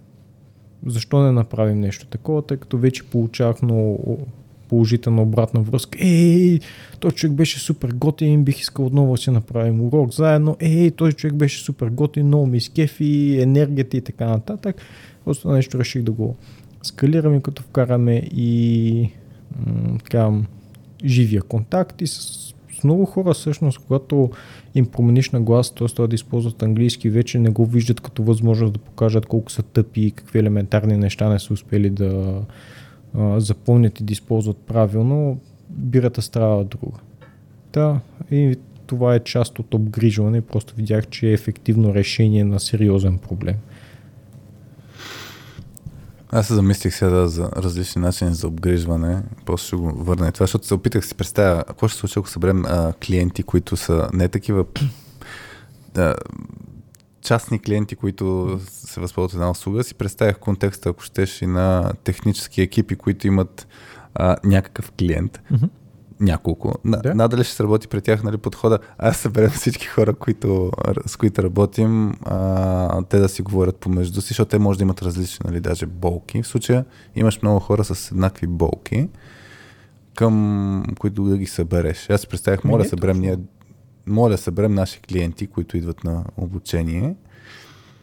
[0.85, 4.17] защо не направим нещо такова, тъй като вече получавах много
[4.69, 5.99] положителна обратна връзка.
[6.01, 6.59] Ей,
[6.99, 10.57] този човек беше супер готин, бих искал отново да си направим урок заедно.
[10.59, 14.81] Ей, този човек беше супер готин, много ми изкефи, енергията и така нататък.
[15.25, 16.35] Просто нещо реших да го
[16.83, 19.09] скалираме, като вкараме и
[20.03, 20.31] така,
[21.05, 24.29] живия контакт и с, с много хора всъщност, когато
[24.75, 25.87] им промениш на глас, т.е.
[25.87, 30.01] това да използват английски, вече не го виждат като възможност да покажат колко са тъпи
[30.01, 32.41] и какви елементарни неща не са успели да
[33.17, 35.39] а, запомнят и да използват правилно,
[35.69, 36.97] бирата страда друга.
[37.73, 37.99] Да,
[38.31, 38.55] и
[38.87, 43.55] това е част от обгрижване, просто видях, че е ефективно решение на сериозен проблем.
[46.31, 49.23] Аз се замислих сега за различни начини за обгрижване.
[49.45, 51.99] После ще го върна и това, защото се опитах да си представя какво ще се
[51.99, 54.65] случи, ако съберем а, клиенти, които са не такива
[55.93, 56.15] да,
[57.21, 59.83] частни клиенти, които се възползват една услуга.
[59.83, 63.67] Си представях контекста, ако щеш, и на технически екипи, които имат
[64.15, 65.41] а, някакъв клиент.
[65.51, 65.65] Мгм.
[66.19, 66.73] Няколко.
[66.85, 67.15] Да.
[67.15, 68.79] Надали ще сработи при тях нали, подхода.
[68.97, 70.71] Аз съберем всички хора, които,
[71.05, 75.01] с които работим, а, те да си говорят помежду си, защото те може да имат
[75.01, 76.43] различни, нали, даже болки.
[76.43, 76.85] В случая
[77.15, 79.09] имаш много хора с еднакви болки,
[80.15, 82.09] към които да ги събереш.
[82.09, 83.25] Аз си представях, моля не да съберем точно.
[83.25, 83.37] ние
[84.07, 87.15] моля да съберем наши клиенти, които идват на обучение.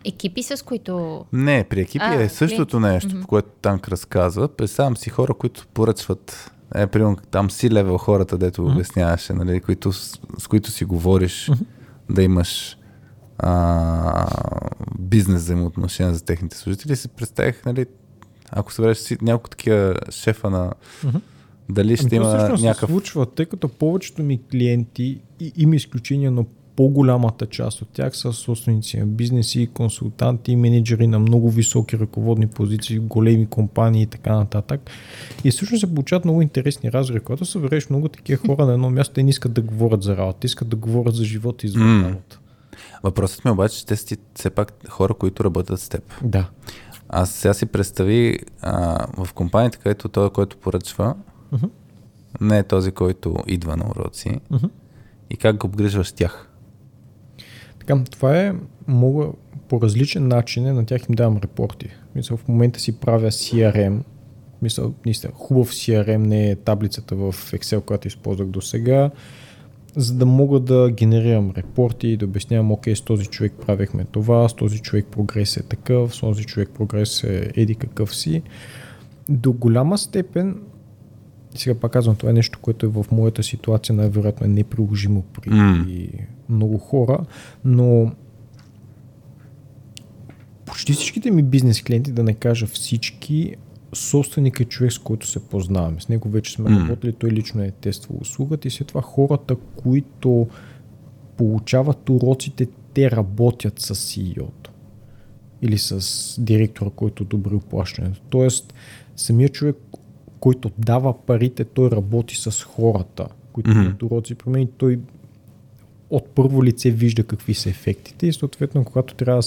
[0.04, 1.24] Екипи, с които...
[1.32, 3.20] Не, при екипи А, е същото нещо, Мгм.
[3.20, 4.48] по което Танк разказва.
[4.48, 8.72] Представям си хора, които поръчват, е, примерно там си левел хората, дето Мгм.
[8.72, 11.62] обясняваше, нали, които, с, с които си говориш Мгм.
[12.10, 12.78] да имаш
[13.38, 14.26] а,
[14.98, 16.96] бизнес взаимоотношения за техните служители.
[16.96, 17.86] Си представих, нали,
[18.50, 20.72] ако събереш си няколко такива шефа на
[21.04, 21.16] Мгм.
[21.68, 22.88] дали ще Ами има някакъв...
[22.88, 26.46] се случва, тъй като повечето ми клиенти, и, има изключения, но
[26.76, 32.98] по-голямата част от тях са собственици на бизнеси, консултанти менеджери на много високи ръководни позиции,
[32.98, 34.90] големи компании и така нататък.
[35.44, 37.22] И всъщност се получават много интересни разговори.
[37.22, 40.46] Когато събереш много такива хора на едно място, те не искат да говорят за работа,
[40.46, 42.38] искат да говорят за живота и за работа.
[43.02, 46.02] Въпросът ми обаче, че те си все пак хора, които работят с теб.
[46.24, 46.48] Да.
[47.08, 51.14] Аз сега си представи а, в компанията, където той, който поръчва,
[51.52, 51.66] Мгм.
[52.40, 54.66] не е този, който идва на уроци Мгм.
[55.30, 56.45] и как го обгрижваш тях.
[57.86, 58.54] Така, това е,
[58.86, 59.28] мога
[59.68, 61.88] по различен начин, на тях им давам репорти.
[62.14, 63.98] Мисля, в момента си правя CRM,
[64.62, 69.10] мисля, наистина, хубав CRM не е таблицата в Excel, която използвах до сега,
[69.96, 74.48] за да мога да генерирам репорти и да обяснявам, окей, с този човек правихме това,
[74.48, 78.42] с този човек прогрес е такъв, с този човек прогрес е еди какъв си.
[79.28, 80.56] До голяма степен,
[81.60, 85.50] сега пак казвам, това е нещо, което е в моята ситуация най-вероятно е неприложимо при
[85.50, 85.86] М.
[86.48, 87.18] много хора,
[87.64, 88.12] но
[90.66, 93.54] почти всичките ми бизнес клиенти, да не кажа всички,
[93.94, 96.00] собственик е човек, с който се познаваме.
[96.00, 96.80] С него вече сме М.
[96.80, 100.48] работили, той лично е тествал услугата и след това хората, които
[101.36, 104.70] получават уроците, те работят с CEO-то
[105.62, 108.20] или с директора, който е одобрил плащането.
[108.28, 108.74] Тоест,
[109.16, 109.76] самият човек,
[110.40, 114.98] който дава парите, той работи с хората, които имат уроци при мен и той
[116.10, 119.42] от първо лице вижда какви са ефектите и съответно, когато трябва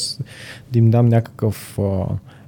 [0.71, 2.05] да, им дам някакъв а,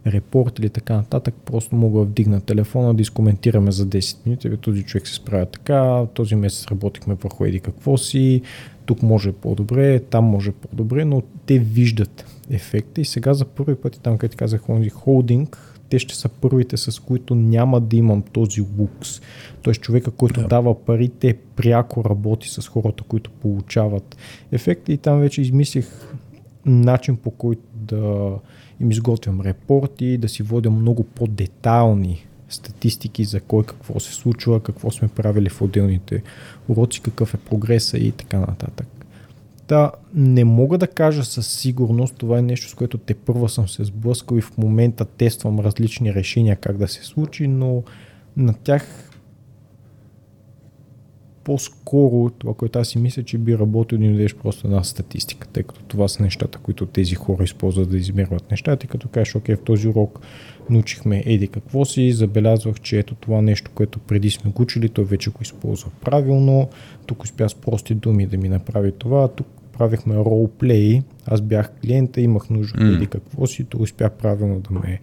[0.08, 4.50] репорт или така нататък, просто мога да вдигна телефона, да изкоментираме за 10 минути.
[4.50, 8.42] Бе, този човек се справя така, този месец работихме върху еди какво си,
[8.86, 13.96] тук може по-добре, там може по-добре, но те виждат ефекта и сега за първи път,
[13.96, 14.62] и там където казах
[14.94, 19.22] холдинг, те ще са първите, с които няма да имам този лукс.
[19.62, 20.48] Тоест човека, който Да.
[20.48, 24.18] дава парите, пряко работи с хората, които получават
[24.52, 25.88] ефекта и там вече измислих
[26.66, 28.32] начин по който да
[28.80, 34.92] им изготвям репорти, да си водя много по-детайлни статистики за кой какво се случва, какво
[34.92, 36.24] сме правили в отделните
[36.70, 39.01] уроци, какъв е прогреса и така нататък.
[39.72, 43.68] Та не мога да кажа със сигурност, това е нещо, с което те първа съм
[43.68, 47.84] се сблъскал и в момента тествам различни решения как да се случи, но
[48.38, 49.10] на тях
[51.44, 55.48] по-скоро това, което аз си мисля, че би работил да им дадеш просто една статистика,
[55.48, 58.86] тъй като това са нещата, които тези хора използват да измерват нещата.
[58.86, 60.20] И като кажеш, окей, в този урок
[60.70, 65.06] научихме еди какво си, забелязвах, че ето това нещо, което преди сме го учили, той
[65.06, 66.70] вече го използва правилно,
[67.06, 69.48] тук успя с прости думи да ми направи това, тук
[69.82, 72.94] правихме ролплей, аз бях клиента, имах нужда М.
[72.94, 75.00] еди какво си, той успя правилно да ме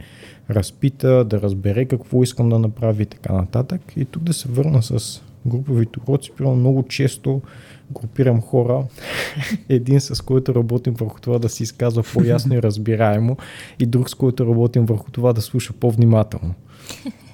[0.50, 3.80] разпита, да разбере какво искам да направи и така нататък.
[3.96, 7.42] И тук да се върна с груповите уроци, примерно много често
[7.90, 8.84] групирам хора,
[9.68, 13.36] един с който работим върху това да се изказва по-ясно и разбираемо
[13.78, 16.54] и друг с който работим върху това да слуша по-внимателно.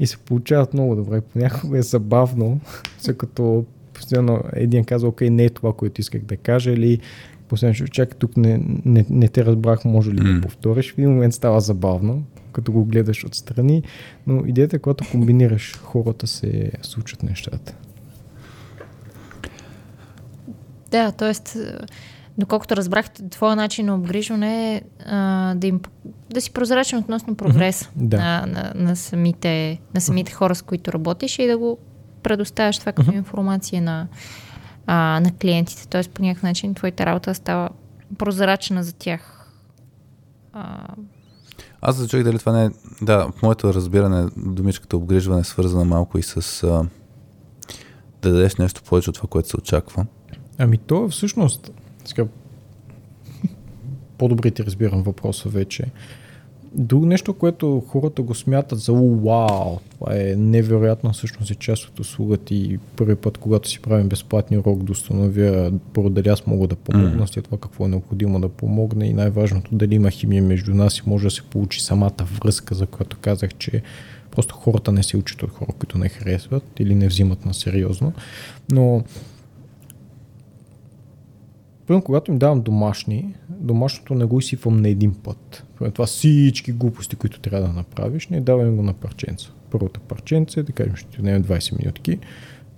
[0.01, 1.21] И се получават много добре.
[1.21, 2.61] Понякога е забавно,
[2.99, 3.65] след като
[3.95, 7.01] постоянно един казва, окей, не е това, което исках да кажа, или
[7.55, 10.35] последно ще чакай, тук не, не, не те разбрах, може ли М.
[10.35, 10.95] да повториш.
[10.95, 12.23] В един момент става забавно,
[12.53, 13.83] като го гледаш отстрани,
[14.27, 17.75] но идеята е, когато комбинираш хората, се случват нещата.
[20.91, 21.33] Да, т.е.
[22.39, 25.81] доколкото разбрах, твоя начин на обгрижване е а, да, им,
[26.31, 28.17] да си прозрачен относно прогреса Да.
[28.17, 31.79] на, на, на, самите, на самите хора, с които работиш и да го
[32.23, 34.09] предоставяш това като информация на,
[34.87, 35.89] а, на клиентите.
[35.89, 36.03] Т.е.
[36.03, 37.69] по някакъв начин твоята работа става
[38.19, 39.51] прозрачна за тях.
[40.53, 40.87] А,
[41.81, 42.71] Аз за човек дали това не е...
[43.03, 46.87] Да, в моето разбиране думичката обгрижване е свързана малко и с а,
[48.23, 50.07] да дадеш нещо повече от това, което се очаква.
[50.59, 51.71] Ами то всъщност,
[52.05, 52.25] сега,
[54.19, 55.85] по-добре ти разбирам въпроса вече.
[56.77, 62.01] Друго нещо, което хората го смятат за вау, това е невероятно всъщност е част от
[62.01, 66.67] услугата и първи път, когато си правим безплатни урок, да установя първо дали аз мога
[66.67, 70.75] да помогна, след това какво е необходимо да помогне и най-важното дали има химия между
[70.75, 73.83] нас и може да се получи самата връзка, за която казах, че
[74.31, 78.13] просто хората не се учат от хора, които не харесват или не взимат на сериозно.
[78.73, 79.05] Но
[81.87, 85.65] Първо, когато им давам домашни, домашното не го изсипвам на един път.
[85.79, 89.51] Първо, това всички глупости, които трябва да направиш, не даваме го на парченца.
[89.71, 92.19] Първото парченце, да кажем, ще ти отнеме 20 минутки.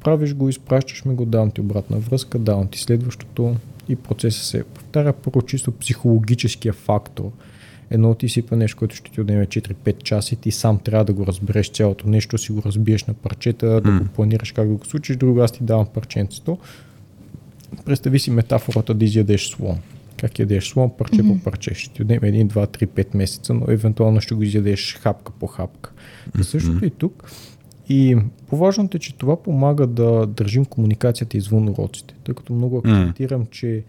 [0.05, 3.57] Правиш го, изпращаш ми го, давам ти обратна връзка, давам ти следващото
[3.89, 5.13] и процесът се повтаря.
[5.13, 7.31] Първо чисто психологическия фактор.
[7.91, 11.13] Едно ти сипа нещо, което ще ти отнеме 4-5 часа и ти сам трябва да
[11.13, 14.85] го разбереш цялото нещо, си го разбиеш на парчета, да го планираш как да го
[14.85, 16.59] случиш, друго аз ти давам парченцето
[17.85, 19.77] представи си метафората да изядеш слон.
[20.17, 21.39] Как ядеш слон, парче mm-hmm.
[21.39, 21.75] по парче.
[21.75, 25.47] Ще ти отнеме 1, 2, 3, 5 месеца, но евентуално ще го изядеш хапка по
[25.47, 25.93] хапка.
[25.93, 26.43] Mm-hmm.
[26.43, 27.31] Същото и тук.
[27.89, 28.17] И
[28.49, 33.51] по-важното е, че това помага да държим комуникацията извън уроците, тъй като много акцентирам, mm-hmm.
[33.51, 33.83] че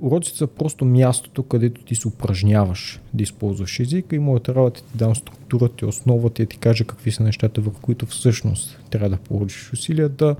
[0.00, 4.98] уроците са просто мястото, където ти се упражняваш да използваш езика и моята работа ти
[4.98, 9.16] дам структурата и основата и ти кажа какви са нещата, върху които всъщност трябва да
[9.16, 10.36] положиш усилия да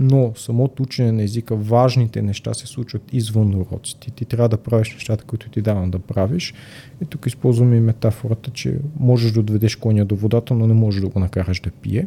[0.00, 4.10] но самото учене на езика, важните неща се случват извън уроците.
[4.10, 6.54] Ти трябва да правиш нещата, които ти давам да правиш.
[7.02, 11.00] И тук използваме и метафората, че можеш да отведеш коня до водата, но не можеш
[11.00, 12.06] да го накараш да пие.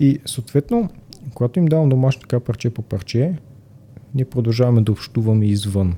[0.00, 0.90] И съответно,
[1.34, 3.34] когато им давам домашно така парче по парче,
[4.14, 5.94] ние продължаваме да общуваме извън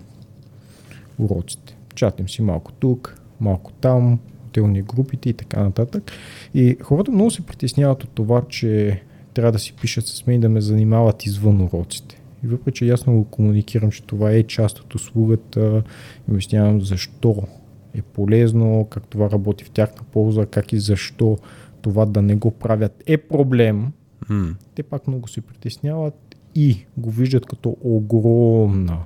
[1.19, 1.77] уроците.
[1.95, 6.13] Чатим си малко тук, малко там, отделни групите и така нататък.
[6.55, 9.03] И хората много се притесняват от това, че
[9.39, 12.21] трябва да си пишат с мен и да ме занимават извън уроците.
[12.45, 15.83] И въпреки, че ясно го комуникирам, че това е част от услугата,
[16.31, 17.43] обяснявам защо
[17.95, 21.39] е полезно, как това работи в тяхна полза, как и защо
[21.83, 23.93] това да не го правят е проблем,
[24.31, 24.55] mm.
[24.75, 28.99] те пак много се притесняват и го виждат като огромна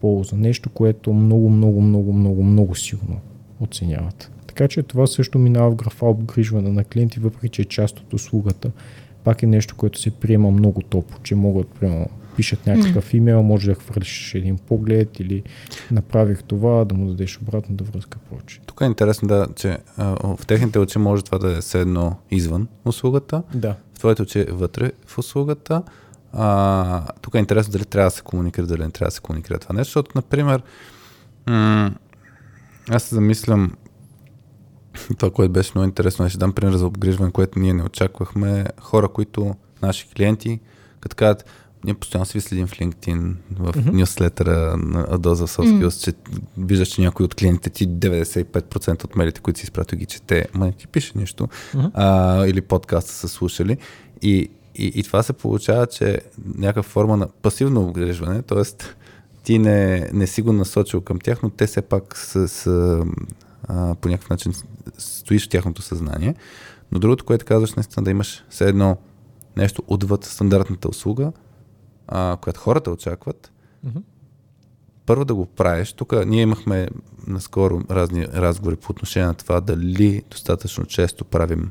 [0.00, 0.36] полза.
[0.36, 3.20] Нещо, което много, много, много, много, много силно
[3.60, 4.30] оценяват.
[4.46, 8.14] Така че това също минава в графа обгрижване на клиенти, въпреки че е част от
[8.14, 8.70] услугата
[9.24, 12.06] пак е нещо, което се приема много топло, че могат, примерно,
[12.36, 13.16] пишат някакъв mm.
[13.16, 15.42] имейл, може да хвърлиш един поглед или
[15.90, 18.60] направих това, да му дадеш обратно да връзка повече.
[18.66, 22.16] Тук е интересно да, че а, в техните очи може това да е все едно
[22.30, 23.76] извън услугата, да.
[23.94, 25.82] в твоите очи е вътре в услугата.
[26.32, 29.58] А, тук е интересно дали трябва да се комуникира, дали не трябва да се комуникира
[29.58, 30.62] това нещо, защото, например,
[31.46, 31.90] м-
[32.90, 33.72] аз се замислям
[35.18, 38.66] това, което беше много интересно, ще дам пример за обгрижване, което ние не очаквахме.
[38.80, 40.60] Хора, които, наши клиенти,
[41.00, 41.44] като казват,
[41.84, 43.92] ние постоянно си ви следим в LinkedIn, в mm-hmm.
[43.92, 46.04] нюслетъра на Adoza Soft mm-hmm.
[46.04, 46.12] че
[46.58, 50.66] виждаш, че някой от клиентите ти 95% от мелите, които си изпратил ги чете, ма
[50.66, 51.90] не ти пише нищо, mm-hmm.
[51.94, 53.76] а, или подкаста са слушали.
[54.22, 56.20] И, и, и това се получава, че
[56.54, 58.62] някаква форма на пасивно обгрижване, т.е.
[59.44, 63.04] ти не, не си го насочил към тях, но те все пак са, са
[63.68, 64.52] а, по някакъв начин
[64.98, 66.34] стоиш в тяхното съзнание.
[66.92, 68.96] Но другото, което казваш, наистина да имаш все едно
[69.56, 71.32] нещо отвъд стандартната услуга,
[72.08, 73.52] а, която хората очакват,
[73.86, 74.02] mm-hmm.
[75.06, 75.92] първо да го правиш.
[75.92, 76.88] Тук ние имахме
[77.26, 81.70] наскоро разни разговори по отношение на това дали достатъчно често правим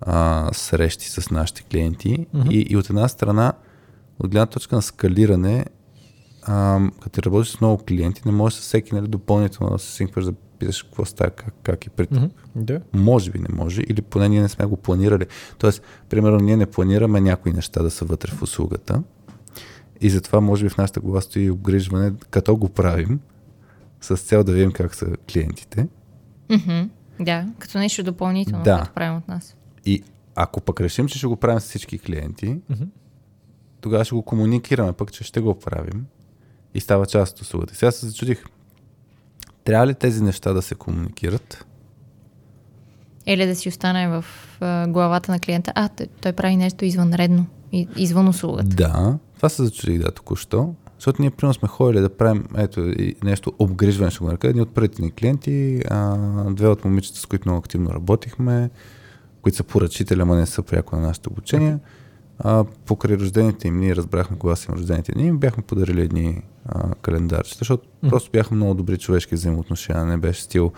[0.00, 2.50] а, срещи с нашите клиенти mm-hmm.
[2.50, 3.52] и, и от една страна,
[4.18, 5.66] от гледна точка на скалиране,
[6.42, 10.24] а, като работиш с много клиенти, не можеш с всеки нали, допълнително да се синкваш
[10.24, 10.32] да
[10.62, 12.10] питаш какво става, как, как е пред.
[12.10, 12.30] Mm-hmm.
[12.56, 12.80] Да.
[12.92, 15.26] Може би не може, или поне ние не сме го планирали.
[15.58, 19.02] Тоест, примерно, ние не планираме някои неща да са вътре в услугата.
[20.00, 23.20] И затова, може би, в нашата глава стои обгрижване, като го правим,
[24.00, 25.88] с цел да видим как са клиентите.
[26.48, 26.88] Mm-hmm.
[27.20, 28.76] Да, като нещо допълнително, да.
[28.76, 29.56] което правим от нас.
[29.84, 30.02] И
[30.34, 32.88] ако пък решим, че ще го правим с всички клиенти, mm-hmm.
[33.80, 36.06] тогава ще го комуникираме пък, че ще го правим
[36.74, 37.74] и става част от услугата.
[37.74, 38.44] Сега се зачудих,
[39.64, 41.66] трябва ли тези неща да се комуникират?
[43.26, 44.24] Или да си остане в
[44.88, 47.46] главата на клиента, а, той, той прави нещо извънредно,
[47.96, 48.68] извън услугата.
[48.68, 50.74] Да, това се зачудих да току-що.
[50.98, 52.94] Защото ние, примерно, сме ходили да правим ето,
[53.24, 54.48] нещо обгрижване, ще го нарека.
[54.48, 56.16] Едни от първите ни клиенти, а,
[56.50, 58.70] две от момичета, с които много активно работихме,
[59.42, 61.78] които са поръчители, ама не са пряко на нашето обучение.
[62.38, 66.42] А, покрай рождените им, ние разбрахме кога са им рождените дни, им бяхме подарили едни
[66.66, 68.08] а, календарчета, защото mm.
[68.08, 70.04] просто бяха много добри човешки взаимоотношения.
[70.04, 70.72] Не беше стил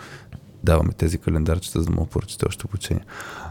[0.63, 3.05] даваме тези календарчета, за да му поръчате още обучение.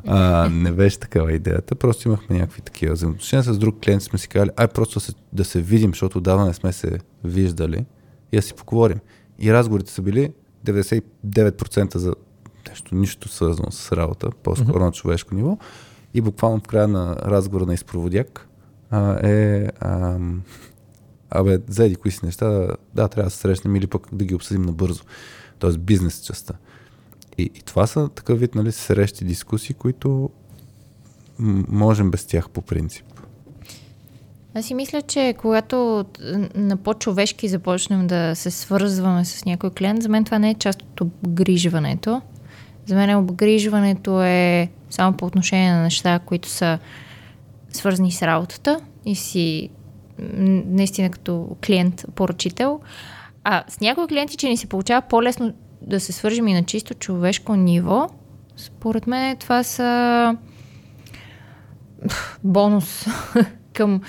[0.07, 3.43] А, не беше такава идеята, просто имахме някакви такива взаимоотношения.
[3.43, 6.47] С друг клиент сме си казали, ай просто да се, да се видим, защото давно
[6.47, 7.85] не сме се виждали
[8.33, 8.99] и да си поговорим.
[9.39, 10.33] И разговорите са били
[10.67, 12.15] 99% за
[12.69, 14.85] нещо, нищо свързано с работа, по-скоро mm-hmm.
[14.85, 15.59] на човешко ниво.
[16.15, 18.49] И буквално в края на разговора на изпроводяк
[18.91, 20.43] а, е ам,
[21.31, 24.63] абе, заеди кои си неща, да, трябва да се срещнем или пък да ги обсъдим
[24.63, 25.03] набързо.
[25.59, 26.55] Тоест бизнес частта.
[27.39, 30.31] И, и това са такъв вид нали, срещи, дискусии, които
[31.69, 33.05] можем без тях по принцип.
[34.55, 36.05] Аз си мисля, че когато
[36.55, 40.83] на по-човешки започнем да се свързваме с някой клиент, за мен това не е част
[40.83, 42.23] от обгрижването.
[42.87, 46.79] За мен обгрижването е само по отношение на неща, които са
[47.71, 49.71] свързани с работата и си
[50.19, 52.81] наистина като клиент-поръчител.
[53.45, 56.95] А с някои клиенти, че ни се получава по-лесно да се свържим и на чисто
[56.95, 58.09] човешко ниво,
[58.57, 60.37] според мен това са
[62.45, 63.07] бонус
[63.73, 64.01] към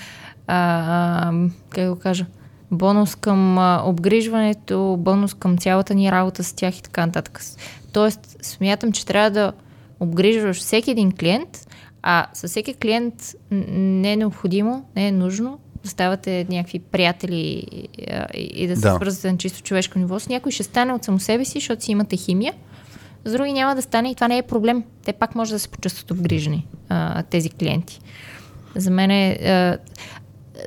[0.48, 1.32] а,
[1.70, 2.26] как го кажа,
[2.72, 3.58] бонус към
[3.88, 7.42] обгрижването, бонус към цялата ни работа с тях и така нататък.
[7.94, 9.54] Тоест, смятам, че трябва да
[10.00, 11.68] обгрижваш всеки един клиент,
[12.02, 17.88] а със всеки клиент не е необходимо, не е нужно да ставате някакви приятели и,
[18.34, 18.96] и да се да.
[18.96, 20.20] свързвате на чисто човешко ниво.
[20.20, 22.54] С някой ще стане от само себе си, защото си имате химия.
[23.26, 24.84] С други няма да стане и това не е проблем.
[25.06, 28.00] Те пак може да се почувстват обгрижени, а, тези клиенти.
[28.76, 29.32] За мен е...
[29.32, 29.78] А,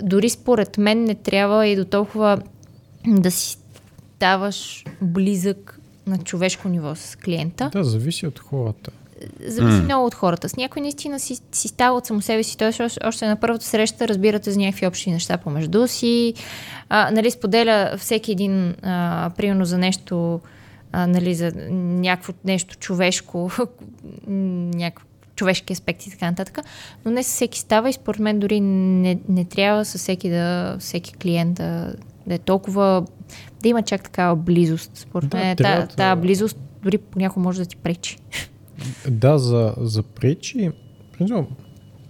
[0.03, 2.39] дори според мен не трябва и до толкова
[3.07, 3.59] да си
[4.17, 7.71] ставаш близък на човешко ниво с клиента.
[7.73, 8.91] Да, зависи от хората.
[9.47, 9.85] Зависи mm.
[9.85, 10.49] много от хората.
[10.49, 12.59] С някой наистина си, си става от само себе си.
[12.59, 12.73] Той
[13.05, 16.35] още, на първата среща разбирате за някакви общи неща помежду си.
[16.89, 20.41] А, нали, споделя всеки един, а, примерно за нещо,
[20.93, 23.51] а, нали, за някакво нещо човешко,
[24.27, 26.59] някакво човешки аспекти и така нататък.
[27.05, 30.77] Но не с всеки става и според мен дори не, не трябва с всеки, да,
[30.79, 31.93] всеки клиент да,
[32.27, 33.05] да е толкова,
[33.63, 34.91] да има чак такава близост.
[34.95, 38.19] Според да, мен тази та близост дори понякога може да ти пречи.
[39.11, 40.71] Да, за, за пречи,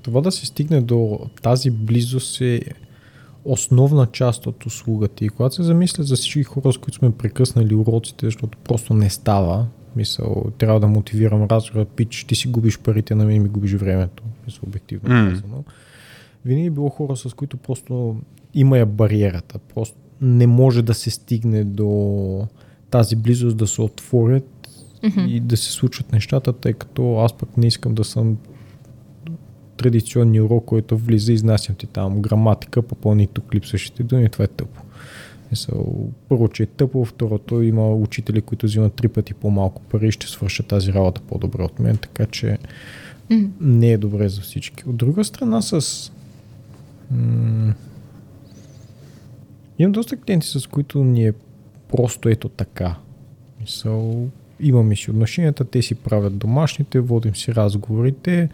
[0.03, 2.61] това да се стигне до тази близост е
[3.45, 5.25] основна част от услугата.
[5.25, 9.11] И когато се замисля за всички хора, с които сме прекъснали уроците, защото просто не
[9.11, 9.67] става,
[9.97, 14.23] Мисъл, трябва да мотивирам разговора, пич, ти си губиш парите, на мен ми губиш времето.
[14.47, 15.31] Мисъл, обективно mm.
[15.31, 15.65] казано.
[16.45, 18.17] Винаги е било хора, с които просто
[18.55, 19.59] има я бариерата.
[19.59, 22.47] Просто не може да се стигне до
[22.91, 24.58] тази близост да се отворят
[24.99, 25.27] mm-hmm.
[25.27, 28.37] и да се случат нещата, тъй като аз пък не искам да съм
[29.77, 34.83] традиционния урок, който влиза изнасям ти там граматика, попълни тук липсващите думи, това е тъпо.
[36.29, 40.27] Първо, че е тъпо, второто има учители, които взимат три пъти по-малко пари и ще
[40.27, 42.59] свършат тази работа по-добре от мен, така че
[43.31, 43.51] mm.
[43.61, 44.89] не е добре за всички.
[44.89, 46.13] От друга страна с...
[47.11, 47.75] М-
[49.79, 51.33] имам доста клиенти, с които ни е
[51.89, 52.97] просто ето така.
[53.61, 54.29] Мисъл,
[54.61, 58.49] имаме си отношенията, те си правят домашните, водим си разговорите,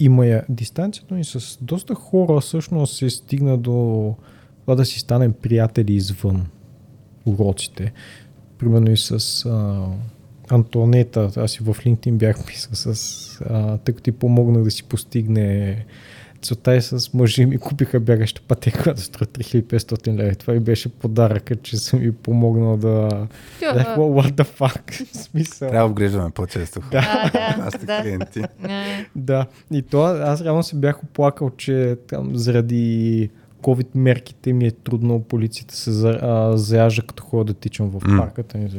[0.00, 4.14] има я дистанцията и с доста хора всъщност се стигна до
[4.60, 6.46] това да си станем приятели извън
[7.26, 7.92] уроците.
[8.58, 9.86] Примерно и с а,
[10.50, 14.82] Антонета, аз и в LinkedIn бях писал с, а, тъй като ти помогна да си
[14.82, 15.84] постигне
[16.42, 20.34] целта е с мъжи ми купиха бягаща пътека, която струва 3500 лева.
[20.34, 23.26] Това и беше подаръка, че съм ми помогнал да...
[23.60, 23.96] Yeah.
[23.96, 25.04] What the fuck?
[25.12, 25.70] Смисъл.
[25.70, 26.80] Трябва да вгреждаме по-често.
[26.80, 28.02] Да, да, аз да.
[28.02, 28.42] клиенти.
[29.16, 29.46] да.
[29.72, 33.30] И това, аз реално се бях оплакал, че там заради
[33.62, 38.00] COVID мерките ми е трудно, полицията се за, а, заяжа като ходя да тичам в
[38.00, 38.18] mm.
[38.18, 38.58] парката.
[38.58, 38.70] Не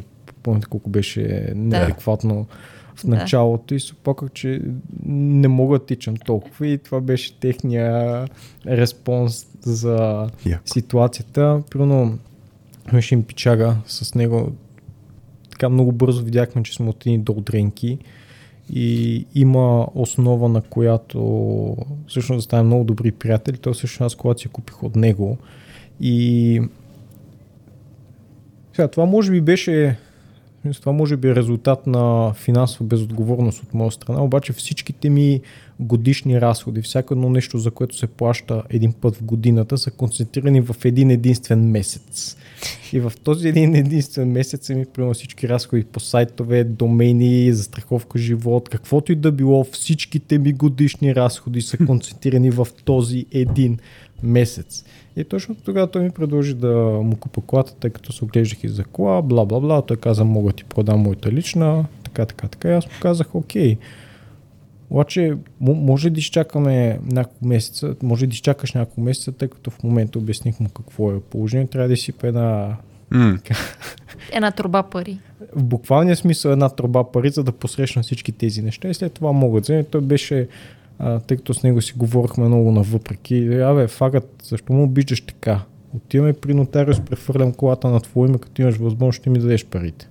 [0.44, 2.48] помните колко беше неадекватно
[2.96, 3.76] в началото да.
[3.76, 4.62] и се опаках, че
[5.06, 8.28] не мога да тичам толкова и това беше техния
[8.68, 10.62] респонс за Яко.
[10.66, 11.64] ситуацията.
[11.70, 12.20] Примерно
[12.92, 14.52] имаше им пичага с него.
[15.52, 17.98] Така много бързо видяхме, че сме от едни долдренки
[18.70, 23.58] и има основа, на която всъщност да станем много добри приятели.
[23.58, 25.38] То всъщност аз когато си купих от него
[26.02, 26.62] и
[28.74, 29.98] сега, това може би беше
[30.72, 35.42] това може би е резултат на финансова безотговорност от моя страна, обаче всичките ми
[35.80, 40.62] годишни разходи, всяко едно нещо, за което се плаща един път в годината, са концентрирани
[40.62, 42.38] в един единствен месец.
[42.94, 48.70] И в този един единствен месец ми приема всички разходи по сайтове, домейни, застраховка живот,
[48.70, 53.78] каквото и да било, всичките ми годишни разходи са концентрирани в този един
[54.24, 54.84] месец.
[55.16, 56.74] И точно тогава той ми предложи да
[57.04, 59.82] му купа колата, тъй като се оглеждах и за кола, бла бла бла.
[59.82, 62.70] Той каза, мога ти продам моята лична, така, така, така.
[62.70, 63.78] И аз му казах, окей.
[64.90, 70.20] Обаче, може да изчакаме няколко месеца, може да изчакаш няколко месеца, тъй като в момента
[70.20, 71.72] обясних му какво е положението.
[71.72, 72.76] Трябва да си една
[73.12, 73.38] М.
[74.34, 75.20] Една труба пари.
[75.56, 79.32] в буквалния смисъл една труба пари, за да посрещна всички тези неща и след това
[79.32, 79.84] могат да вземе.
[79.84, 80.48] Той беше,
[81.00, 85.62] а, тъй като с него си говорихме много навъпреки, абе, фагът, защо му обичаш така?
[85.96, 90.10] Отиваме при нотариус, прехвърлям колата на твое име, като имаш възможност, ще ми дадеш парите.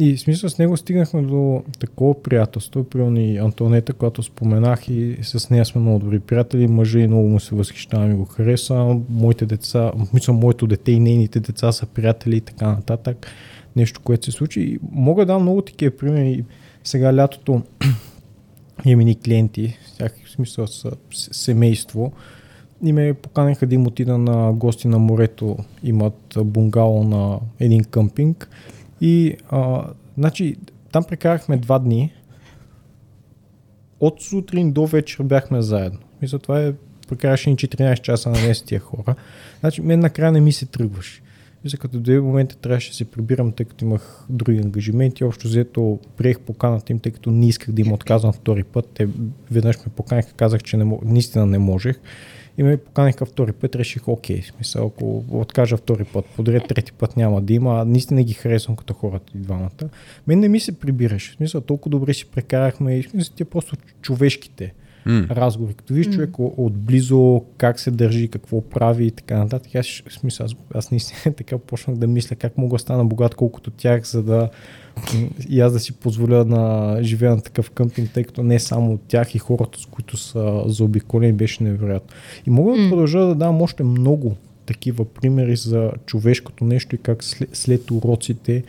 [0.00, 2.84] И в смисъл с него стигнахме до такова приятелство.
[2.84, 6.66] Примерно и Антонета, която споменах и с нея сме много добри приятели.
[6.66, 9.04] Мъжа и много му се възхищавам и го харесвам.
[9.10, 13.26] Моите деца, мисля, моето дете и нейните деца са приятели и така нататък.
[13.76, 14.60] Нещо, което се случи.
[14.60, 16.44] И мога да дам много такива примери.
[16.84, 17.62] Сега лятото
[18.84, 22.12] имаме ни клиенти, всякакви смисъл с семейство.
[22.84, 25.56] И ме поканиха да им отида на гости на морето.
[25.82, 28.48] Имат бунгало на един къмпинг.
[29.00, 29.84] И а,
[30.18, 30.56] значи,
[30.92, 32.12] там прекарахме два дни.
[34.00, 35.98] От сутрин до вечер бяхме заедно.
[36.22, 36.72] И затова е
[37.08, 39.14] прекараше ни 14 часа на тия хора.
[39.60, 40.66] Значи, мен накрая не ми се
[41.66, 41.76] тръгваше.
[41.76, 45.24] Мисля, като до един момент трябваше да се прибирам, тъй като имах други ангажименти.
[45.24, 48.88] Общо взето приех поканата им, тъй като не исках да им отказвам втори път.
[48.94, 49.08] Те
[49.50, 52.00] веднъж ме поканиха, казах, че не, наистина не можех.
[52.58, 57.16] И ме поканиха втори път, реших, окей, смисъл, ако откажа втори път, подред трети път
[57.16, 59.90] няма да има, а наистина ги харесвам като хората и двамата.
[60.26, 63.76] Мен не ми се прибираше, в смисъл, толкова добре си прекарахме и смисъл, тия просто
[64.02, 64.74] човешките
[65.06, 65.26] М.
[65.30, 65.74] разговори.
[65.74, 69.74] Като виж човек о- отблизо как се държи, какво прави и така нататък.
[69.74, 73.70] Аз, смисъл, аз, аз наистина така почнах да мисля как мога да стана богат колкото
[73.70, 74.48] тях, за да
[75.48, 79.00] и аз да си позволя да живея на такъв къмпинг, тъй като не само от
[79.08, 82.16] тях и хората, с които са заобиколени, беше невероятно.
[82.46, 87.24] И мога да продължа да дам още много такива примери за човешкото нещо и как
[87.24, 88.64] след, след уроците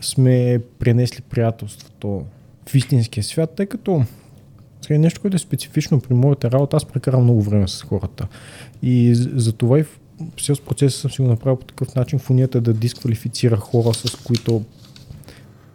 [0.00, 2.24] сме пренесли приятелството
[2.68, 4.04] в истинския свят, тъй като
[4.82, 8.26] сега нещо, което е специфично при моята работа, аз прекарам много време с хората.
[8.82, 10.00] И за това и в
[10.36, 14.16] сales процеса съм си го направил по такъв начин в унията да дисквалифицира хора, с
[14.16, 14.64] които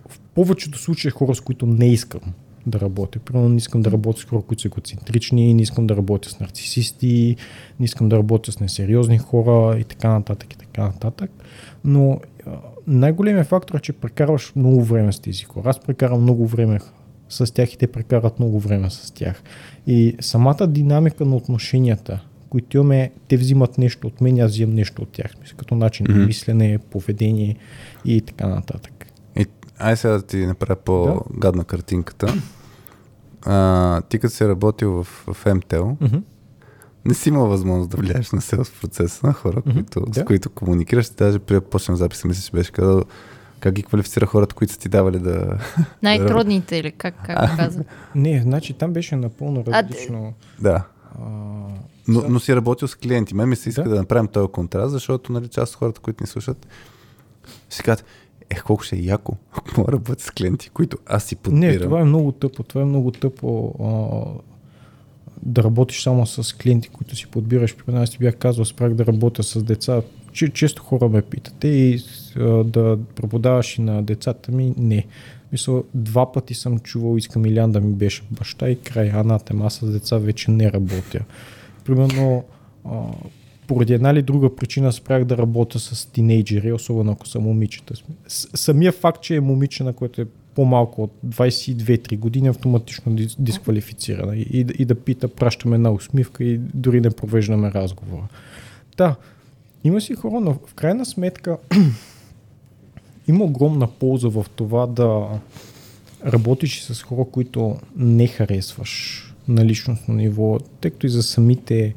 [0.10, 2.22] в повечето случаи хора, с които не искам
[2.68, 3.20] да работя.
[3.20, 6.40] Примерно не искам да работя с хора, които са егоцентрични, не искам да работя с
[6.40, 7.36] нарцисисти,
[7.80, 11.32] не искам да работя с несериозни хора и така нататък и така нататък.
[11.84, 12.20] Но
[12.88, 15.70] най-големият фактор е, че прекарваш много време с тези хора.
[15.70, 16.80] Аз прекарам много време
[17.30, 19.44] с тях и те прекарат много време с тях.
[19.88, 22.20] И самата динамика на отношенията,
[22.50, 25.32] които имаме, те взимат нещо от мен, аз взимам нещо от тях.
[25.58, 26.26] Като начин на Мгм.
[26.26, 27.56] мислене, поведение
[28.06, 29.06] и така нататък.
[29.40, 29.46] И,
[29.80, 32.34] ай сега да ти направя по-гадна картинката.
[33.46, 35.04] А, ти като си работил в,
[35.34, 36.18] в MTEL, Мгм.
[37.06, 40.26] не си имал възможност да влияеш на селс процеса на хора, Мгм, които, с да.
[40.26, 41.10] които комуникираш.
[41.10, 43.04] Даже преди да почнем записа, мисля, че беше казал
[43.60, 45.58] как ги квалифицира хората, които са ти давали да...
[46.04, 47.84] Най-трудните или как, как каза?
[48.16, 50.34] Не, значи там беше напълно А, различно.
[50.62, 50.84] да.
[51.20, 51.26] А,
[52.08, 53.36] Но, но си работил с клиенти.
[53.36, 53.96] Мен ми се иска да, Да.
[53.96, 56.68] направим този контраст, защото нали, част от хората, които ни слушат,
[57.70, 58.06] си кажат,
[58.50, 61.74] ех, колко ще е яко, ако мога да работя с клиенти, които аз си подбирам.
[61.76, 62.64] Не, това е много тъпо.
[62.64, 64.42] Това е много тъпо а,
[65.44, 67.76] да работиш само с клиенти, които си подбираш.
[67.76, 70.02] При аз ти бях казал, спрях да работя с деца.
[70.36, 71.64] Че, често хора ме питат.
[71.64, 72.04] И
[72.66, 74.74] да преподаваш и на децата ми?
[74.78, 75.06] Не.
[75.52, 79.66] Мисля, два пъти съм чувал, искам Илян да ми беше баща и край анатема.
[79.66, 81.20] Аз с деца вече не работя.
[81.86, 82.44] Примерно,
[83.68, 87.94] поради една или друга причина спрях да работя с тинейджери, особено ако са момичета.
[88.28, 90.26] Самия факт, че е момиче, на което е
[90.56, 94.36] по-малко от 22-3 години, автоматично дис- дисквалифицирана.
[94.36, 98.28] И, и, и да пита, пращаме на усмивка и дори не провеждаме разговора.
[98.98, 99.16] Да,
[99.86, 101.58] има си хора, но в крайна сметка
[103.28, 105.28] има огромна полза в това да
[106.26, 111.94] работиш с хора, които не харесваш на личностно ниво, тъй като и за самите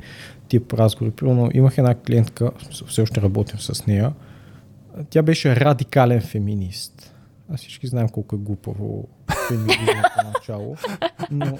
[0.48, 1.15] тип разговори.
[1.15, 2.51] Примерно имах една клиентка,
[2.85, 4.12] в все още работим с нея,
[5.10, 7.15] тя беше радикален феминист.
[7.52, 9.09] Аз всички знаем колко е глупаво
[9.48, 10.77] феминизмото начало,
[11.31, 11.59] но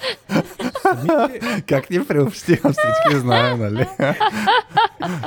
[1.66, 3.86] Как ни преобщивам всички знаем, нали?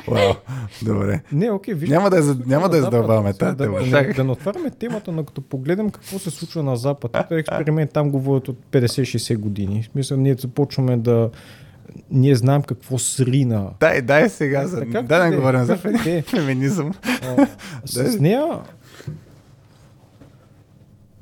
[0.08, 0.34] Вау,
[0.82, 1.22] добре.
[1.32, 1.90] Не, окей, виж.
[1.90, 3.66] Няма да за- няма да задълбаваме тази да.
[3.66, 7.92] Да, да, не отваряме темата, но като погледнем какво се случва на Запад, този експеримент
[7.92, 9.84] там го водят от 50-60 години.
[9.84, 11.30] В смисъл, ние започваме да...
[12.12, 13.70] Ние знаем какво срина.
[13.80, 14.82] Дай, дай сега, за...
[14.82, 15.78] Дай да де, говорим за
[16.26, 16.94] феминизъм.
[17.38, 17.48] А,
[17.86, 18.46] с нея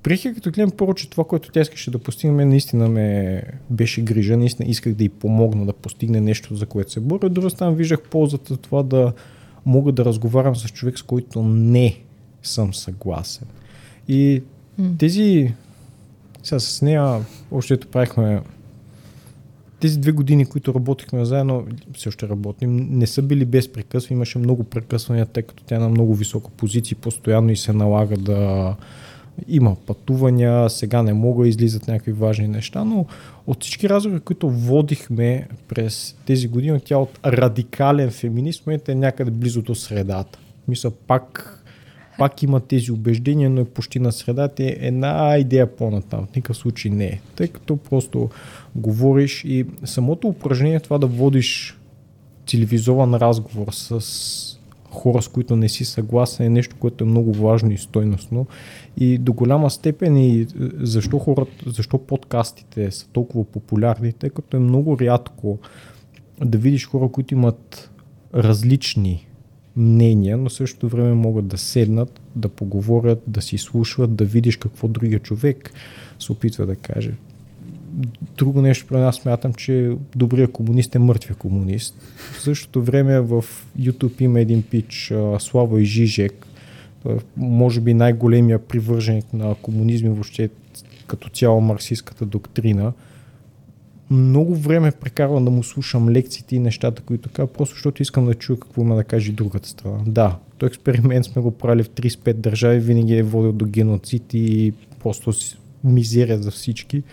[0.04, 4.38] приех като гледам първо, че това, което тя искаше да постигне, наистина ме беше грижа,
[4.38, 7.26] наистина исках да й помогна да постигне нещо, за което се боря.
[7.26, 9.14] От друга страна виждах ползата това да
[9.66, 11.98] мога да разговарям с човек, с който не
[12.44, 13.48] съм съгласен.
[14.08, 14.44] И
[14.98, 15.54] тези,
[16.44, 18.42] сега с нея, още ето правихме
[19.80, 24.16] тези две години, които работихме заедно, все още работим, не са били без прекъсвания.
[24.16, 28.18] Имаше много прекъсвания, тъй като тя е на много висока позиция постоянно и се налага
[28.18, 28.76] да
[29.48, 33.06] има пътувания, сега не мога, излизат някакви важни неща, но
[33.48, 39.62] от всички разговори, които водихме през тези години, тя от радикален феминист, е някъде близо
[39.62, 40.40] до средата.
[40.68, 41.56] Мисля, пак
[42.20, 44.64] пак има тези убеждения, но е почти на средата.
[44.64, 46.28] Е една идея по-натам.
[46.28, 47.20] В никакъв случай не е.
[47.36, 48.30] Тъй като просто
[48.76, 51.78] говориш и самото упражнение това да водиш
[52.46, 54.60] телевизован разговор с
[54.90, 58.48] хора, с които не си съгласен е нещо, което е много важно и стойностно.
[59.00, 60.48] И до голяма степен и
[60.80, 65.60] защо хората, защо подкастите са толкова популярни, тъй като е много рядко
[66.46, 67.92] да видиш хора, които имат
[68.34, 69.28] различни
[69.76, 74.88] мнения, но същото време могат да седнат, да поговорят, да си слушат, да видиш какво
[74.88, 75.72] другия човек
[76.20, 77.12] се опитва да каже.
[78.38, 81.96] Друго нещо при нас смятам, че добрият комунист е мъртвия комунист.
[82.34, 83.46] В същото време в
[83.80, 86.46] YouTube има един пич Слава и Жижек,
[87.38, 90.50] може би най-големия привърженик на комунизми въобще
[91.08, 92.94] като цяло марксистската доктрина–
[94.10, 98.34] много време прекарвам да му слушам лекциите и нещата, които казва, просто защото искам да
[98.34, 99.98] чуя какво има да каже другата страна.
[100.06, 104.74] Да, то експеримент сме го правили в 35 държави, винаги е водил до геноцид и
[105.00, 105.32] просто
[105.84, 107.04] мизерия за всички.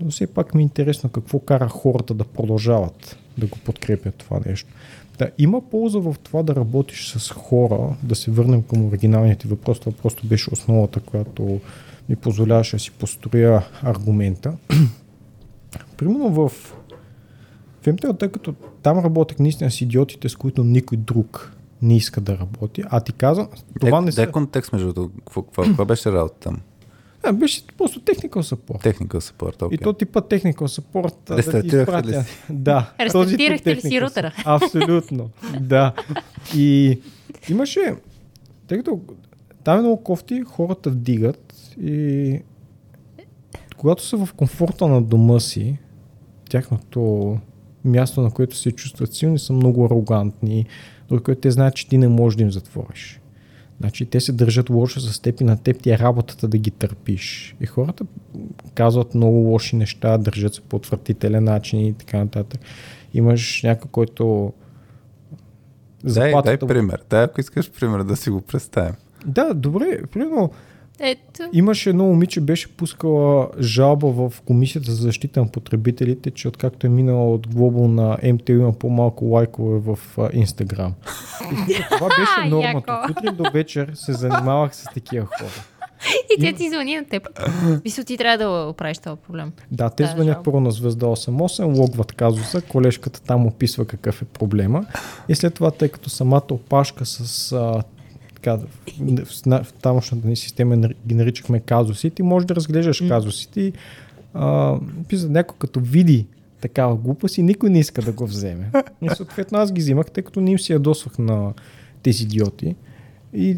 [0.00, 4.40] Но все пак ми е интересно какво кара хората да продължават да го подкрепят това
[4.46, 4.68] нещо.
[5.18, 9.80] Да, има полза в това да работиш с хора, да се върнем към оригиналните въпроси.
[9.80, 11.60] Това просто беше основата, която
[12.08, 14.56] ми позволяваше да си построя аргумента.
[15.96, 16.52] Примерно в
[17.84, 22.38] FMTL, тъй като там работех наистина с идиотите, с които никой друг не иска да
[22.38, 23.48] работи, а ти казвам,
[23.80, 24.30] това де, не са...
[24.30, 26.60] контекст между какво, какво беше работа там?
[27.26, 28.92] А, беше просто technical support.
[28.92, 29.74] Technical support, okay.
[29.74, 31.14] И то типа technical support.
[31.26, 32.30] Да ли си?
[32.50, 32.92] Да.
[33.00, 34.32] Рестартирахте ли си рутера?
[34.44, 35.30] Абсолютно,
[35.60, 35.92] да.
[36.56, 37.00] И
[37.48, 37.94] имаше,
[38.66, 39.00] тъй като
[39.64, 42.40] там е много кофти, хората вдигат и
[43.76, 45.78] когато са в комфорта на дома си,
[46.50, 47.38] тяхното
[47.84, 50.66] място, на което се чувстват силни, са много арогантни,
[51.08, 53.20] докато те знаят, че ти не можеш да им затвориш.
[53.80, 56.70] Значи те се държат лошо с теб и на теб ти е работата да ги
[56.70, 57.56] търпиш.
[57.60, 58.04] И хората
[58.74, 62.60] казват много лоши неща, държат се по отвратителен начин и така нататък.
[63.14, 64.52] Имаш някой, който
[66.04, 67.02] Дай, дай пример.
[67.10, 68.94] Дай, ако искаш пример да си го представим.
[69.26, 70.02] Да, добре.
[70.12, 70.50] Примерно,
[71.00, 71.42] ето.
[71.52, 76.90] Имаше едно момиче, беше пускала жалба в Комисията за защита на потребителите, че откакто е
[76.90, 79.98] минала от Global на МТО има по-малко лайкове в
[80.32, 80.94] Инстаграм.
[81.90, 83.02] Това беше нормата.
[83.08, 85.64] Сутрин до вечер се занимавах с такива хора.
[86.38, 87.28] И тя ти звъни на теб.
[87.84, 89.52] Мисля, ти трябва да оправиш този проблем.
[89.70, 94.86] Да, те звънят първо на звезда 88, логват казуса, колежката там описва какъв е проблема.
[95.28, 97.82] И след това, тъй като самата опашка с а,
[98.44, 98.58] така,
[99.24, 100.76] в, в тамошната ни система
[101.06, 103.08] ги наричахме казуси, ти можеш да разглеждаш mm.
[103.08, 103.72] казусите и
[104.34, 106.26] а, писат някой като види
[106.60, 108.70] такава глупост и никой не иска да го вземе.
[109.02, 111.52] И съответно аз ги взимах, тъй като не им си ядосвах на
[112.02, 112.76] тези идиоти.
[113.34, 113.56] И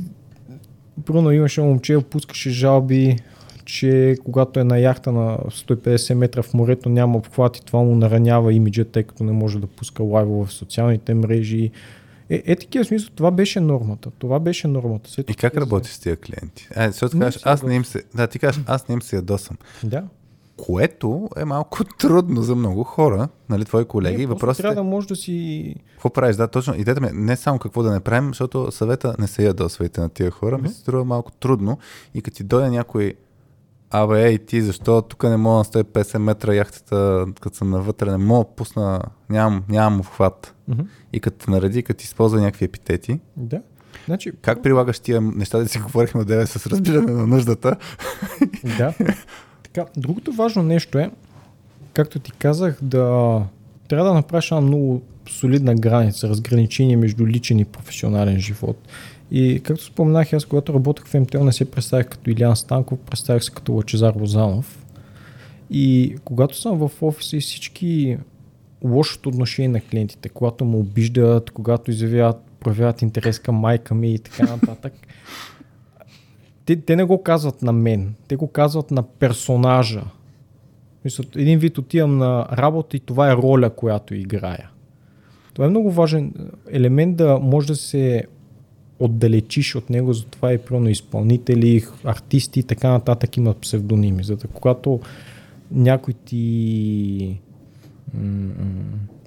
[1.05, 3.17] първо имаше момче, опускаше жалби,
[3.65, 7.97] че когато е на яхта на 150 метра в морето няма обхват и това му
[7.97, 11.71] наранява имиджа, тъй като не може да пуска лайва в социалните мрежи.
[12.31, 14.11] Е, е такива смисъл, това беше нормата.
[14.19, 15.11] Това беше нормата.
[15.11, 16.69] След и как работи с тия клиенти?
[16.77, 19.57] Е, защото кажеш, аз не им се, да, ти кажеш, аз не им се ядосам.
[19.85, 20.05] Да.
[20.57, 24.19] Което е малко трудно за много хора, нали, твои колеги.
[24.19, 25.75] Не, Въпросът трябва е, да можеш да си...
[25.93, 26.37] Какво правиш?
[26.37, 26.75] Да, точно.
[26.75, 30.31] Идеята ми не само какво да не правим, защото съвета не се ядосвайте на тия
[30.31, 30.63] хора, mm-hmm.
[30.63, 31.79] ми се струва малко трудно
[32.15, 33.15] и като ти дойде някой
[33.91, 38.17] Абе, ей ти, защо тук не мога на 150 метра яхтата, като съм навътре, не
[38.17, 39.01] мога да пусна,
[39.31, 40.55] нямам, нямам обхват.
[40.71, 40.87] Mm-hmm.
[41.13, 43.21] И като нареди, като използва някакви епитети.
[43.37, 43.63] Да.
[44.07, 47.77] Значи, как прилагаш тия неща, да си говорихме от с разбиране на нуждата?
[48.79, 48.95] Да.
[49.63, 51.11] Така, другото важно нещо е,
[51.93, 53.43] както ти казах, да
[53.89, 58.89] трябва да направиш една много солидна граница, разграничение между личен и професионален живот.
[59.31, 63.45] И както споменах, аз когато работех в МТЛ не се представях като Илян Станков, представях
[63.45, 64.87] се като Лачезар Лозанов.
[65.71, 68.19] И когато съм в офиса и всички
[68.85, 74.19] лошото отношение на клиентите, когато му обиждат, когато изявяват, проявяват интерес към майка ми и
[74.19, 74.93] така нататък,
[76.65, 80.03] те, те не го казват на мен, те го казват на персонажа.
[81.37, 84.71] Един вид отивам на работа и това е роля, която играя.
[85.55, 86.35] Това е много важен
[86.71, 88.25] елемент да може да се
[88.99, 94.25] отдалечиш от него, затова и примерно изпълнители, артисти и така нататък имат псевдоними.
[94.25, 95.01] За да когато
[95.71, 97.41] някой ти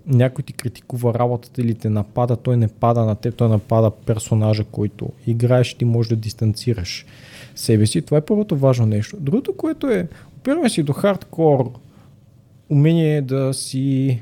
[0.08, 4.64] някой ти критикува работата или те напада, той не пада на теб, той напада персонажа,
[4.64, 7.06] който играеш ти можеш да дистанцираш
[7.56, 8.02] себе си.
[8.02, 9.18] Това е първото важно нещо.
[9.20, 11.72] Другото, което е, опираме си до хардкор
[12.70, 14.20] умение да си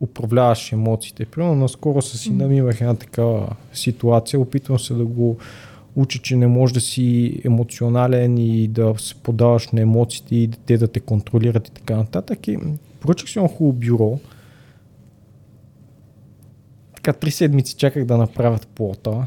[0.00, 1.26] управляваш емоциите.
[1.26, 5.38] Примерно наскоро с сина ми имах една такава ситуация, опитвам се да го
[5.96, 10.78] учи, че не можеш да си емоционален и да се подаваш на емоциите и те
[10.78, 12.48] да те контролират и така нататък.
[12.48, 12.58] И
[13.00, 14.18] поръчах си едно хубаво бюро.
[16.94, 19.26] Така три седмици чаках да направят плота.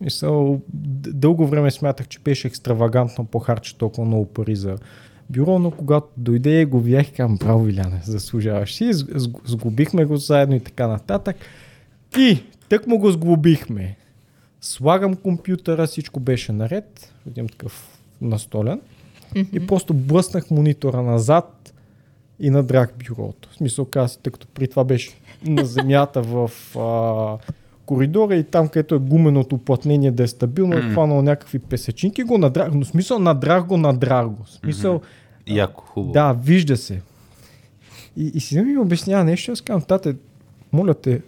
[0.00, 4.78] Мисъл, дълго време смятах, че беше екстравагантно похарче толкова много пари за
[5.30, 8.90] бюро, но когато дойде го видях, казвам, браво, Иляне, заслужаваш си,
[9.44, 11.36] сгубихме го заедно и така нататък.
[12.18, 12.38] И
[12.68, 13.96] тък му го сглобихме.
[14.60, 18.80] Слагам компютъра, всичко беше наред, един такъв настолен
[19.34, 19.62] mm-hmm.
[19.62, 21.74] и просто блъснах монитора назад
[22.40, 23.48] и надрах бюрото.
[23.50, 25.10] В смисъл каза, тъй като при това беше
[25.44, 27.38] на земята в а,
[27.86, 30.88] коридора и там, където е гуменото уплътнение да е стабилно, mm.
[30.88, 34.46] е хванал някакви песечинки, го надрах, но смисъл надрах го, надрах го.
[34.46, 35.56] Смисъл, mm-hmm.
[35.56, 36.12] Яко, хубаво.
[36.12, 37.02] Да, вижда се.
[38.16, 40.16] И, и си ми обяснява нещо, аз казвам, тате,
[40.72, 41.22] моля те,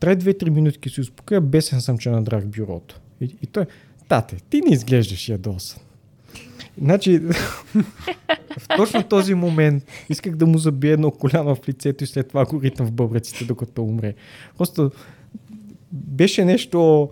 [0.00, 3.00] трябва две-три минутки си успокоя, бесен съм, че надрах бюрото.
[3.20, 3.66] И, и той,
[4.08, 5.82] тате, ти не изглеждаш ядосан.
[6.82, 7.18] Значи,
[8.58, 12.44] в точно този момент исках да му забия едно коляно в лицето и след това
[12.44, 14.14] го ритам в бъбреците, докато умре.
[14.58, 14.90] Просто
[15.92, 17.08] беше нещо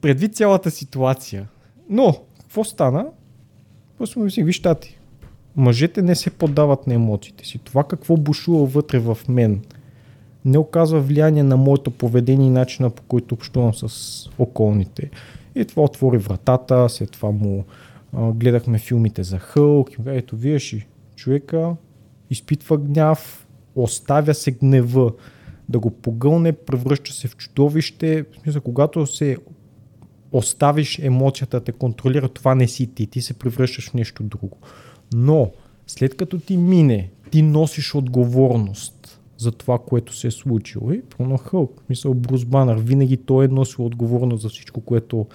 [0.00, 1.48] предвид цялата ситуация.
[1.90, 3.06] Но, какво стана?
[3.98, 4.98] Просто ми си, виж, тати,
[5.56, 7.58] мъжете не се поддават на емоциите си.
[7.58, 9.62] Това какво бушува вътре в мен
[10.44, 15.10] не оказва влияние на моето поведение и начина по който общувам с околните.
[15.54, 17.64] И това отвори вратата, след това му
[18.12, 19.90] а, гледахме филмите за Хълк.
[20.06, 20.86] Ето, виж,
[21.16, 21.76] човека
[22.30, 25.12] изпитва гняв, оставя се гнева
[25.72, 28.22] да го погълне, превръща се в чудовище.
[28.22, 29.36] В смисъл, когато се
[30.32, 34.58] оставиш емоцията да те контролира, това не си ти, ти се превръщаш в нещо друго.
[35.14, 35.50] Но,
[35.86, 40.92] след като ти мине, ти носиш отговорност за това, което се е случило.
[40.92, 45.26] И пълно Хълк, мисъл Брус Банър, винаги той е носил отговорност за всичко, което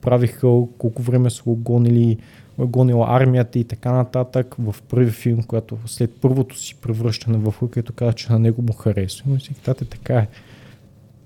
[0.00, 2.18] прави Хълк, колко време са го гонили,
[2.66, 7.72] гонила армията и така нататък в първи филм, когато след първото си превръщане в Хълк,
[7.72, 9.24] като каза, че на него му харесва.
[9.30, 10.28] Но си казвате, така е.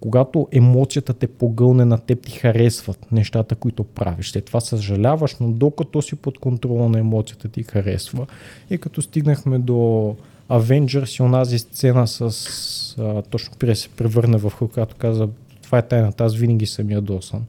[0.00, 4.30] Когато емоцията те погълне на теб, ти харесват нещата, които правиш.
[4.30, 8.26] След това съжаляваш, но докато си под контрола на емоцията ти харесва.
[8.70, 10.14] И като стигнахме до
[10.50, 15.28] Avengers и онази сцена с а, точно да се превърне в когато каза,
[15.62, 17.44] това е тайната, аз винаги съм ядосан.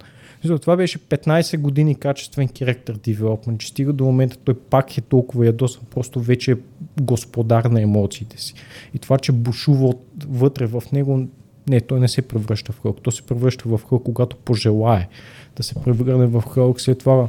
[0.62, 5.46] Това беше 15 години качествен character development, че стига до момента той пак е толкова
[5.46, 6.56] ядосан, просто вече е
[7.02, 8.54] господар на емоциите си.
[8.94, 9.94] И това, че бушува
[10.28, 11.28] вътре в него,
[11.70, 12.98] не, той не се превръща в Хълк.
[13.02, 15.08] Той се превръща в Хълк, когато пожелае
[15.56, 16.82] да се превърне в Хълк.
[16.82, 17.28] След това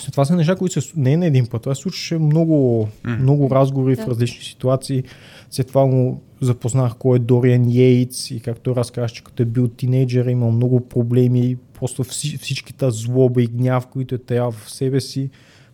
[0.00, 1.62] след това са неща, които се не е на един път.
[1.62, 3.18] Това се случваше много, mm.
[3.18, 4.04] много разговори да.
[4.04, 5.04] в различни ситуации.
[5.50, 9.68] След това му запознах кой е Дориан Йейтс и както разказах, че като е бил
[9.68, 15.00] тинейджър, е имал много проблеми, просто всичките злоба и гняв, които е тая в себе
[15.00, 15.30] си,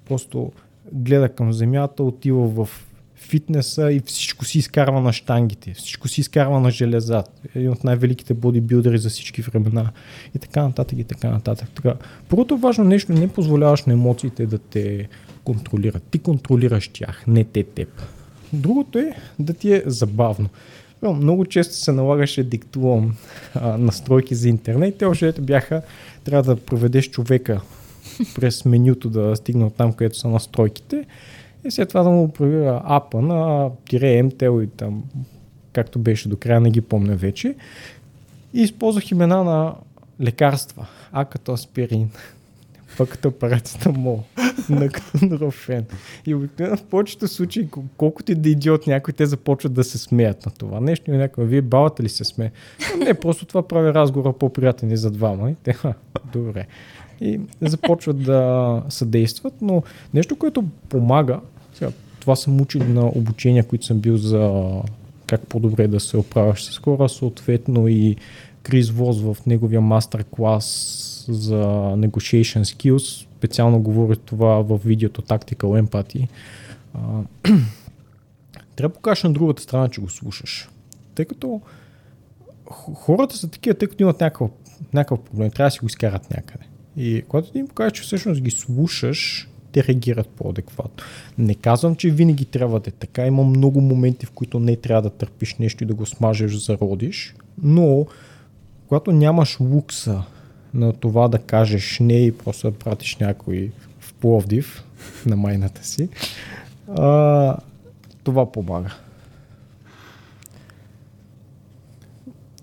[0.09, 0.53] просто
[0.93, 2.69] гледа към земята, отива в
[3.15, 7.25] фитнеса и всичко си изкарва на штангите, всичко си изкарва на железа.
[7.55, 9.93] Един от най-великите бодибилдери за всички времена
[10.35, 11.69] и така нататък и така нататък.
[11.75, 11.95] Така,
[12.29, 15.09] първото важно нещо, не позволяваш на емоциите да те
[15.45, 16.03] контролират.
[16.03, 17.89] Ти контролираш тях, не те теб.
[18.53, 20.49] Другото е да ти е забавно.
[21.03, 23.17] Много често се налагаше диктувам
[23.55, 24.99] а, настройки за интернет.
[24.99, 25.83] Те още бяха,
[26.25, 27.61] трябва да проведеш човека
[28.35, 31.07] през менюто да стигне от там, където са настройките
[31.65, 35.05] и след това да му проверя апа на тире MTL и там,
[35.73, 37.55] както беше до края, не ги помня вече.
[38.55, 39.75] И използвах имена на
[40.21, 40.87] лекарства.
[41.13, 42.11] А като аспирин,
[42.99, 44.23] пък като парацетамол,
[44.71, 45.85] на като норофен.
[46.27, 49.99] И обикновено в повечето случаи, колкото и да е идиот някой, те започват да се
[49.99, 51.11] смеят на това нещо.
[51.11, 52.51] И някой, вие балата ли се смее?
[52.99, 55.51] Не, просто това прави разговора по-приятен и за двама.
[55.51, 55.77] И те,
[56.33, 56.67] добре.
[57.21, 59.83] И започват да съдействат, но
[60.15, 61.41] нещо, което помага,
[61.75, 61.91] сега,
[62.21, 64.63] това съм учил на обучения, които съм бил за
[65.27, 68.17] как по-добре да се оправяш с хора, съответно и
[68.63, 71.65] Крис Воз в неговия мастер-клас за
[71.97, 76.29] negotiation skills, специално говори това в видеото Tactical Empathy.
[78.77, 80.69] трябва да покажеш на другата страна, че го слушаш.
[81.15, 81.61] Тъй като
[82.95, 84.49] хората са такива, тъй като имат някаква
[84.95, 86.65] някакъв проблем, трябва да си го изкарат някъде.
[86.97, 91.05] И когато ти им покажеш, че всъщност ги слушаш, те реагират по-адекватно.
[91.39, 93.27] Не казвам, че винаги трябва да е така.
[93.27, 97.35] Има много моменти, в които не трябва да търпиш нещо и да го смажеш, зародиш,
[97.63, 98.07] но
[98.89, 100.23] когато нямаш лукса
[100.75, 103.71] на това да кажеш не и просто да пратиш някой
[104.01, 104.85] в Пловдив
[105.27, 106.09] на майната си,
[106.91, 107.57] а,
[108.25, 108.91] това помага.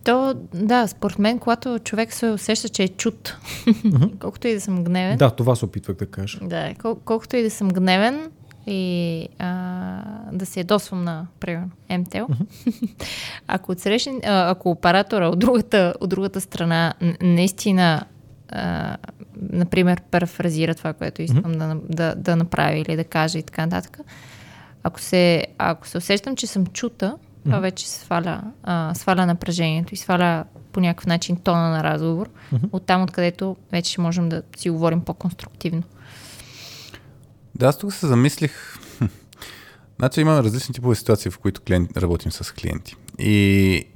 [0.03, 3.38] То, да, според мен, когато човек се усеща, че е чут,
[4.19, 6.40] колкото и да съм гневен, Да, това се опитвах да кажа.
[6.41, 8.31] да кол- колкото и да съм гневен
[8.69, 10.01] и а,
[10.31, 12.33] да се ядосвам на, примерно, МТЛ,
[13.47, 18.05] ако, отсрещне, а, ако оператора от другата, от другата страна наистина
[18.51, 18.97] а,
[19.51, 23.99] например, парафразира това, което искам да, да, да направи или да каже и така нататък.
[24.83, 29.97] Ако се, ако се усещам, че съм чута, това вече сваля, а, сваля напрежението и
[29.97, 32.29] сваля по някакъв начин тона на разговор,
[32.71, 35.83] от там откъдето вече можем да си говорим по-конструктивно.
[37.60, 38.77] Да, аз тук се замислих.
[39.99, 42.95] Значи има различни типове ситуации, в които клиент, работим с клиенти.
[43.19, 43.34] И,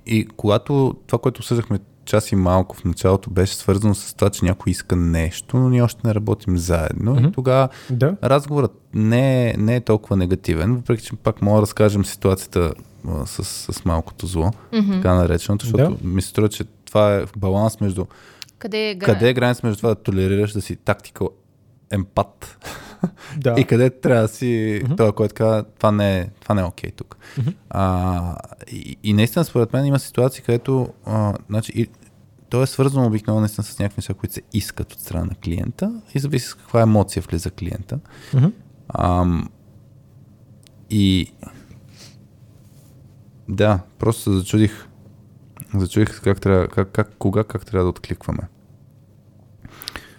[0.06, 4.46] и когато това, което обсъждахме час и малко в началото, беше свързано с това, че
[4.46, 7.16] някой иска нещо, но ние още не работим заедно.
[7.16, 7.30] Mm-hmm.
[7.30, 8.16] И тогава Да.
[8.24, 12.74] разговорът не е, не е толкова негативен, въпреки че пак мога да разкажем ситуацията
[13.08, 14.92] а, с, с малкото зло, mm-hmm.
[14.94, 16.08] така нареченото, защото Да.
[16.08, 18.06] ми се струва, че това е баланс между
[18.60, 21.30] Къде е, гра- къде е граница между това да толерираш да си тактикал
[21.92, 22.58] емпат
[23.38, 23.56] Да.
[23.58, 24.98] и къде трябва да си mm-hmm.
[24.98, 27.18] това, който казва, това не е, това не е окей тук.
[27.40, 27.54] Mm-hmm.
[27.70, 28.36] А,
[28.72, 31.88] и, и наистина, според мен, има ситуации, където а, значи, и,
[32.50, 36.02] то е свързано обикновено наистина с някакви неща, които се искат от страна на клиента
[36.14, 38.00] и зависи с каква емоция влиза клиента.
[38.34, 38.48] Мгм.
[38.88, 39.50] Ам,
[40.90, 41.32] и
[43.50, 44.88] да, просто се зачудих.
[45.76, 48.44] Зачудих как трябва, как, как, кога, как трябва да откликваме.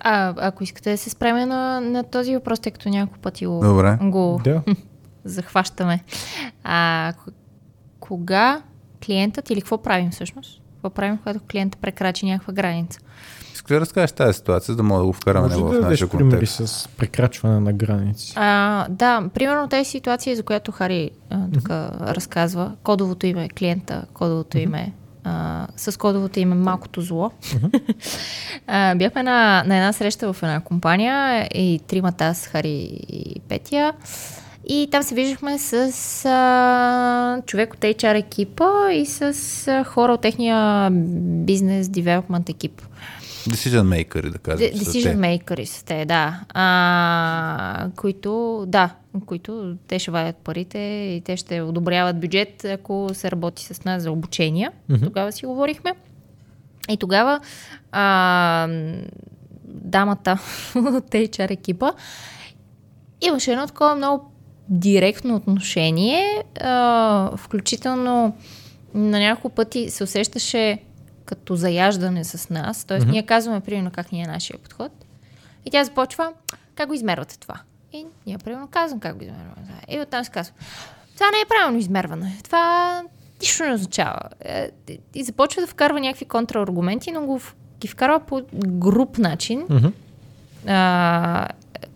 [0.07, 3.61] А, ако искате да се спреме на, на този въпрос, тъй като няколко пъти го,
[3.61, 3.99] Добре.
[4.03, 4.63] го Да.
[5.25, 6.01] захващаме.
[6.65, 7.13] А,
[8.01, 8.63] кога
[9.07, 10.61] клиентът или какво правим всъщност?
[10.75, 13.01] Какво правим, когато клиентът прекрачи някаква граница?
[13.55, 15.85] Искаш да разкажеш тази ситуация, за да мога да го вкараме Може да в дадеш
[15.91, 16.69] нашия примери контекст.
[16.69, 18.33] с прекрачване на граници.
[18.37, 21.71] А, да, примерно тази ситуация, за която Хари а, тук
[22.01, 24.93] разказва, кодовото име е клиента, кодовото име
[25.25, 27.31] а, с кодовото име Малкото зло.
[28.67, 33.93] а, бяхме на, на една среща в една компания и тримата аз, Хари и Петя.
[34.69, 35.75] И там се виждахме с
[36.25, 39.23] а, човек от HR екипа и с
[39.69, 40.91] а, хора от техния
[41.45, 42.83] бизнес девелопмент екип.
[43.49, 44.69] Decision maker, да кажем.
[44.69, 45.17] De- са Decision те.
[45.17, 46.41] makers сте, да.
[46.49, 48.95] А, които, да,
[49.27, 54.03] които те ще вадят парите и те ще одобряват бюджет, ако се работи с нас
[54.03, 54.73] за обучения.
[54.91, 55.05] Mm-hmm.
[55.05, 55.93] Тогава си говорихме.
[56.91, 57.41] И тогава
[57.93, 58.69] а,
[59.65, 60.33] дамата
[60.75, 61.93] от HR екипа
[63.21, 64.33] имаше едно такова много
[64.69, 68.37] директно отношение, а, включително
[68.95, 70.79] на няколко пъти се усещаше
[71.25, 72.85] като заяждане с нас.
[72.85, 73.11] Тоест, mm-hmm.
[73.11, 74.93] ние казваме, примерно, как ни е нашия подход.
[75.67, 76.33] И тя започва,
[76.75, 77.61] как го измервате това?
[77.93, 79.81] И ние, примерно, казвам как го измерваме.
[79.89, 80.55] И оттам се казва,
[81.15, 82.39] това не е правилно измерване.
[82.45, 83.03] Това
[83.41, 84.21] нищо не означава.
[84.41, 84.71] Е,
[85.15, 87.41] И започва да вкарва някакви контраргументи, но го
[87.81, 89.87] ги вкарва по груп начин, Мгм.
[90.67, 91.49] а,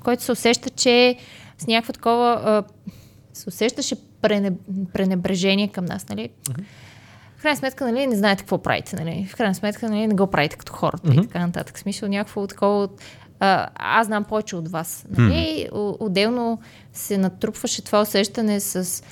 [0.05, 1.17] който се усеща, че
[1.59, 2.63] с някакво такова а,
[3.35, 4.53] се усещаше прене,
[4.93, 6.31] пренебрежение към нас, нали?
[7.39, 9.28] В крайна сметка, нали, не знаете какво правите, нали?
[9.31, 11.77] В крайна сметка, нали, не го правите като хората и така нататък.
[11.77, 12.89] В смисъл някакво такова
[13.40, 15.69] а, аз знам повече от вас, нали?
[15.73, 16.60] О- Отделно
[16.93, 19.02] се натрупваше това усещане с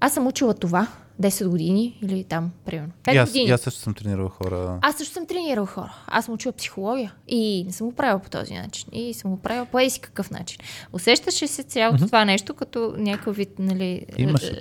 [0.00, 0.86] аз съм учила това
[1.20, 2.92] 10 години или там, примерно.
[3.04, 3.48] 5 И аз, години.
[3.48, 4.78] и аз също съм тренирал хора.
[4.82, 5.94] Аз също съм тренирал хора.
[6.06, 8.88] Аз съм учила психология и не съм го правила по този начин.
[8.92, 10.58] И съм го правила по еси какъв начин.
[10.92, 12.06] Усещаше се цялото mm-hmm.
[12.06, 14.52] това нещо като някакъв вид, нали, Имаше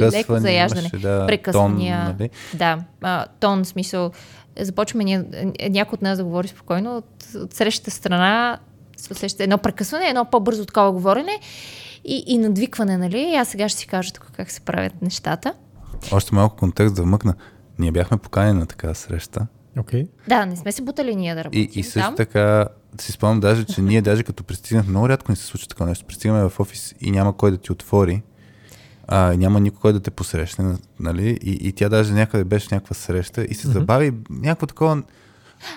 [0.00, 0.80] леко заяждане.
[0.80, 2.06] имаше, да, Прекъсвания.
[2.06, 2.30] тон, нали?
[2.54, 4.10] Да, а, тон, смисъл.
[4.60, 5.24] Започваме
[5.70, 8.58] някой от нас да говори спокойно, от, от срещата страна
[8.96, 11.40] се усеща едно прекъсване, едно по-бързо такова говорене
[12.04, 13.20] и, и надвикване, нали?
[13.20, 15.54] И аз сега ще си кажа тук как се правят нещата.
[16.12, 17.34] Още малко контекст да вмъкна.
[17.78, 19.46] Ние бяхме поканени на такава среща.
[19.78, 20.06] Окей.
[20.28, 22.16] Да, не сме се бутали ние да работим И, и също там.
[22.16, 22.68] така
[23.00, 26.06] си спомням даже, че ние даже като пристигнахме, много рядко ни се случва такова нещо.
[26.06, 28.22] Пристигаме в офис и няма кой да ти отвори.
[29.08, 31.38] А, няма никой, кой да те посрещне, нали?
[31.42, 35.02] И, и тя даже някъде беше някаква среща и се забави някакво такова.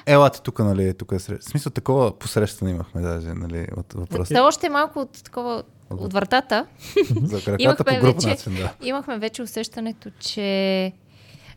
[0.06, 0.94] Елате тук, нали?
[0.94, 1.42] Тук е среща.
[1.42, 3.68] В смисъл такова посрещане имахме даже, нали?
[3.78, 4.34] От въпроса.
[4.34, 5.64] Да, още малко от такова
[6.00, 6.66] от вратата.
[7.24, 8.74] За краката Имахме по вече- начин, да.
[8.84, 10.94] Имахме вече усещането, че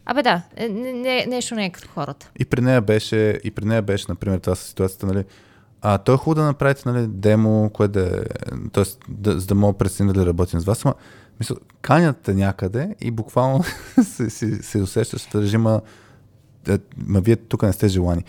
[0.08, 2.30] Абе да, е, не, не, нещо не е като хората.
[2.38, 5.24] И при нея беше, и при нея беше, например, със ситуацията, нали,
[5.82, 8.22] а, то е хубаво да направите нали, демо, кое да е,
[8.72, 8.84] т.е.
[9.08, 10.94] Да, за да мога преценим дали работим с вас, ама
[11.40, 13.64] мисля, канят те някъде и буквално
[14.02, 15.80] се, се, се усещаш в режима,
[16.68, 18.24] е, ма вие тук не сте желани.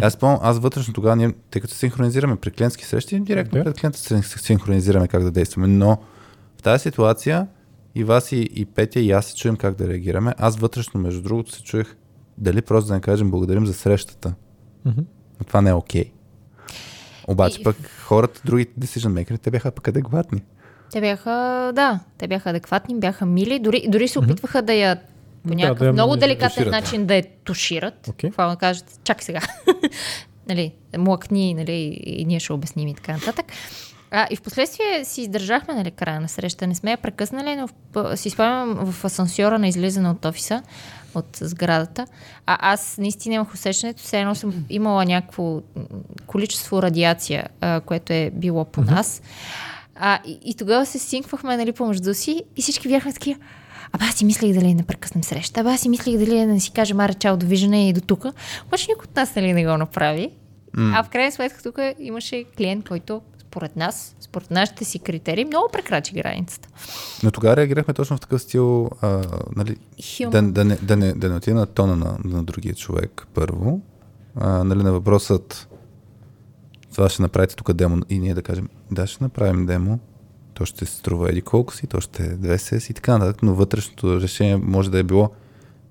[0.00, 3.64] И аз помня, аз вътрешно тогава, ние, тъй като се синхронизираме при клиентски срещи, директно
[3.64, 5.66] пред клиента се синхронизираме как да действаме.
[5.66, 5.98] Но
[6.58, 7.46] в тази ситуация
[7.94, 10.34] и вас и, и Петя и аз се чуем как да реагираме.
[10.38, 11.96] Аз вътрешно, между другото, се чуех
[12.38, 14.34] дали просто да не кажем благодарим за срещата.
[15.40, 16.12] Но това не е окей.
[17.28, 20.42] Обаче И- пък хората, другите decision makers, те бяха пък адекватни.
[20.92, 25.00] Те бяха, да, те бяха адекватни, бяха мили, дори, дори се опитваха да я
[25.46, 26.72] по Да, някакъв да много деликатен тушират.
[26.72, 28.08] начин да я тушират.
[28.08, 28.30] Окей.
[28.30, 29.40] Това да кажат, чакай сега.
[30.48, 33.46] нали, млъкни, нали, и ние ще обясним и така нататък.
[34.10, 36.66] А, и в последствие си издържахме нали, края на среща.
[36.66, 40.62] Не сме я прекъснали, но в, си спомням в асансьора на излизане от офиса,
[41.14, 42.06] от сградата.
[42.46, 45.60] А аз наистина имах усещането, все едно съм имала някакво
[46.26, 49.22] количество радиация, а, което е било по нас.
[49.94, 53.40] А, и, и тогава се синквахме нали, помежду си и всички бяхме такива.
[53.96, 55.60] Абе, аз си мислех дали не прекъснем среща.
[55.60, 58.24] Абе, аз си мислех дали да не си кажем аре, чао, довиждане и до тук.
[58.66, 60.30] Обаче никой от нас нали, не го направи.
[60.78, 65.68] А в крайна сметка тук имаше клиент, който според нас, според нашите си критерии, много
[65.72, 66.68] прекрачи границата.
[67.22, 69.22] Но тогава реагирахме точно в такъв стил, а,
[69.56, 70.30] нали, Human.
[70.30, 73.80] да, да, не, да, не, да не отиде на тона на, на другия човек първо.
[74.34, 75.68] А, нали, на въпросът
[76.94, 79.98] това ще направите тук демо и ние да кажем, да, ще направим демо,
[80.56, 83.42] то ще се струва еди колко си, то ще е две сесии и така нататък,
[83.42, 85.30] но вътрешното решение може да е било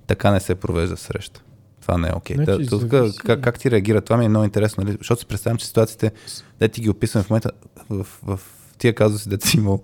[0.07, 1.41] така не се провежда среща.
[1.81, 2.35] Това не е окей.
[2.35, 2.63] Значи, Okay.
[2.63, 3.17] Да, тук, зависи.
[3.17, 4.01] как, как ти реагира?
[4.01, 4.97] Това ми е много интересно, нали?
[4.99, 6.11] защото си представям, че ситуациите,
[6.59, 7.51] да ти ги описваме в момента,
[7.89, 8.39] в, в, в
[8.77, 9.81] тия казуси, да си имал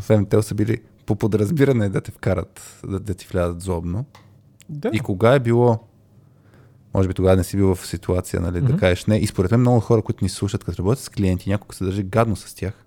[0.00, 4.04] в МТЛ са били по подразбиране да те вкарат, да, да ти влязат злобно.
[4.68, 4.90] Да.
[4.92, 5.78] И кога е било,
[6.94, 8.72] може би тогава не си бил в ситуация, нали, mm-hmm.
[8.72, 9.16] да кажеш не.
[9.16, 12.02] И според мен много хора, които ни слушат, като работят с клиенти, някой се държи
[12.02, 12.83] гадно с тях.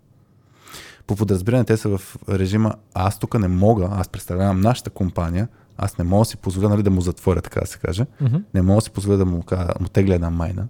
[1.07, 5.47] По подразбиране те са в режима, аз тук не мога, аз представлявам нашата компания,
[5.77, 8.05] аз не мога да си позволя нали, да му затворя, така да се каже.
[8.21, 8.35] Мгм.
[8.53, 10.67] Не мога да си позволя да му, кажа- му тегля една майна.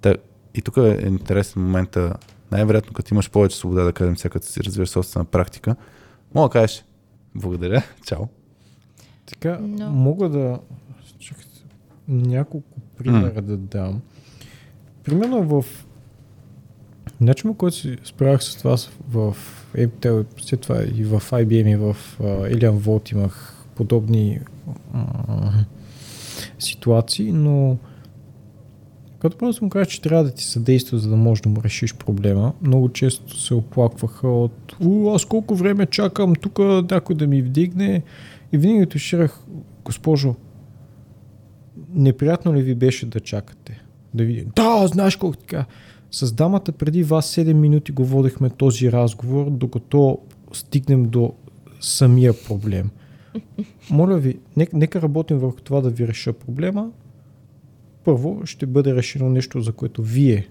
[0.00, 0.14] Та,
[0.54, 2.14] и тук е интересен момента,
[2.52, 5.76] най-вероятно като имаш повече свобода, да кажем, сега като си развиваш собствена практика,
[6.34, 6.84] мога да кажеш,
[7.34, 8.24] благодаря, чао.
[9.26, 10.58] Така, Но- мога да...
[11.18, 11.48] Чакайте,
[12.08, 14.00] няколко примера да дам.
[15.04, 15.86] Примерно в
[17.20, 18.76] начинът, който си справях с това
[19.08, 19.36] в
[19.76, 24.40] MTL, след това и в IBM и в Alien Vault имах подобни
[24.92, 25.64] м-
[26.58, 27.76] ситуации, но
[29.18, 31.94] като просто му кажа, че трябва да ти съдейства, за да можеш да му решиш
[31.94, 36.58] проблема, много често се оплакваха от У, аз колко време чакам тук
[36.90, 38.02] някой да ми вдигне
[38.52, 39.40] и винаги отиширах,
[39.84, 40.34] госпожо,
[41.94, 43.82] неприятно ли ви беше да чакате?
[44.14, 44.46] Да видим.
[44.56, 45.64] Да, знаеш колко така.
[46.10, 50.18] С дамата преди вас 7 минути го водихме този разговор, докато
[50.52, 51.32] стигнем до
[51.80, 52.90] самия проблем.
[53.90, 56.90] Моля ви, нека, нека работим върху това да ви реша проблема.
[58.04, 60.48] Първо ще бъде решено нещо, за което вие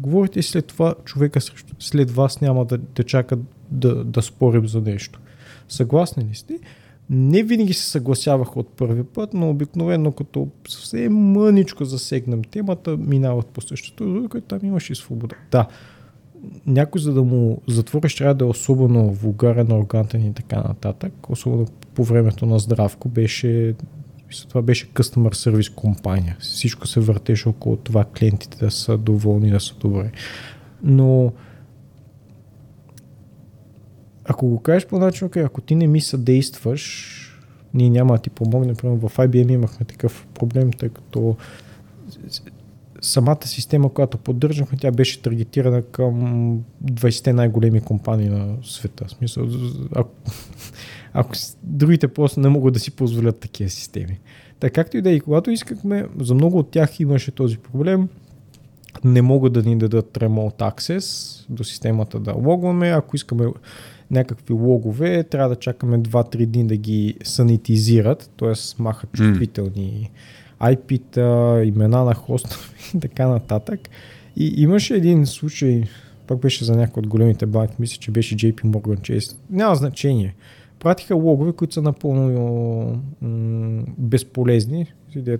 [0.00, 1.40] говорите след това човека
[1.78, 3.38] след вас няма да, да чака
[3.70, 5.20] да, да спорим за нещо.
[5.68, 6.58] Съгласни ли сте?
[7.10, 13.46] Не винаги се съгласявах от първи път, но обикновено като съвсем мъничко засегнем темата, минават
[13.46, 15.36] по същото, докато там имаше и свобода.
[15.50, 15.66] Да,
[16.66, 21.12] някой за да му затвориш трябва да е особено вулгарен, арогантен и така нататък.
[21.28, 23.74] Особено по времето на здравко беше
[24.48, 26.36] това беше customer service компания.
[26.40, 30.10] Всичко се въртеше около това клиентите да са доволни, да са добре.
[30.82, 31.32] Но
[34.30, 37.16] ако го кажеш по начин, okay, ако ти не ми съдействаш,
[37.74, 38.76] ние няма да ти помогнем.
[38.76, 41.36] Примерно в IBM имахме такъв проблем, тъй като
[43.00, 46.14] самата система, която поддържахме, тя беше таргетирана към
[46.84, 49.04] 20-те най-големи компании на света.
[49.04, 49.46] В смисъл,
[49.94, 50.10] ако,
[51.12, 51.32] ако
[51.62, 54.20] другите просто не могат да си позволят такива системи.
[54.60, 58.08] Така както и да е, и когато искахме, за много от тях имаше този проблем,
[59.04, 62.88] не могат да ни дадат remote access до системата да логваме.
[62.88, 63.46] Ако искаме
[64.10, 68.82] някакви логове, трябва да чакаме 2-3 дни да ги санитизират, т.е.
[68.82, 70.10] махат чувствителни
[70.60, 72.56] IP-та, имена на хоста
[72.94, 73.80] и така нататък.
[74.36, 75.84] И имаше един случай,
[76.26, 79.36] пак беше за някой от големите банки, мисля, че беше JP Morgan Chase.
[79.50, 80.34] Няма значение.
[80.78, 84.86] Пратиха логове, които са напълно м- безполезни.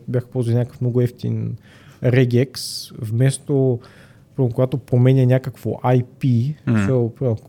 [0.08, 1.56] Бяха ползвали някакъв много ефтин
[2.02, 2.56] regex,
[2.98, 3.78] вместо
[4.36, 7.40] когато променя някакво IP, mm.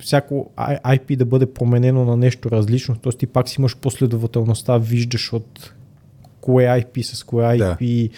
[0.00, 3.12] Всяко IP да бъде променено на нещо различно, т.е.
[3.12, 5.74] ти пак си имаш последователността, виждаш от
[6.40, 8.10] кое IP с кое IP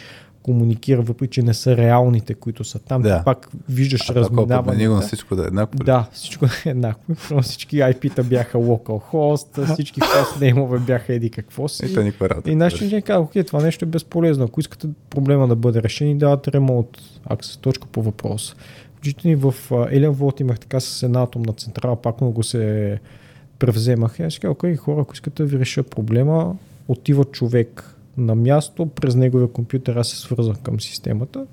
[0.43, 3.03] комуникира, въпреки че не са реалните, които са там.
[3.03, 3.19] Да.
[3.19, 4.71] Ти пак виждаш А това колко разминаването.
[4.71, 5.85] подменило на всичко да е еднакво.
[5.85, 7.43] Да, всичко е еднакво.
[7.43, 11.87] Всички IP-та бяха localhost, всички hostname бяха еди какво си.
[12.47, 12.51] И.
[12.51, 14.45] И нашия инженер каза, окей, това нещо е безполезно.
[14.45, 16.89] Ако искате проблема да бъде решен и давате ремонт,
[17.25, 18.57] акция точка по въпрос.
[19.03, 19.55] Включително и в
[19.91, 22.99] Елен Волт имах така с една атомна централа, пак много се
[23.59, 24.25] превземаха.
[24.25, 26.57] Аз си казах, окей, хора, ако искате да ви реша проблема,
[26.89, 31.47] отива човек на място, през неговия компютър аз се свързвам към системата.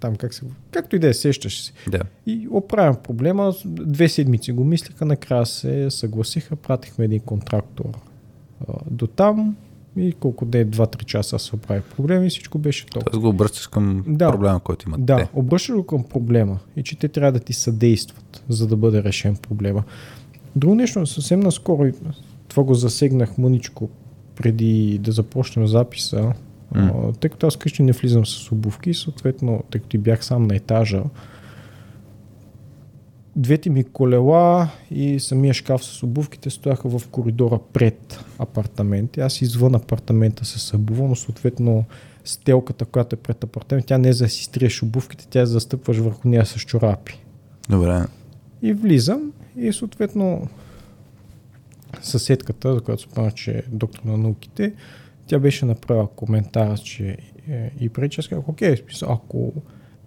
[0.00, 0.42] Там как се...
[0.70, 1.72] Както и да е, сещаш се.
[1.90, 2.00] Да.
[2.26, 3.54] И оправям проблема.
[3.64, 7.98] Две седмици го мислиха, накрая се съгласиха, пратихме един контрактор
[8.90, 9.56] до там
[9.96, 13.10] и колко да е 2-3 часа се оправи проблем и всичко беше толкова.
[13.10, 14.30] Тоест го обръщаш към Да.
[14.32, 15.28] проблема, който имат Да, те.
[15.34, 19.36] обръщаш го към проблема и че те трябва да ти съдействат, за да бъде решен
[19.36, 19.82] проблема.
[20.56, 21.92] Друго нещо, съвсем наскоро,
[22.48, 23.88] това го засегнах мъничко
[24.36, 26.32] преди да започнем записа,
[26.74, 30.46] а, тъй като аз къщи не влизам с обувки, съответно, тъй като и бях сам
[30.46, 31.02] на етажа,
[33.36, 39.20] двете ми колела и самия шкаф с обувките стояха в коридора пред апартамента.
[39.20, 41.84] Аз извън апартамента се събувам, но съответно
[42.24, 45.46] стелката, която е пред апартамент, тя не е за да си стриеш обувките, тя е
[45.46, 47.20] за да стъпваш върху нея с чорапи.
[47.68, 48.06] Добре.
[48.62, 50.48] И влизам и съответно
[52.02, 54.72] съседката, за която спомня, че е доктор на науките,
[55.26, 57.16] тя беше направила коментар, че
[57.48, 59.52] е, и казах, окей, ако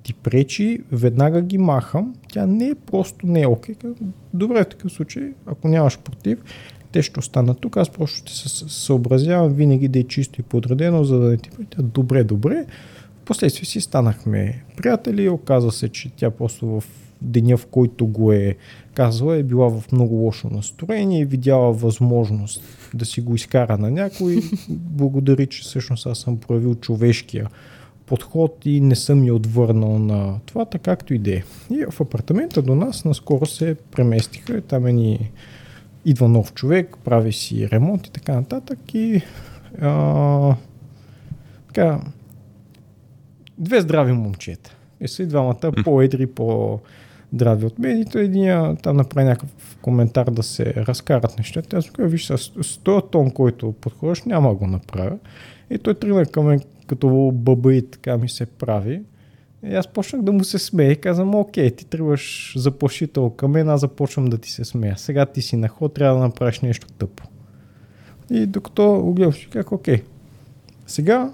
[0.08, 2.16] ти пречи, веднага ги махам.
[2.34, 3.76] Тя не е просто не е окей.
[3.76, 6.40] Казвам, Добре, в такъв случай, ако нямаш против,
[6.92, 7.78] те ще останат тук.
[7.78, 11.50] Аз просто ще се съобразявам винаги да е чисто и подредено, за да не ти
[11.50, 11.78] пречи.
[11.80, 12.66] Добре, добре.
[13.22, 15.30] Впоследствие си станахме приятели.
[15.30, 16.84] Оказва се, че тя просто в
[17.22, 18.56] деня, в който го е
[18.94, 22.64] казала, е била в много лошо настроение и видяла възможност
[22.94, 24.42] да си го изкара на някой.
[24.70, 27.50] Благодари, че всъщност аз съм проявил човешкия
[28.08, 31.44] подход и не съм я отвърнал на това, така както и да е.
[31.72, 34.62] И в апартамента до нас наскоро се преместиха.
[34.62, 35.32] Там е ни
[36.06, 38.80] идва нов човек, прави си ремонт и така нататък.
[38.94, 39.22] И
[39.82, 40.56] а,
[41.68, 42.00] така,
[43.58, 44.76] две здрави момчета.
[45.02, 48.02] И са и двамата по-едри, по-здрави от мен.
[48.02, 51.78] И той един там направи някакъв коментар да се разкарат нещата.
[51.78, 55.18] Аз казах, виж, с, с този тон, който подходиш, няма да го направя.
[55.70, 59.02] И той тръгна към мен като бъба и така ми се прави.
[59.64, 63.70] И аз почнах да му се смея и казвам, окей, ти тръгваш заплашител към мен,
[63.70, 64.98] аз започвам да ти се смея.
[64.98, 67.24] Сега ти си на ход, трябва да направиш нещо тъпо.
[68.32, 70.04] И докато го гледам, ще казах, окей,
[70.88, 71.32] сега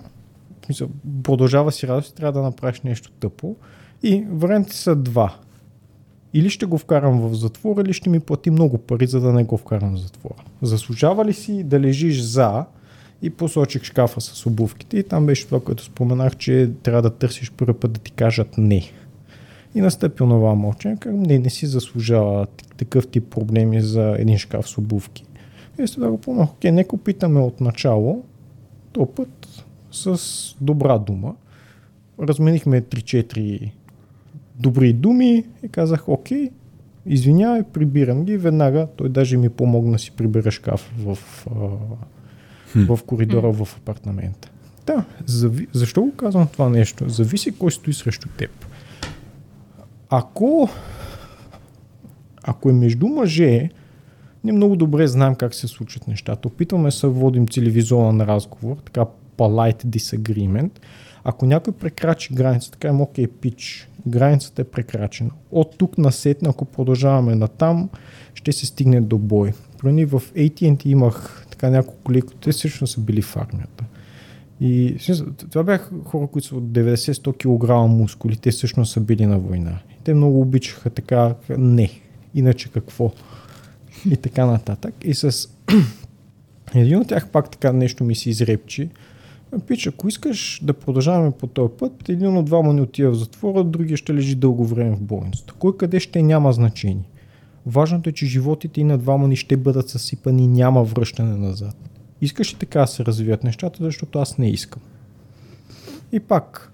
[0.66, 0.90] смисъл,
[1.24, 3.56] продължава си радост, трябва да направиш нещо тъпо.
[4.04, 5.36] И варианти са два.
[6.34, 9.44] Или ще го вкарам в затвора, или ще ми плати много пари, за да не
[9.44, 10.44] го вкарам в затвора.
[10.62, 12.66] Заслужава ли си да лежиш за
[13.24, 17.52] и посочих шкафа с обувките и там беше това, което споменах, че трябва да търсиш
[17.52, 18.84] първи път да ти кажат не.
[19.76, 22.48] И настъпи онова мълчание, казвам, не, не си заслужава
[22.78, 25.26] такъв тип проблеми за един шкаф с обувки.
[25.80, 28.24] И сега да го помнях, окей, нека опитаме от начало,
[28.92, 30.20] то път с
[30.62, 31.36] добра дума.
[32.20, 33.72] Разменихме 3-4
[34.56, 36.50] добри думи и казах, окей,
[37.06, 38.38] извинявай, прибирам ги.
[38.38, 41.18] Веднага той даже ми помогна си прибера шкаф в,
[42.76, 44.52] в коридора в апартамента.
[44.86, 45.68] Да, зави...
[45.74, 47.10] защо го казвам това нещо?
[47.10, 48.66] Зависи кой стои срещу теб.
[50.10, 50.70] Ако,
[52.44, 53.70] ако е между мъже,
[54.44, 56.48] ние много добре знаем как се случват нещата.
[56.48, 59.06] Опитваме се да водим цивилизован разговор, така
[59.38, 60.72] polite disagreement.
[61.24, 65.30] Ако някой прекрачи границата, кажем, окей, пич, границата е прекрачена.
[65.52, 67.90] От тук на сетна, ако продължаваме натам,
[68.34, 69.54] ще се стигне до бой.
[69.80, 72.12] Преди в AT&T имах така няколко
[72.42, 73.84] те също са били в армията.
[74.62, 74.96] И
[75.52, 79.80] това бяха хора, които са от 90-100 кг мускули, те всъщност са били на война.
[79.92, 81.90] И те много обичаха така, не,
[82.36, 83.12] иначе какво?
[84.10, 84.94] И така нататък.
[85.04, 85.50] И с
[86.76, 88.90] един от тях пак така нещо ми се изрепчи.
[89.68, 93.64] Пич, ако искаш да продължаваме по този път, един от двама ни отива в затвора,
[93.64, 95.54] другия ще лежи дълго време в болницата.
[95.60, 97.10] Кой къде ще няма значение.
[97.66, 101.76] Важното е, че животите и на двама ни ще бъдат съсипани, няма връщане назад.
[102.22, 104.82] Искаш ли така да се развият нещата, защото аз не искам.
[106.12, 106.72] И пак,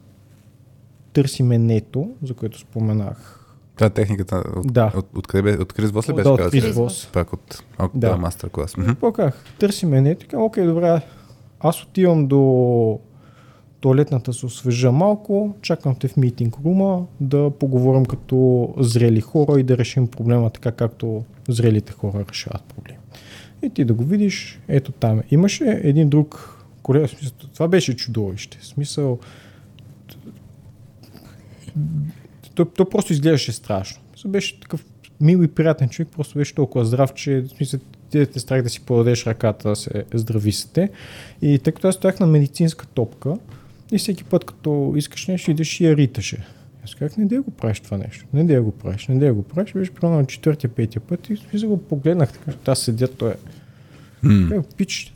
[1.14, 3.36] търсиме нето, за което споменах.
[3.76, 4.44] Това е техниката.
[4.56, 4.92] От, Да.
[4.96, 5.62] От, от, къде бе?
[5.62, 6.30] От Крис Бос ли Да, беше?
[6.30, 6.52] от казал?
[6.52, 7.10] Крис Бос.
[7.14, 8.10] Пак от, от Да.
[8.10, 8.18] да.
[8.18, 8.76] мастер клас.
[9.16, 9.44] Казах?
[9.60, 10.16] Търсиме не.
[10.16, 11.02] Така, окей, добре.
[11.60, 13.00] Аз отивам до
[13.80, 19.64] туалетната се освежа малко, чакам те в митинг рума да поговорим като зрели хора и
[19.64, 22.98] да решим проблема така, както зрелите хора решават проблем.
[23.64, 25.22] И ти да го видиш, ето там.
[25.32, 28.58] Имаше един друг колега, смисъл, това беше чудовище.
[28.62, 29.20] Смисъл,
[32.56, 34.02] то, то просто изглеждаше страшно.
[34.12, 34.86] Смисъл, беше такъв
[35.22, 37.80] мил и приятен човек, просто беше толкова здрав, че в смисъл,
[38.10, 40.90] ти те страх да си подадеш ръката да се здрависате.
[41.42, 43.36] И тъй като аз стоях на медицинска топка,
[43.92, 46.46] и всеки път, като искаш нещо, идеш и я риташе.
[46.84, 49.44] Аз казах, не да го правиш това нещо, не да го правиш, не да го
[49.44, 49.74] правиш.
[49.74, 53.36] Беше примерно на четвъртия, петия път и смисъл го погледнах, така, аз седя, той е.
[54.24, 54.76] Mm.
[54.76, 55.14] Пич,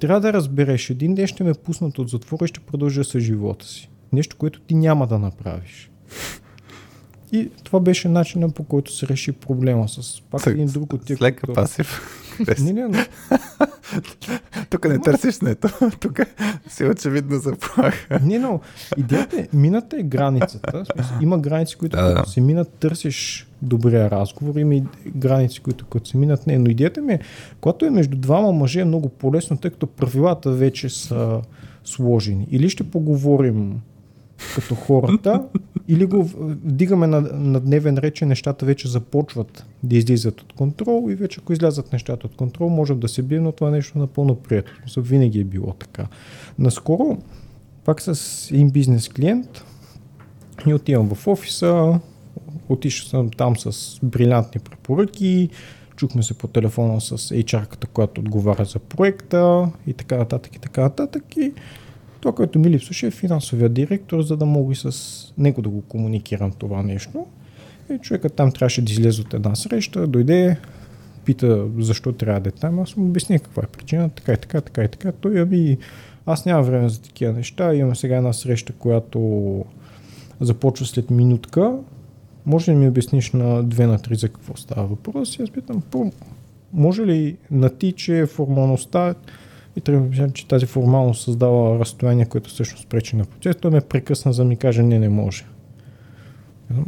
[0.00, 3.66] трябва да разбереш, един ден ще ме пуснат от затвора и ще продължа с живота
[3.66, 3.88] си.
[4.12, 5.90] Нещо, което ти няма да направиш.
[7.32, 11.16] И това беше начинът по който се реши проблема с пак един друг от тия.
[11.16, 12.18] С лека които- пасив.
[12.58, 13.06] Не, не, не,
[14.70, 15.68] Тук не търсиш нето.
[16.00, 16.20] Тук
[16.68, 18.20] си очевидно заплаха.
[18.22, 18.60] Не, но
[18.96, 20.84] идеята е, мината е границата.
[21.20, 22.14] Има граници, които Да, да.
[22.14, 26.58] като се минат, търсиш добрия разговор, има и граници, които като се минат, не.
[26.58, 27.20] Но идеята ми е,
[27.60, 31.40] когато е между двама мъже е много по-лесно, тъй като правилата вече са
[31.84, 32.46] сложени.
[32.50, 33.80] Или ще поговорим
[34.54, 35.42] като хората,
[35.88, 41.10] или го вдигаме на, на дневен ред, че нещата вече започват да излизат от контрол
[41.10, 44.00] и вече ако излязат нещата от контрол, можем да се бием, но това нещо е
[44.00, 44.72] напълно прието.
[44.96, 46.06] Винаги е било така.
[46.58, 47.18] Наскоро,
[47.84, 49.64] пак с един бизнес клиент,
[50.66, 52.00] и отивам в офиса,
[52.68, 55.48] отишъл съм там с брилянтни препоръки,
[55.96, 60.80] чухме се по телефона с HR-ката, която отговаря за проекта и така нататък и така
[60.80, 61.36] нататък.
[61.36, 61.52] И
[62.22, 65.82] това, което ми липсваше е финансовия директор, за да мога и с него да го
[65.82, 67.26] комуникирам това нещо.
[67.90, 70.56] И човекът там трябваше да излезе от една среща, дойде,
[71.24, 72.78] пита защо трябва да е там.
[72.78, 75.12] Аз му обясних каква е причината, така и така, така и така.
[75.12, 75.78] Той ами,
[76.26, 77.74] аз нямам време за такива неща.
[77.74, 79.64] Имаме сега една среща, която
[80.40, 81.78] започва след минутка.
[82.46, 85.38] Може ли ми обясниш на две на три за какво става въпрос?
[85.38, 85.82] И аз питам,
[86.72, 89.14] може ли на ти, че формалността
[89.76, 93.56] и трябва да че тази формалност създава разстояние, което всъщност пречи на процес.
[93.56, 95.44] Той ме прекъсна за да ми каже, не, не може.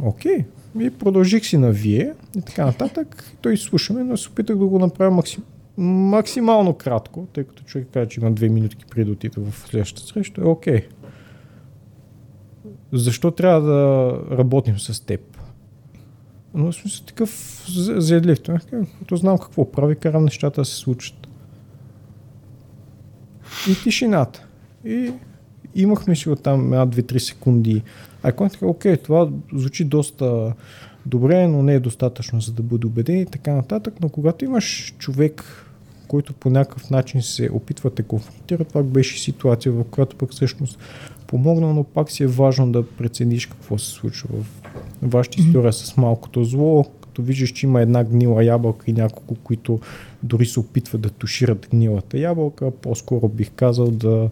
[0.03, 0.45] Окей.
[0.79, 3.23] И продължих си на вие и така нататък.
[3.41, 5.43] Той слушаме, но се опитах да го направя максим,
[5.77, 10.07] максимално кратко, тъй като човек каза, че има две минутки преди да отида в следващата
[10.07, 10.41] среща.
[10.41, 10.87] Е, окей.
[12.93, 15.21] Защо трябва да работим с теб?
[16.53, 18.43] Но в смисъл такъв за- заедлив.
[18.43, 18.59] Каза,
[18.99, 21.24] като знам какво прави, карам нещата да се случат.
[23.69, 24.45] И тишината.
[24.85, 25.11] И
[25.75, 27.83] имахме си оттам една, две, три секунди.
[28.23, 30.53] А така, окей, това звучи доста
[31.05, 33.93] добре, но не е достатъчно за да бъде убеден и така нататък.
[34.01, 35.65] Но когато имаш човек,
[36.07, 40.79] който по някакъв начин се опитва да конфронтира, това беше ситуация, в която пък всъщност
[41.27, 44.45] помогна, но пак си е важно да прецениш какво се случва в
[45.01, 46.85] вашата история с малкото зло,
[47.15, 49.79] като виждаш, че има една гнила ябълка и няколко, които
[50.23, 54.29] дори се опитват да тушират гнилата ябълка, по-скоро бих казал да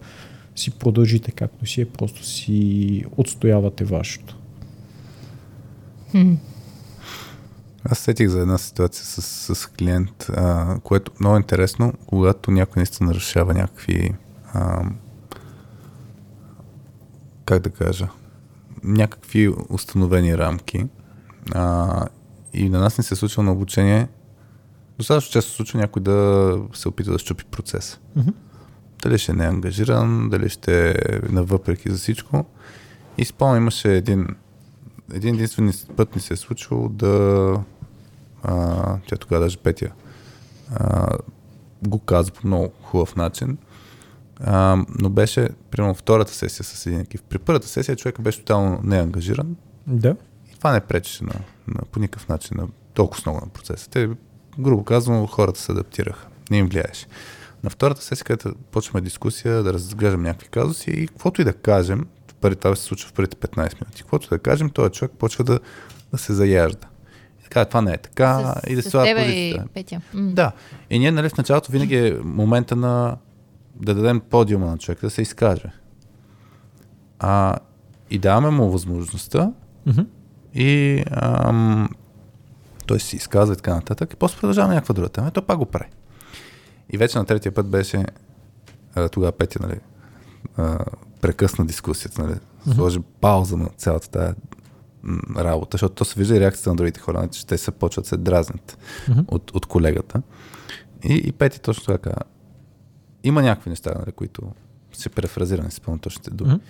[0.56, 4.38] си продължите както си е, просто си отстоявате вашето.
[7.84, 13.08] Аз сетих за една ситуация с, с клиент, а, което много интересно, когато някой наистина
[13.08, 14.14] нарушава някакви
[14.54, 14.84] а,
[17.46, 18.08] как да кажа,
[18.84, 20.86] някакви установени рамки.
[21.52, 22.06] А,
[22.54, 24.08] и на нас не се е случва на обучение.
[24.98, 28.00] Достатъчно често се случва някой да се опита да щупи процеса.
[28.16, 28.30] Мгм.
[29.02, 30.96] Дали ще не е ангажиран, дали ще е
[31.30, 32.46] навъпреки за всичко.
[33.18, 34.28] И спомням, имаше един,
[35.14, 37.60] един единствен път ни се е случвало да
[38.44, 39.92] а, тя тогава даже Петя
[40.76, 41.08] а,
[41.88, 43.58] го каза по много хубав начин.
[44.40, 47.22] А, но беше, примерно, втората сесия с един екип.
[47.30, 49.56] При първата сесия човека беше тотално неангажиран
[49.88, 50.16] Да.
[50.64, 51.34] Това не пречеше на,
[51.68, 53.90] на, по никакъв начин на толкова много на процеса.
[53.90, 54.10] Те,
[54.60, 56.28] грубо казвам, хората се адаптираха.
[56.52, 57.08] Не им влияеше.
[57.64, 62.08] На втората сесия, където почваме дискусия, да разглеждам някакви казуси и каквото и да кажем,
[62.42, 65.44] първи, това се случва в първите 15 минути, каквото и да кажем, този човек почва
[65.44, 65.60] да,
[66.12, 66.88] да се заяжда.
[67.42, 69.68] И така, това не е така, с, и да с се слага тебе и позицията.
[69.74, 70.02] Петя.
[70.14, 70.52] Да.
[70.90, 73.18] И ние, нали, в началото винаги е момента на
[73.76, 75.72] да дадем подиума на човека да се изкаже.
[77.20, 77.58] А,
[78.10, 79.52] и даваме му възможността
[79.86, 80.02] Мгм.
[80.54, 81.90] И ам,
[82.86, 84.14] той си изказва и така нататък.
[84.14, 85.32] И после продължава на някаква друга тема.
[85.32, 85.90] Той пак го прави.
[86.90, 88.06] И вече на третия път беше
[88.96, 89.80] а, тогава Петя, нали,
[90.58, 90.86] а,
[91.22, 92.36] прекъсна дискусията, нали,
[92.76, 94.34] сложи пауза на цялата тази
[95.38, 98.06] работа, защото то се вижда и реакцията на другите хора, значи, че те се почват
[98.06, 98.78] се дразнят
[99.28, 100.22] от, от колегата.
[101.04, 102.14] И, и Пети точно така.
[103.24, 104.42] Има някакви неща, нали, които
[104.92, 106.52] ще префразирам, не си спомням точните думи.
[106.52, 106.62] Мгм.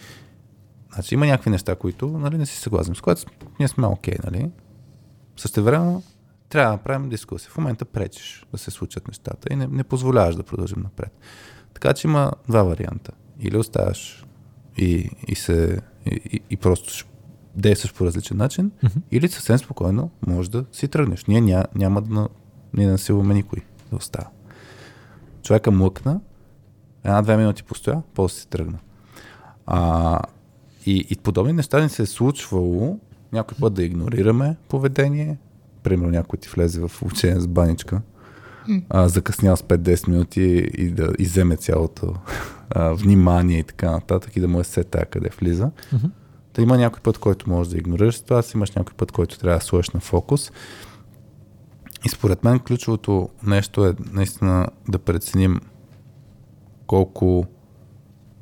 [0.94, 3.24] Значи има някакви неща, които нали, не си съгласен, с което
[3.60, 4.52] ние сме окей, нали?
[5.38, 6.04] Същевременно
[6.50, 7.52] трябва да направим дискусия.
[7.52, 11.20] В момента пречиш да се случат нещата и не, не позволяваш да продължим напред.
[11.74, 13.12] Така че има два варианта.
[13.40, 14.26] Или оставаш
[14.78, 17.06] и, и, се, и, и, просто
[17.56, 19.00] действаш по различен начин, Мгм.
[19.12, 21.26] или съвсем спокойно може да си тръгнеш.
[21.26, 22.28] Ние ня, няма да,
[22.74, 23.60] ние да насилваме никой
[23.90, 24.28] да остава.
[25.44, 26.22] Човека млъкна,
[27.04, 28.80] една-две минути постоя, после си тръгна.
[29.66, 30.20] А,
[30.86, 33.00] и, и подобни неща ни се е случвало
[33.34, 35.38] някой път да игнорираме поведение.
[35.84, 38.02] Примерно някой ти влезе в учение с баничка,
[38.90, 40.42] а, закъснял с 5-10 минути
[40.78, 42.14] и да иземе цялото
[42.70, 45.72] а, внимание и така нататък и да му е се къде влиза.
[46.54, 49.66] Да има някой път, който може да игнорираш ситуация, имаш някой път, който трябва да
[49.66, 50.52] сложиш на фокус.
[52.06, 55.60] И според мен ключовото нещо е наистина да преценим
[56.88, 57.46] колко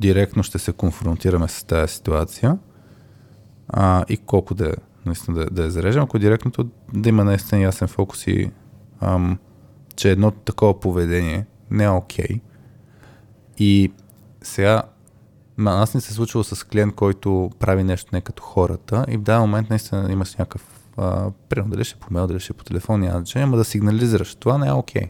[0.01, 2.57] директно ще се конфронтираме с тази ситуация
[3.67, 4.73] а, и колко да,
[5.05, 6.03] наистина да, да я зарежем.
[6.03, 8.51] Ако директното да има наистина ясен фокус и
[9.01, 9.39] ам,
[9.95, 12.41] че едно такова поведение не е окей.
[13.57, 13.91] И
[14.41, 14.83] сега
[15.57, 19.21] нас не се е случило с клиент, който прави нещо не като хората и в
[19.21, 20.67] даден момент наистина имаш някакъв
[21.49, 24.35] примерно дали ще по мейл, дали ще по телефон, няма значение, ама да сигнализираш.
[24.35, 25.07] Това не е окей.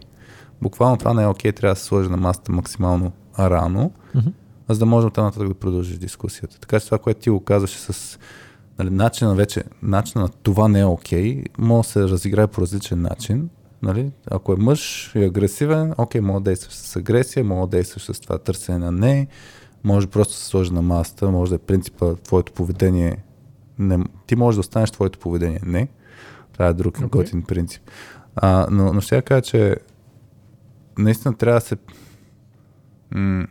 [0.62, 4.28] Буквално това не е окей, трябва да се сложи на масата максимално рано, Мгм.
[4.68, 6.60] За да можем там нататък да продължиш дискусията.
[6.60, 8.18] Така че това, което ти го казваше с
[8.78, 13.02] нали, начина вече, начина на това не е окей, може да се разиграе по различен
[13.02, 13.48] начин.
[13.82, 14.10] Нали?
[14.30, 18.20] Ако е мъж и агресивен, окей, може да действаш с агресия, може да действаш с
[18.20, 19.26] това търсене на не,
[19.84, 23.24] може просто да се сложи на масата, може да е принципа твоето поведение.
[23.78, 25.60] Не, ти можеш да останеш твоето поведение.
[25.66, 25.88] Не.
[26.52, 27.10] Това е друг okay.
[27.10, 27.82] готин принцип.
[28.36, 29.76] А, но, но ще я кажа, че
[30.98, 31.76] наистина трябва да се...
[33.14, 33.46] М-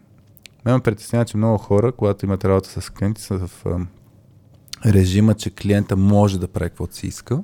[0.65, 3.87] мен ме притеснява, че много хора, когато имат работа с клиенти, са в ам,
[4.85, 7.43] режима, че клиента може да прави каквото си иска.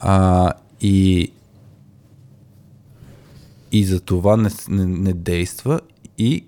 [0.00, 1.32] А, и,
[3.72, 5.80] и за това не, не, не действа.
[6.18, 6.46] И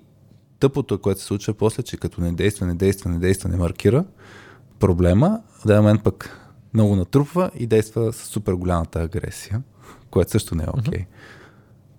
[0.59, 4.05] тъпото, което се случва после, че като не действа, не действа, не действа, не маркира
[4.79, 6.39] проблема, в даден момент пък
[6.73, 9.61] много натрупва и действа с супер голямата агресия,
[10.09, 10.99] което също не е окей.
[10.99, 11.05] Okay.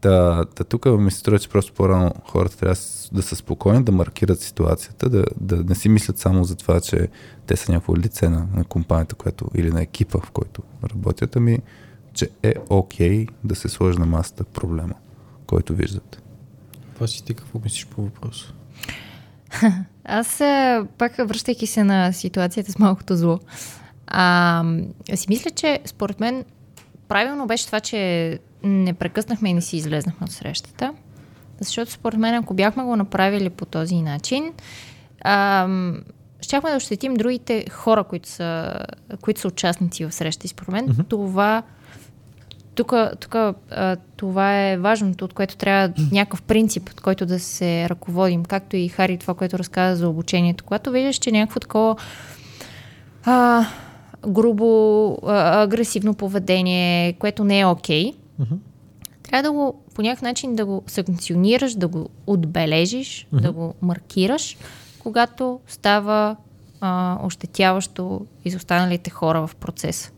[0.00, 2.74] Та, та тук ми се струва, че просто по-рано хората трябва
[3.12, 7.08] да са спокойни, да маркират ситуацията, да, да не си мислят само за това, че
[7.46, 11.58] те са някакво лице на, на компанията, която, или на екипа, в който работят, ами
[12.14, 14.94] че е окей okay да се сложи на масата проблема,
[15.46, 16.22] който виждат.
[16.94, 18.52] Това си ти какво мислиш по въпроса?
[20.04, 23.38] Аз а, пак връщайки се на ситуацията с малкото зло,
[24.06, 24.64] а,
[25.14, 26.44] си мисля, че според мен
[27.08, 30.94] правилно беше това, че не прекъснахме и не си излезнахме от срещата.
[31.60, 34.52] Защото според мен, ако бяхме го направили по този начин,
[35.20, 35.68] а,
[36.40, 38.78] щяхме да ощетим другите хора, които са,
[39.20, 40.46] които са участници в срещата.
[40.46, 41.08] И според мен mm-hmm.
[41.08, 41.62] това
[42.74, 47.88] тук, тук а, това е важното, от което трябва някакъв принцип, от който да се
[47.88, 50.64] ръководим, както и Хари това, което разказа за обучението.
[50.64, 51.96] Когато виждаш, че някакво такова
[53.24, 53.66] а,
[54.28, 58.14] грубо, а, агресивно поведение, което не е окей,
[59.22, 63.40] Трябва да го по някакъв начин да го санкционираш, да го отбележиш, mm-hmm.
[63.40, 64.56] да го маркираш,
[64.98, 66.36] когато става
[66.80, 70.10] а, ощетяващо из останалите хора в процеса.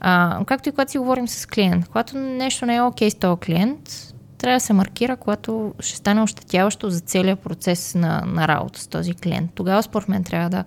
[0.00, 1.88] А, както и когато си говорим с клиент.
[1.88, 6.22] Когато нещо не е окей с този клиент, трябва да се маркира, когато ще стане
[6.22, 9.50] ощетяващо за целият процес на, на работа с този клиент.
[9.54, 10.64] Тогава според мен трябва да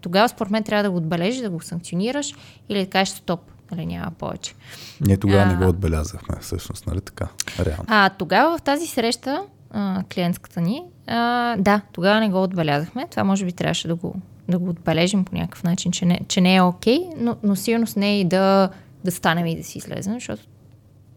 [0.00, 2.34] тогава според мен трябва да го отбележиш, да го санкционираш
[2.68, 3.40] или да кажеш стоп,
[3.72, 4.54] нали няма повече.
[5.00, 5.56] Ние тогава не А.
[5.56, 7.28] го отбелязахме, всъщност, нали така?
[7.58, 7.84] Реално.
[7.88, 13.06] А тогава в тази среща, а, клиентската ни, а, да, тогава не го отбелязахме.
[13.10, 14.14] Това може би трябваше да го,
[14.48, 17.86] да го отбележим по някакъв начин, че не, че не е окей, но, но сигурно
[17.86, 18.68] с не и да,
[19.04, 20.42] да станем и да си излезем, защото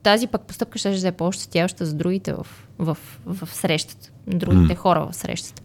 [0.03, 2.47] тази пък постъпка ще да е по-ощетяваща за другите в,
[2.79, 4.75] в, в срещата, другите М.
[4.75, 5.61] хора в срещата.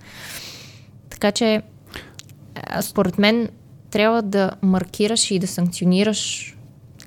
[1.10, 1.62] Така че,
[2.80, 3.48] според мен,
[3.90, 6.56] трябва да маркираш и да санкционираш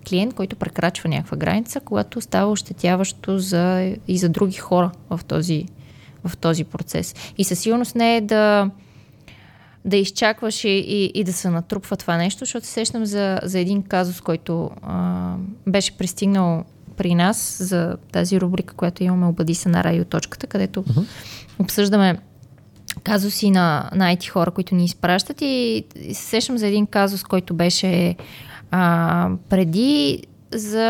[0.10, 5.66] клиент, който прекрачва някаква граница, когато става ощетяващо за, и за други хора в този,
[6.24, 7.16] в този процес.
[7.38, 8.70] И със сигурност не е да,
[9.86, 13.60] да изчакваш и, и, и да се натрупва това нещо, защото се сещам за, за
[13.60, 15.36] един казус, който а,
[15.68, 16.64] беше пристигнал
[16.98, 21.06] при нас за тази рубрика, която имаме Обади се на радиоточката, където uh-huh.
[21.60, 22.18] обсъждаме
[23.04, 27.24] казуси на, на IT хора, които ни изпращат и, и се сещам за един казус,
[27.24, 28.16] който беше
[28.76, 30.90] а, преди за,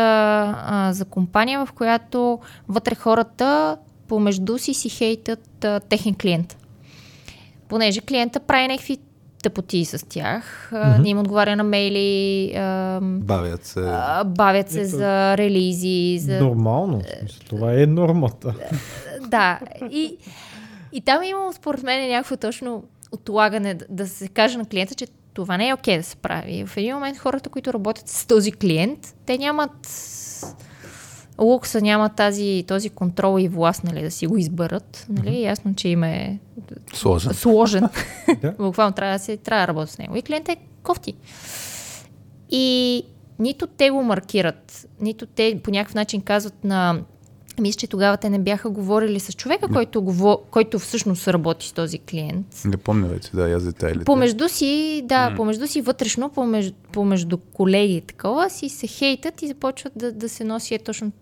[0.56, 2.38] а, за компания, в която
[2.68, 3.76] вътре хората
[4.08, 6.56] помежду си си хейтат а, техен клиент.
[7.68, 8.98] понеже клиента прави някакви
[9.42, 11.02] тъпоти с тях, mm-hmm.
[11.02, 13.80] не им отговаря на мейли, а, Бавят се.
[13.80, 14.90] а, бавят се Ето.
[14.90, 16.40] за релизи, за...
[16.40, 17.02] Нормално.
[17.48, 18.54] Това е нормата.
[19.28, 20.16] Да, и,
[20.92, 24.94] и там е имало според мен някакво точно отлагане да, да се каже на клиента,
[24.94, 26.64] че това не е окей да се прави.
[26.66, 29.88] В един момент хората, които работят с този клиент, те нямат
[31.40, 35.06] лукса, нямат тази, този контрол и власт, нали, да си го изберат.
[35.08, 35.28] Нали?
[35.28, 35.44] Mm-hmm.
[35.44, 36.38] Ясно, че им е
[36.94, 37.34] Сложен.
[37.34, 37.88] сложен.
[38.58, 40.16] Буквално трябва да се трябва да работи с него.
[40.16, 41.14] И клиентът е кофти.
[42.50, 43.02] И
[43.38, 47.00] нито те го маркират, нито те по някакъв начин казват на...
[47.60, 50.36] Мисля, че тогава те не бяха говорили с човека, който, говор...
[50.50, 52.46] който всъщност работи с този клиент.
[52.64, 54.04] Не помня вече, да, я за детайлите.
[54.04, 55.36] Помежду си, да, mm.
[55.36, 60.28] помежду си вътрешно, помежду, помежду колеги и такова, си се хейтат и започват да, да
[60.28, 61.12] се носи е точно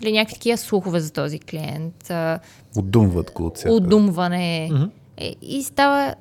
[0.00, 2.10] нали, някакви такива слухове за този клиент.
[2.10, 2.38] А,
[2.76, 3.74] Отдумват го от всяка.
[3.74, 4.70] удумване.
[5.16, 6.14] Е, и става,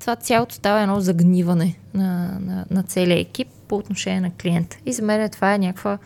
[0.00, 4.76] това цялото става едно загниване на, на, на целия екип по отношение на клиента.
[4.86, 5.98] И за мен това е някаква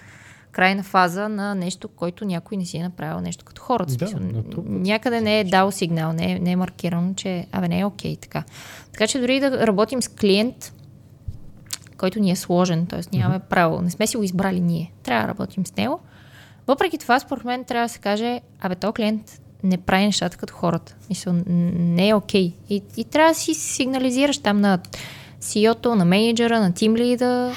[0.52, 3.96] крайна фаза на нещо, който някой не си е направил нещо като хората.
[3.96, 4.10] Да,
[4.64, 8.16] някъде не е дал сигнал, не е, не е маркирано, че абе не е окей
[8.16, 8.44] така.
[8.92, 10.72] Така че дори да работим с клиент,
[11.98, 13.16] който ни е сложен, т.е.
[13.16, 16.00] нямаме право, не сме си го избрали ние, трябва да работим с него.
[16.66, 20.54] Въпреки това, според мен, трябва да се каже, абе, то клиент не прави нещата като
[20.54, 20.96] хората.
[21.08, 22.52] Мисъл, не е окей.
[22.70, 24.78] И, и трябва да си сигнализираш там на
[25.40, 27.52] CEO-то, на менеджера, на тим лида.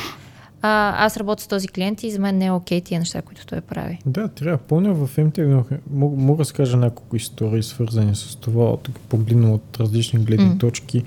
[0.61, 3.45] А, аз работя с този клиент и за мен не е окей тия неща, които
[3.45, 3.99] той прави.
[4.05, 4.57] Да, трябва.
[4.57, 5.77] Помня в МТ, мога,
[6.17, 10.59] мога да скажа няколко истории, свързани с това, тук погледна от различни гледни mm.
[10.59, 11.03] точки.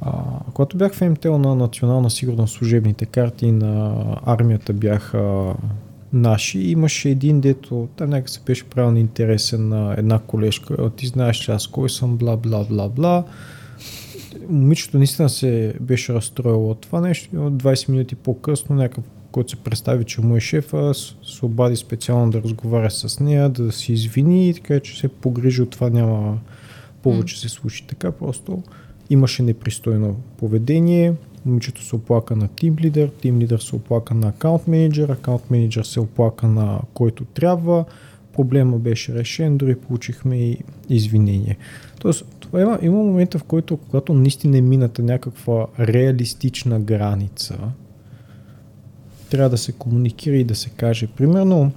[0.00, 0.12] А,
[0.54, 5.54] когато бях в МТЛ на национална сигурност, служебните карти на армията бяха
[6.12, 10.76] наши, имаше един, дето там някак се беше правил интересен на една колежка.
[10.78, 13.24] «О, Ти знаеш, че аз кой съм, бла, бла, бла, бла.
[14.48, 17.36] Момичето наистина се беше разстроило от това нещо.
[17.36, 20.94] и от 20 минути по-късно някакъв който се представи, че му е шефа,
[21.24, 25.62] се обади специално да разговаря с нея, да се извини и така, че се погрижи
[25.62, 26.38] от това няма
[27.02, 27.86] повече се случи.
[27.86, 28.62] Така просто
[29.10, 31.14] имаше непристойно поведение,
[31.46, 35.82] момичето се оплака на тим лидер, тим лидер се оплака на акаунт менеджер, акаунт менеджер
[35.82, 37.84] се оплака на който трябва,
[38.32, 41.56] проблема беше решен, дори получихме и извинение.
[42.00, 47.58] Тоест, има, има момента, в който, когато наистина е мината някаква реалистична граница,
[49.30, 51.06] трябва да се комуникира и да се каже.
[51.06, 51.72] Примерно,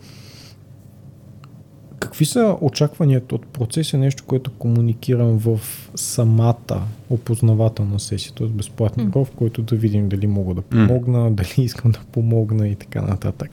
[1.99, 5.60] какви са очакванията от процеса, нещо, което комуникирам в
[5.95, 8.47] самата опознавателна сесия, т.е.
[8.47, 9.26] безплатен М.
[9.26, 13.52] в който да видим дали мога да помогна, дали искам да помогна и така нататък.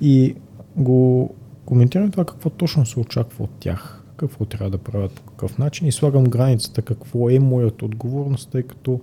[0.00, 0.34] И
[0.76, 1.30] го
[1.64, 5.86] коментирам това какво точно се очаква от тях, какво трябва да правят по какъв начин
[5.86, 9.00] и слагам границата какво е моята отговорност, тъй като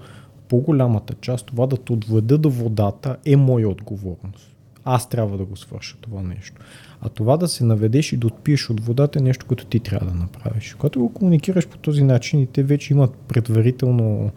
[0.49, 4.55] по-голямата част това да те отведа до водата е моя отговорност.
[4.85, 6.61] Аз трябва да го свърша това нещо.
[7.01, 10.11] А това да се наведеш и да отпиеш от водата е нещо, което ти трябва
[10.11, 10.73] да направиш.
[10.73, 14.31] Когато го комуникираш по този начин и те вече имат предварително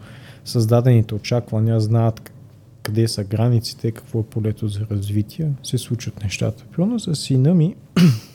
[0.45, 2.31] създадените очаквания, знаят
[2.83, 6.65] къде са границите, какво е полето за развитие, се случват нещата.
[6.71, 7.75] Примерно с сина ми,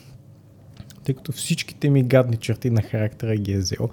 [1.07, 3.89] тъй като всичките ми гадни черти на характера ги е взел,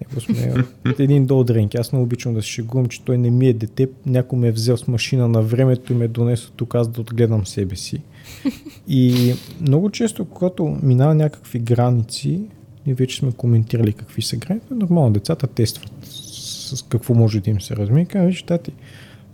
[0.00, 0.54] Него сме
[0.90, 1.76] от един дренки.
[1.76, 3.88] Аз много обичам да се шегувам, че той не ми е дете.
[4.06, 7.00] Някой ме е взел с машина на времето и ме е донесъл тук аз да
[7.00, 8.02] отгледам себе си.
[8.88, 12.40] И много често, когато минава някакви граници,
[12.86, 17.60] ние вече сме коментирали какви са граници, нормално децата тестват с какво може да им
[17.60, 18.04] се размие.
[18.04, 18.72] Казвам, виж, тати,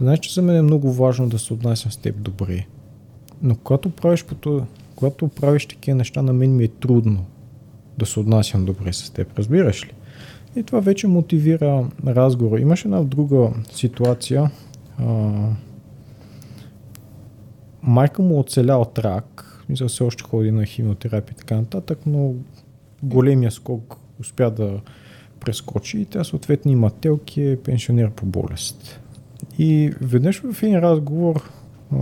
[0.00, 2.66] знаеш, че за мен е много важно да се отнасям с теб добре.
[3.42, 4.66] Но когато правиш, по това,
[4.96, 7.24] когато правиш такива неща, на мен ми е трудно
[7.98, 9.38] да се отнасям добре с теб.
[9.38, 9.92] Разбираш ли?
[10.56, 12.58] И това вече мотивира разговор.
[12.58, 14.50] Имаше една друга ситуация.
[14.98, 15.32] А,
[17.82, 19.62] майка му оцеля от рак.
[19.68, 22.34] Мисля, все още ходи на химиотерапия и така нататък, но
[23.02, 24.80] големия скок успя да
[25.40, 29.00] прескочи и тя съответно има телки, е пенсионер по болест.
[29.58, 31.50] И веднъж в един разговор,
[31.92, 31.96] а,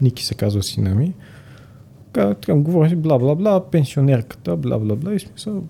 [0.00, 1.12] Ники се казва сина ми,
[2.50, 5.64] говори си бла-бла-бла, пенсионерката, бла-бла-бла и смисъл,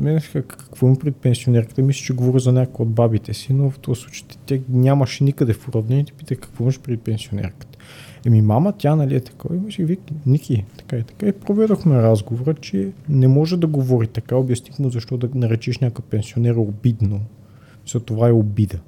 [0.00, 3.78] мен какво им пред пенсионерката, мисля, че говоря за някой от бабите си, но в
[3.78, 7.78] този случай тя нямаше никъде в уравнението, пита какво имаш пред пенсионерката.
[8.26, 11.26] Еми, мама, тя нали е такова, имаше вики, Ники, така и така.
[11.26, 14.36] И проведохме разговора, че не може да говори така.
[14.36, 17.20] Обясних му защо да наречеш някакъв пенсионер обидно.
[17.92, 18.78] За това е обида.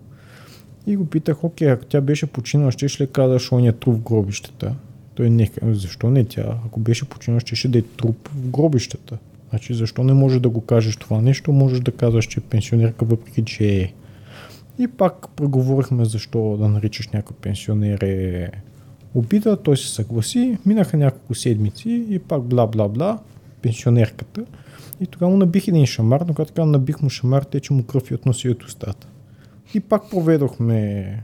[0.86, 4.74] И го питах, окей, ако тя беше починала, ще ли казаш ония труп в гробищата?
[5.16, 6.58] Той не, защо не тя?
[6.66, 9.18] Ако беше починала, ще, ще да е труп в гробищата.
[9.50, 11.52] Значи защо не може да го кажеш това нещо?
[11.52, 13.92] Можеш да казваш, че е пенсионерка, въпреки че е.
[14.78, 18.50] И пак преговорихме защо да наричаш някой пенсионер е
[19.14, 23.18] обида, той се съгласи, минаха няколко седмици и пак бла-бла-бла,
[23.62, 24.44] пенсионерката.
[25.00, 28.10] И тогава му набих един шамар, но когато така набих му шамар, тече му кръв
[28.10, 29.06] и от носи от устата.
[29.74, 31.22] И пак проведохме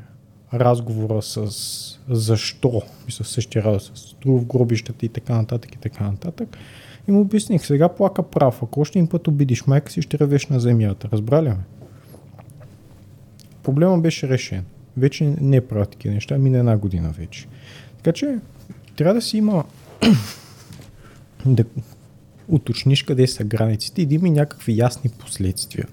[0.55, 6.57] разговора с защо, мисля същия раз, с в гробищата и така нататък и така нататък.
[7.09, 10.47] И му обясних, сега плака прав, ако още един път обидиш майка си, ще ревеш
[10.47, 11.09] на земята.
[11.13, 11.57] Разбрали ме?
[13.63, 14.65] Проблема беше решен.
[14.97, 17.47] Вече не правят такива неща, мина една година вече.
[17.97, 18.39] Така че
[18.97, 19.65] трябва да си има
[21.47, 21.65] да
[22.49, 25.89] уточниш къде са границите и да има някакви ясни последствия.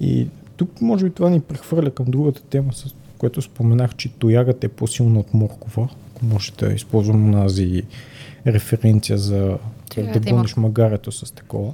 [0.00, 2.94] И тук може би това ни прехвърля към другата тема, с
[3.24, 5.88] което споменах, че тоягата е по-силна от моркова.
[6.10, 7.82] Ако може да използвам тази
[8.46, 9.58] референция за
[9.94, 11.72] Тоягата да и гониш магарето с такова.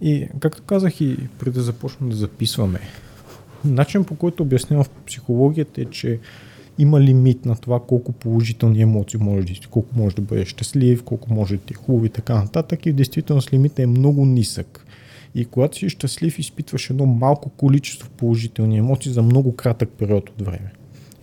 [0.00, 2.78] И както казах и преди да започнем да записваме,
[3.64, 6.18] начин по който обяснявам в психологията е, че
[6.78, 11.02] има лимит на това колко положителни емоции може да си, колко може да бъдеш щастлив,
[11.02, 12.86] колко може да ти е хубаво и така нататък.
[12.86, 14.86] И в действителност лимитът е много нисък.
[15.34, 20.42] И когато си щастлив, изпитваш едно малко количество положителни емоции за много кратък период от
[20.42, 20.72] време.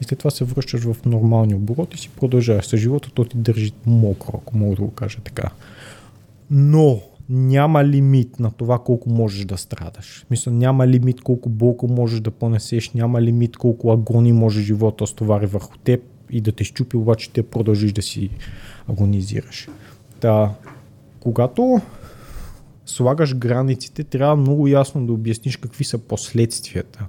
[0.01, 3.37] И след това се връщаш в нормални оборот и си продължаваш с живота, то ти
[3.37, 5.49] държи мокро, ако мога да го кажа така.
[6.51, 10.25] Но няма лимит на това колко можеш да страдаш.
[10.31, 15.07] Мисля, няма лимит колко болко можеш да понесеш, няма лимит колко агони може живота да
[15.07, 18.29] стовари върху теб и да те щупи, обаче те продължиш да си
[18.89, 19.67] агонизираш.
[20.19, 20.51] Та,
[21.19, 21.81] когато
[22.85, 27.07] слагаш границите, трябва много ясно да обясниш какви са последствията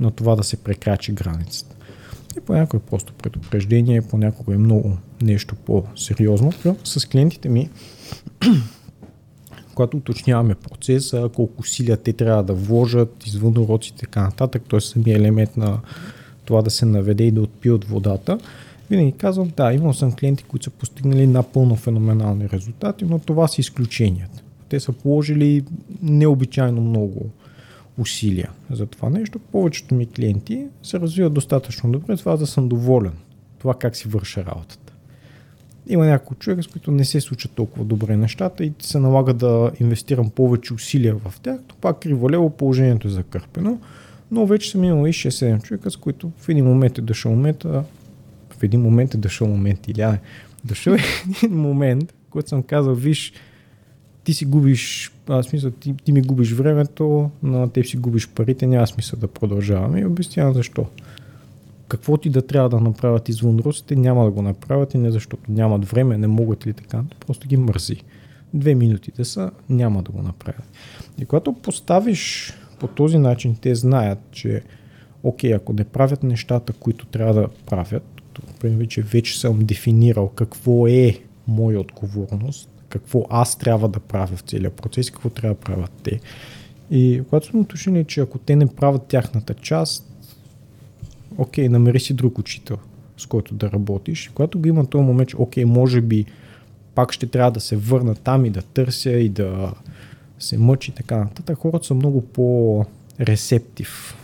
[0.00, 1.76] на това да се прекрачи границата.
[2.36, 6.52] И понякога е просто предупреждение, понякога е много нещо по-сериозно.
[6.84, 7.70] С клиентите ми
[9.74, 14.80] когато уточняваме процеса, колко усилия те трябва да вложат, извън уроците и така нататък, т.е.
[14.80, 15.78] самия елемент на
[16.44, 18.38] това да се наведе и да отпие от водата,
[18.90, 23.60] винаги казвам, да, имал съм клиенти, които са постигнали напълно феноменални резултати, но това са
[23.60, 24.42] изключенията.
[24.68, 25.64] Те са положили
[26.02, 27.30] необичайно много
[28.00, 29.38] усилия за това нещо.
[29.38, 33.12] Повечето ми клиенти се развиват достатъчно добре, това да съм доволен.
[33.58, 34.92] Това как си върша работата.
[35.86, 39.70] Има няколко човека, с които не се случат толкова добре нещата и се налага да
[39.80, 43.78] инвестирам повече усилия в тях, то пак криволево положението е закърпено.
[44.30, 47.62] Но вече съм имал и 6-7 човека, с които в един момент е дошъл момент,
[47.62, 50.18] в един момент е дошъл момент или а,
[50.64, 50.98] дошъл е
[51.44, 53.32] един момент, който съм казал, виж,
[54.24, 58.66] ти си губиш, а, смисъл, ти, ти ми губиш времето, на теб си губиш парите,
[58.66, 60.86] няма смисъл да продължаваме и обяснявам защо.
[61.88, 65.52] Какво ти да трябва да направят извън русите, няма да го направят и не защото
[65.52, 68.02] нямат време, не могат ли така, просто ги мързи.
[68.54, 70.64] Две минути да са, няма да го направят.
[71.18, 74.62] И когато поставиш по този начин, те знаят, че
[75.22, 78.02] окей, ако не правят нещата, които трябва да правят,
[78.60, 84.40] примерно, че вече съм дефинирал какво е моя отговорност, какво аз трябва да правя в
[84.40, 86.20] целия процес и какво трябва да правят те.
[86.90, 90.06] И когато сме уточнили, че ако те не правят тяхната част,
[91.38, 92.78] окей, намери си друг учител,
[93.16, 94.30] с който да работиш.
[94.34, 96.24] Когато го има този момент, че окей, може би
[96.94, 99.72] пак ще трябва да се върна там и да търся и да
[100.38, 104.16] се мъчи и така нататък, хората са много по-ресептив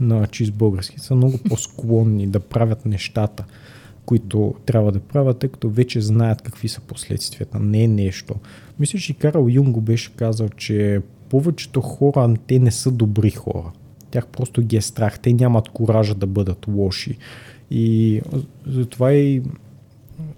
[0.00, 3.44] на чист български, са много по-склонни да правят нещата,
[4.08, 7.58] които трябва да правят, тъй като вече знаят какви са последствията.
[7.58, 8.34] Не е нещо.
[8.78, 13.72] Мисля, че Карл Юнг го беше казал, че повечето хора, те не са добри хора.
[14.10, 15.18] Тях просто ги е страх.
[15.18, 17.18] Те нямат коража да бъдат лоши.
[17.70, 18.20] И
[18.66, 19.42] затова и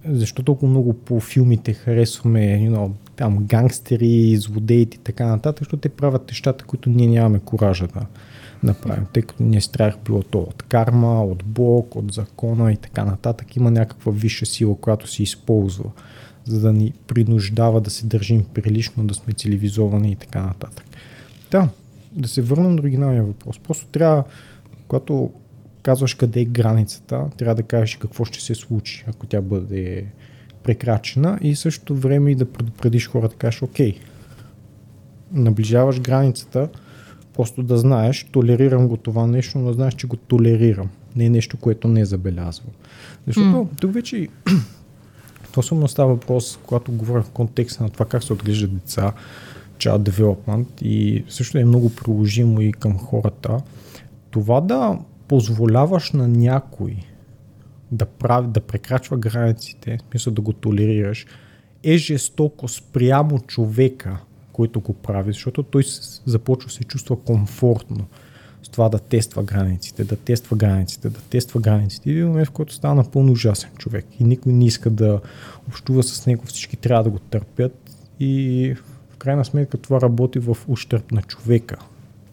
[0.05, 5.77] защо толкова много по филмите харесваме you know, там гангстери, злодеи и така нататък, защото
[5.77, 8.07] те правят нещата, които ние нямаме коража да
[8.63, 13.05] направим, тъй като ние страх било то от карма, от Бог, от закона и така
[13.05, 13.57] нататък.
[13.57, 15.91] Има някаква висша сила, която се използва,
[16.45, 20.85] за да ни принуждава да се държим прилично, да сме цивилизовани и така нататък.
[21.51, 21.69] Да,
[22.13, 23.59] да се върнем до оригиналния въпрос.
[23.59, 24.25] Просто трябва,
[24.89, 25.31] когато
[25.83, 30.07] казваш къде е границата, трябва да кажеш какво ще се случи, ако тя бъде
[30.63, 33.99] прекрачена и същото време и да предупредиш хората, да кажеш, окей,
[35.33, 36.69] наближаваш границата,
[37.35, 40.91] просто да знаеш, толерирам го това нещо, но знаеш, че го толерирам.
[41.17, 42.73] Не е нещо, което не е забелязвам.
[43.27, 43.81] Защото mm.
[43.81, 44.29] тук вече
[45.63, 49.13] само става въпрос, когато говоря в контекста на това как се отглеждат деца,
[49.79, 53.61] child development и също е много приложимо и към хората.
[54.31, 56.97] Това да позволяваш на някой
[57.93, 61.27] да, прави, да прекрачва границите, смисъл да го толерираш,
[61.85, 64.17] е жестоко спрямо човека,
[64.53, 65.83] който го прави, защото той
[66.27, 68.07] започва се чувства комфортно
[68.63, 72.11] с това да тества границите, да тества границите, да тества границите.
[72.11, 75.21] И един момент, в който става напълно ужасен човек и никой не иска да
[75.69, 78.75] общува с него, всички трябва да го търпят и
[79.11, 81.77] в крайна сметка това работи в ущърп на човека,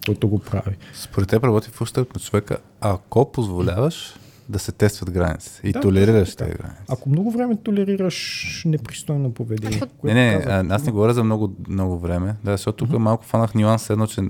[0.05, 0.77] който го прави.
[0.93, 4.13] Според теб работи в ущърп на човека, ако позволяваш
[4.49, 6.83] да се тестват граници и Да, толерираш тези граници.
[6.89, 11.99] Ако много време толерираш непристойно поведение, Не, не, казах, аз не говоря за много, много
[11.99, 14.21] време, да, защото тук малко фанах нюанс, едно, че...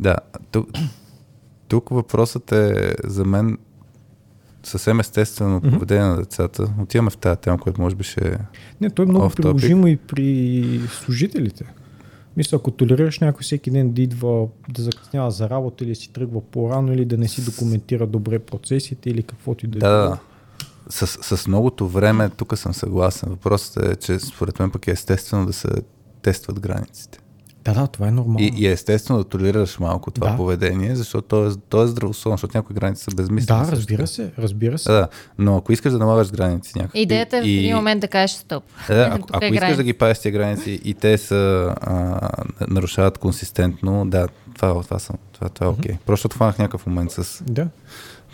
[0.00, 0.16] Да,
[0.50, 0.68] тук,
[1.68, 3.58] тук въпросът е за мен
[4.62, 6.74] съвсем естествено поведение на децата.
[6.80, 8.38] Отиваме в тази тема, която може би ще.
[8.80, 11.64] Не, то е много приложимо и при служителите.
[12.36, 16.40] Мисля, ако толерираш някой всеки ден да идва да закъснява за работа или си тръгва
[16.40, 19.80] по-рано или да не си документира добре процесите или каквото и да е.
[19.80, 20.18] Да, да.
[20.88, 23.28] С, с многото време тук съм съгласен.
[23.28, 25.68] Въпросът е, че според мен пък е естествено да се
[26.22, 27.21] тестват границите.
[27.64, 28.40] Да, да, това е нормално.
[28.40, 30.36] И, и е естествено да толерираш малко това Да.
[30.36, 33.60] поведение, защото то е, то е здравословно, защото някои граници са безмислени.
[33.60, 33.76] да, също.
[33.76, 34.92] разбира се, разбира се.
[34.92, 35.08] Да, да,
[35.38, 37.00] но ако искаш да налагаш граници някакви...
[37.00, 38.64] Идеята е в и, един момент да кажеш стоп.
[38.88, 39.76] Да, ако, е ако искаш граница.
[39.76, 42.28] да ги пазиш тези граници и те са, а,
[42.68, 45.92] нарушават консистентно, да, това, това, съм, това, това е окей.
[45.94, 45.98] Okay.
[45.98, 47.68] Просто хванах някакъв момент с, Да.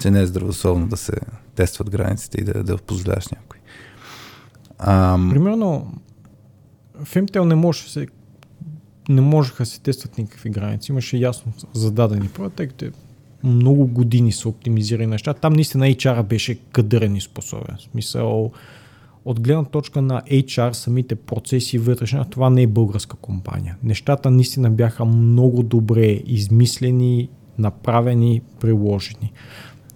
[0.00, 1.12] че не е здравословно да се
[1.54, 3.58] тестват границите и да, да позволяваш някой.
[4.78, 5.92] Ам, Примерно,
[7.04, 8.06] в MTL не може да се
[9.08, 10.92] не можеха да се тестват никакви граници.
[10.92, 12.90] Имаше ясно зададени правила, тъй като е
[13.42, 15.34] много години са оптимизирани неща.
[15.34, 17.76] Там наистина HR беше кадърен и способен.
[17.78, 18.52] В смисъл,
[19.24, 23.76] от гледна точка на HR, самите процеси вътрешна, това не е българска компания.
[23.82, 27.28] Нещата наистина бяха много добре измислени,
[27.58, 29.32] направени, приложени.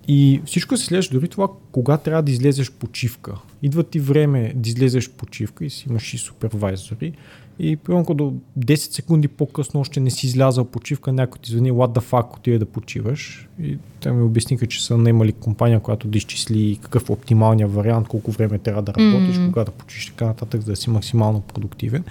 [0.08, 3.34] И всичко се следваше дори това, кога трябва да излезеш почивка.
[3.62, 7.12] Идва ти време да излезеш почивка и си имаш и супервайзори.
[7.58, 11.98] И примерно до 10 секунди по-късно още не си излязал почивка, някой ти звъни, what
[11.98, 13.48] the fuck, отиде да почиваш.
[13.62, 18.08] И те ми обясниха, че са наемали компания, която да изчисли какъв е оптималният вариант,
[18.08, 19.46] колко време трябва да работиш, Мгм.
[19.46, 22.04] кога да почиш така нататък, за да си максимално продуктивен.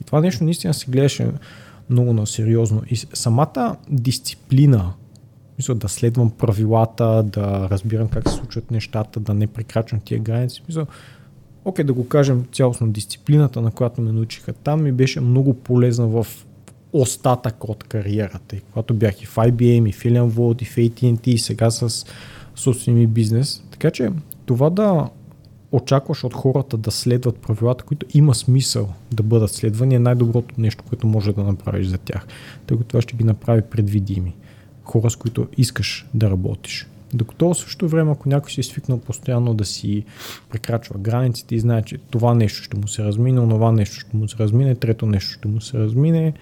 [0.00, 1.26] И това нещо наистина се гледаше
[1.90, 2.82] много на сериозно.
[2.90, 4.92] И самата дисциплина,
[5.58, 10.62] мисля, да следвам правилата, да разбирам как се случват нещата, да не прекрачвам тия граници.
[10.68, 10.86] Мисля,
[11.64, 16.06] окей, да го кажем цялостно, дисциплината, на която ме научиха там, ми беше много полезна
[16.06, 16.26] в
[16.92, 18.56] остатък от кариерата.
[18.56, 21.70] И когато бях и в IBM, и в Alien World, и в AT&T, и сега
[21.70, 22.06] с
[22.54, 23.62] собствения ми бизнес.
[23.70, 24.10] Така че
[24.46, 25.08] това да
[25.72, 30.84] очакваш от хората да следват правилата, които има смисъл да бъдат следвани, е най-доброто нещо,
[30.88, 32.26] което може да направиш за тях.
[32.66, 34.34] Тъй като това ще ги направи предвидими.
[34.84, 36.86] Хора, с които искаш да работиш.
[37.14, 40.04] Докато в същото време, ако някой си е свикнал постоянно да си
[40.50, 44.28] прекрачва границите и знае, че това нещо ще му се размине, онова нещо ще му
[44.28, 46.32] се размине, трето нещо ще му се размине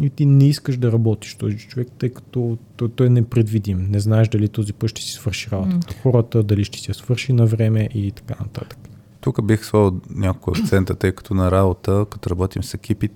[0.00, 3.88] и ти не искаш да работиш този човек, тъй като той, той е непредвидим.
[3.90, 5.94] Не знаеш дали този път ще си свърши работата.
[6.02, 8.78] Хората, дали ще си я свърши на време и така нататък.
[9.20, 13.08] Тук бих сложил някои акцента, тъй като на работа, като работим с екипи,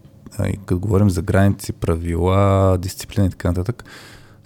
[0.47, 3.85] и като говорим за граници, правила, дисциплина и така нататък,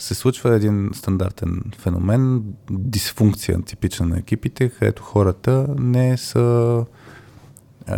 [0.04, 6.84] се случва един стандартен феномен, дисфункция типична на екипите, където хората не са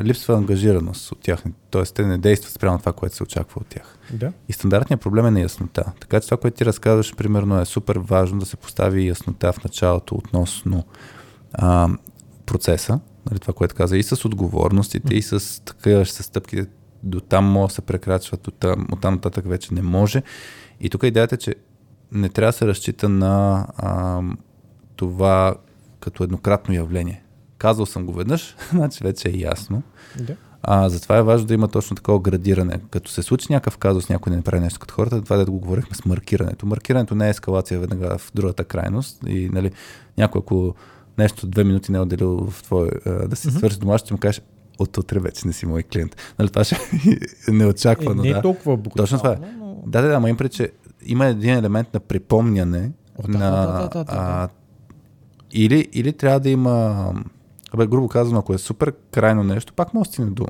[0.02, 1.83] липсва ангажираност от тях, т.е.
[1.83, 3.99] те не действат спрямо това, което се очаква от тях.
[4.12, 4.33] Да.
[4.49, 5.93] И стандартният проблем е неяснота.
[6.01, 9.65] Така че това, което ти разказваш, примерно, е супер важно да се постави яснота в
[9.65, 10.85] началото относно
[11.52, 11.89] а,
[12.47, 16.67] процеса, нали, това, което каза, и с отговорностите, и с такива с стъпките
[17.02, 18.55] до там може да се прекрачват, от
[19.01, 20.23] там нататък вече не може.
[20.81, 21.55] И тук идеята е, че
[22.12, 24.20] не трябва да се разчита на а,
[24.97, 25.55] това
[26.01, 27.23] като еднократно явление.
[27.59, 29.83] Казал съм го веднъж, значи вече е ясно.
[30.20, 30.36] Да.
[30.62, 32.81] А, затова е важно да има точно такова градиране.
[32.91, 35.97] Като се случи някакъв казус, някой не направи нещо като хората, това да го говорихме
[35.97, 36.67] с маркирането.
[36.67, 39.18] Маркирането не е ескалация веднага в другата крайност.
[39.26, 39.70] И нали,
[40.18, 40.75] някой, ако
[41.18, 44.43] нещо две минути не е отделил в твой, а, да си свърши домашното, му кажеш,
[44.78, 46.17] от утре вече не си мой клиент.
[46.39, 46.76] Нали, това ще
[47.49, 48.23] е неочаквано.
[48.23, 48.39] Е, не да.
[48.39, 48.97] е толкова брутално.
[48.97, 49.36] Точно това е.
[49.59, 53.39] но- Да, да, да, ама им пред, че има един елемент на припомняне О, да,
[53.39, 53.50] на...
[53.50, 54.49] да, да, да, да, а,
[55.52, 57.12] или, или трябва да има...
[57.75, 60.47] Абе, грубо казано, ако е супер крайно нещо, пак може да стигне до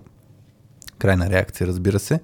[0.98, 2.20] крайна реакция, разбира се.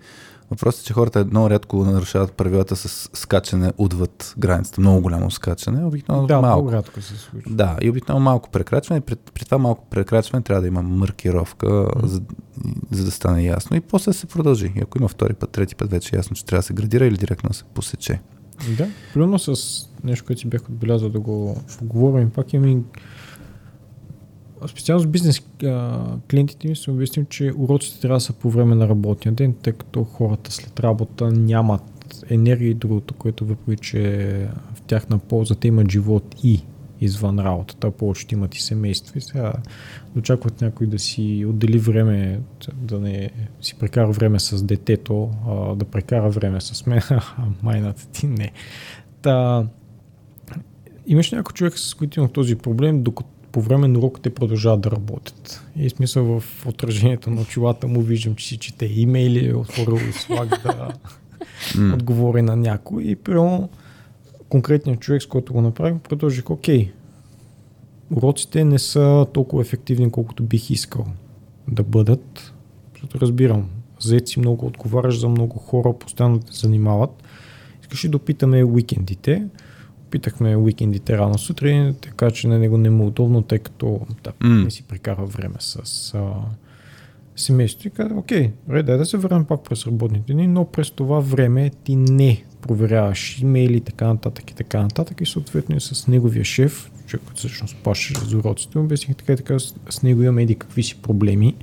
[0.52, 4.80] Въпросът е, че хората много рядко нарушават правилата с скачане отвъд границата.
[4.80, 6.56] Много голямо скачане, обикновено Да, малко.
[6.62, 7.50] много рядко се случва.
[7.54, 9.00] Да, и обикновено малко прекрачване.
[9.00, 12.22] При, при това малко прекрачване трябва да има маркировка, за,
[12.90, 13.76] за да стане ясно.
[13.76, 14.72] И после се продължи.
[14.76, 17.06] И ако има втори път, трети път, вече е ясно, че трябва да се градира
[17.06, 18.20] или директно да се посече.
[18.76, 19.54] Да, примерно с
[20.04, 22.82] нещо, което си бях отбелязал да го поговорим, пак имам и
[24.68, 26.00] специално с бизнес а,
[26.30, 29.72] клиентите ми съм обяснил, че уроците трябва да са по време на работния ден, тъй
[29.72, 31.82] като хората след работа нямат
[32.30, 36.62] енергия и другото, което въпреки, че в тяхна полза те имат живот и
[37.00, 39.52] извън работата, повечето имат и семейство и сега
[40.16, 42.40] очакват някой да си отдели време,
[42.74, 47.22] да не си прекара време с детето, а да прекара време с мен, а
[47.62, 48.52] майната ти не.
[49.22, 49.66] Та,
[51.06, 54.80] имаш някой човек, с който имах този проблем, докато по време на урока те продължават
[54.80, 55.64] да работят.
[55.76, 60.48] И смисъл в отражението на очилата му виждам, че си чете имейли, отворил и слаг
[60.48, 60.92] да
[61.94, 63.02] отговори на някой.
[63.02, 63.68] И примерно
[64.48, 66.92] конкретният човек, с който го направим, продължих, окей,
[68.10, 71.06] уроците не са толкова ефективни, колкото бих искал
[71.68, 72.52] да бъдат.
[72.92, 73.68] Защото разбирам,
[74.00, 77.22] заед си много отговаряш за много хора, постоянно те занимават.
[77.82, 79.46] Искаш да опитаме уикендите.
[80.12, 84.32] Опитахме уикендите рано сутрин, така че на него не му е удобно, тъй като да,
[84.40, 84.64] М.
[84.64, 86.32] не си прекара време с а,
[87.36, 87.88] семейството.
[87.88, 91.20] И каза, окей, добре, дай да се върнем пак през работните дни, но през това
[91.20, 96.44] време ти не проверяваш имейли, така нататък и така нататък и съответно и с неговия
[96.44, 99.58] шеф, човек, който всъщност плащаше за уроците, му обясних така и така,
[99.90, 101.54] с него имаме еди какви си проблеми.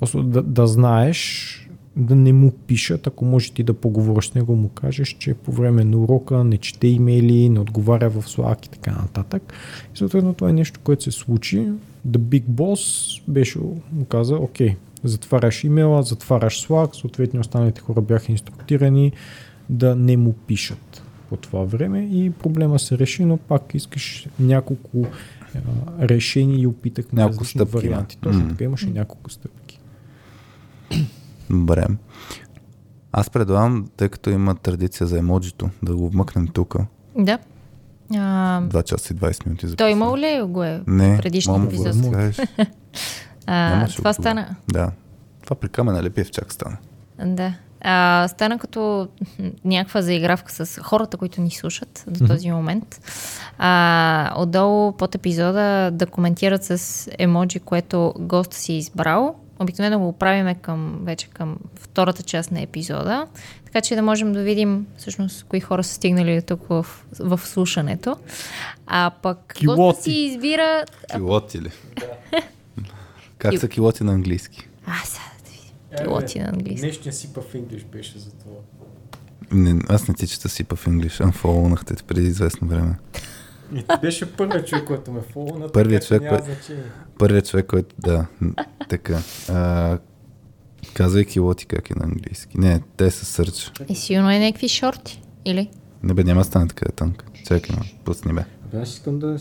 [0.00, 1.65] Просто да, да знаеш,
[1.96, 5.52] да не му пишат, ако може ти да поговориш с него, му кажеш, че по
[5.52, 9.52] време на урока не чете имейли, не отговаря в Slack и така нататък.
[9.94, 11.56] И съответно това е нещо, което се случи.
[12.08, 13.58] The Big Boss беше,
[13.92, 19.12] му каза, окей, затваряш имейла, затваряш Slack, съответно останалите хора бяха инструктирани
[19.68, 25.06] да не му пишат по това време и проблема се реши, но пак искаш няколко
[25.54, 25.58] а,
[26.08, 28.18] решения и опитахме Няколко различни стъпки, варианти.
[28.18, 28.48] Точно М.
[28.48, 29.80] така, имаше няколко стъпки.
[31.50, 31.84] Добре.
[33.12, 36.76] Аз предлагам, тъй като има традиция за емоджито, да го вмъкнем тук.
[37.18, 37.38] Да.
[38.14, 38.16] А,
[38.62, 39.60] 2 часа и 20 минути.
[39.60, 39.90] той записваме.
[39.92, 41.86] имал ли го е Не, предишния го епизод?
[41.86, 42.36] разкажеш.
[43.48, 44.12] А, това отговор.
[44.12, 44.56] стана.
[44.68, 44.90] Да.
[45.44, 46.76] Това при Камена Лепиев чак стана.
[47.26, 47.54] Да.
[47.80, 49.08] А, стана като
[49.64, 53.00] някаква заигравка с хората, които ни слушат до този момент.
[53.58, 56.80] А, отдолу под епизода да коментират с
[57.18, 59.34] емоджи, което гост си е избрал.
[59.60, 63.26] Обикновено го правиме към, вече към втората част на епизода,
[63.64, 66.86] така че да можем да видим всъщност кои хора са стигнали тук в,
[67.18, 68.16] в слушането.
[68.86, 70.02] А пък Килоти.
[70.02, 70.84] си избира...
[71.10, 71.70] Килоти ли?
[73.38, 74.68] как са килоти на английски?
[74.86, 76.04] А, сега да видим.
[76.04, 76.80] Пилоти на английски.
[76.80, 78.56] Днешния сипа в English беше за това.
[79.52, 81.32] Не, аз не ти чета си в English.
[81.32, 82.94] Unfollowнахте те преди известно време.
[83.74, 85.72] И ти беше първият човек, който ме фолна.
[85.72, 86.56] Първият човек, кой-.
[87.18, 87.94] Първият човек, който...
[87.98, 88.26] Да,
[88.88, 89.18] така.
[89.48, 89.98] А,
[90.94, 92.58] казвай килоти как е на английски.
[92.58, 93.72] Не, те са сърч.
[93.88, 95.70] И сигурно е някакви шорти, или?
[96.02, 97.24] Не бе, няма да стане така танка.
[97.46, 98.44] Чакай, ма, пусни бе.
[98.64, 99.38] Абе, аз искам да...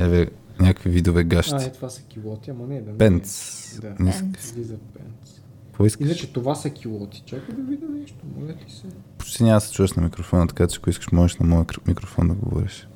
[0.00, 0.26] Я бе,
[0.60, 1.64] някакви видове А, гащи.
[1.64, 2.98] е, това са килоти, ама не, да не.
[2.98, 3.78] Пенц.
[3.80, 3.94] Да.
[4.40, 5.40] Излиза пенц.
[5.66, 6.06] Какво искаш?
[6.06, 7.22] Иначе това са килоти.
[7.26, 8.82] Чакай да видя нещо, моля ти се.
[9.18, 11.88] Почти няма да се чуваш на микрофона, така че ако искаш, можеш на моя кр-
[11.88, 12.88] микрофон да говориш.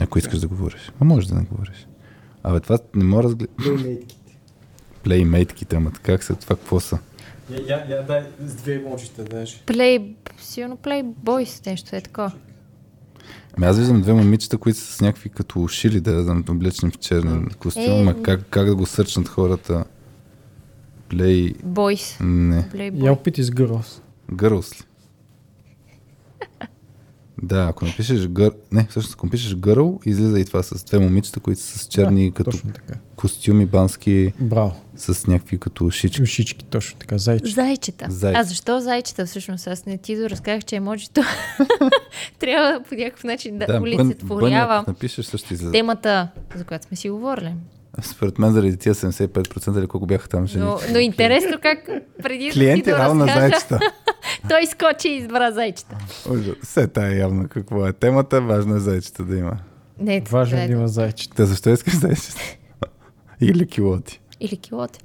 [0.00, 0.92] Ако искаш да говориш.
[1.00, 1.86] А можеш да не говориш.
[2.42, 3.52] Абе, това не мога да разгледа.
[3.56, 4.36] Плеймейтките.
[5.02, 6.34] Плеймейтките, ама как са?
[6.34, 6.98] Това какво са?
[7.50, 9.62] Я, я, я дай с две емоджита даже.
[9.66, 12.32] Плей, сигурно Playboys, нещо е такова.
[13.56, 16.98] Ами аз виждам две момичета, които са с някакви като ушили, да знам, облечени в
[16.98, 19.84] черни костюми, Е, ма как, как да го сърчнат хората?
[21.08, 21.52] Плей...
[21.54, 22.24] Boys.
[22.24, 22.56] Не.
[22.56, 23.12] Я Playboy.
[23.12, 24.00] опити с girls.
[24.32, 24.84] Гърлс ли?
[27.42, 28.52] Да, ако напишеш гър...
[28.72, 32.30] Не, всъщност ако напишеш гърл, излиза и това с две момичета, които са с черни
[32.30, 32.58] да, като
[33.16, 34.74] костюми бански, Браво.
[34.96, 36.22] с някакви като ушички.
[36.22, 37.18] Ушички, точно така.
[37.18, 37.52] Зайче.
[37.52, 38.06] Зайчета.
[38.10, 38.40] Зайчета.
[38.40, 39.66] А защо зайчета всъщност?
[39.66, 41.20] Аз не ти доразказах, че емоджито
[42.38, 45.72] трябва по някакъв начин да, бън- олицетворява бън, напишеш също излиза.
[45.72, 47.54] темата, за която сме си говорили.
[48.02, 50.64] Според мен заради тия 75% или колко бяха там жени.
[50.64, 51.88] Но, но интересно как
[52.22, 53.80] преди Клиенти да на зайчета.
[54.48, 55.96] той скочи и избра зайчета.
[56.62, 59.58] Все тая е явно какво е темата, важно е зайчета да има.
[59.98, 61.34] Не, Важно е да има зайчета.
[61.36, 62.40] Та защо искаш зайчета?
[63.40, 64.20] Или килоти.
[64.40, 64.98] Или килоте.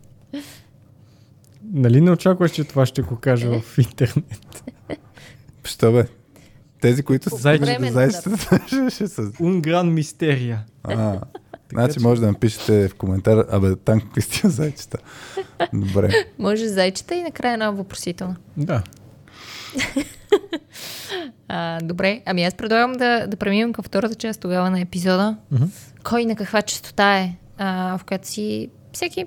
[1.73, 4.63] Нали не очакваш, че това ще го кажа в интернет?
[5.63, 6.07] Що бе?
[6.81, 7.91] Тези, които са Зайчета.
[7.91, 9.31] зайчетата, ще са...
[9.39, 10.65] Унгран мистерия.
[11.75, 14.98] А, значи може да напишете в коментар, абе, там какви сте зайчета.
[15.74, 16.09] Добре.
[16.40, 18.35] Може зайчета и накрая една въпросителна.
[18.58, 18.83] Да.
[21.48, 25.38] А, добре, ами аз предлагам да, да преминем към втората част тогава на епизода.
[26.03, 29.25] Кой на каква частота е, а, в която си всеки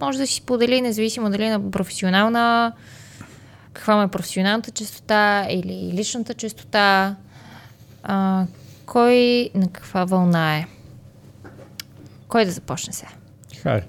[0.00, 2.72] може да си сподели, независимо дали е на професионална,
[3.72, 7.16] каква му е професионалната частота или личната частота.
[8.02, 8.46] А,
[8.86, 10.66] кой на каква вълна е?
[12.32, 13.10] Кой да започне сега?
[13.58, 13.82] Хари.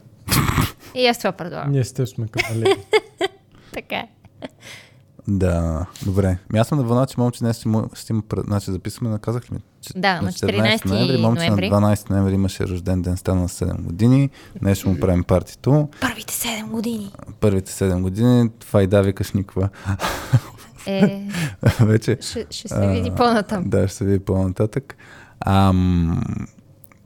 [0.95, 1.71] И аз това предлагам.
[1.71, 2.75] Ние сте сме кавалери.
[3.73, 4.07] Така е.
[5.27, 6.37] Да, добре.
[6.53, 8.23] Ми аз съм на вълна, че момче днес ще, му- ще има...
[8.37, 9.59] Значи записваме, наказах ли ми?
[9.81, 11.17] Че- Да, на 14 ноември.
[11.17, 11.69] Момче ноември.
[11.69, 14.29] на 12 ноември имаше рожден ден, стана на 7 години.
[14.55, 15.89] Днес ще му правим партито.
[16.01, 17.11] Първите 7 години.
[17.39, 19.69] Първите 7 години, това и да викаш никва.
[20.87, 21.27] Е,
[21.79, 23.63] Вече ще, ще се види по-натам.
[23.63, 24.95] Да, ще се види по-нататък.
[25.39, 26.23] Ам,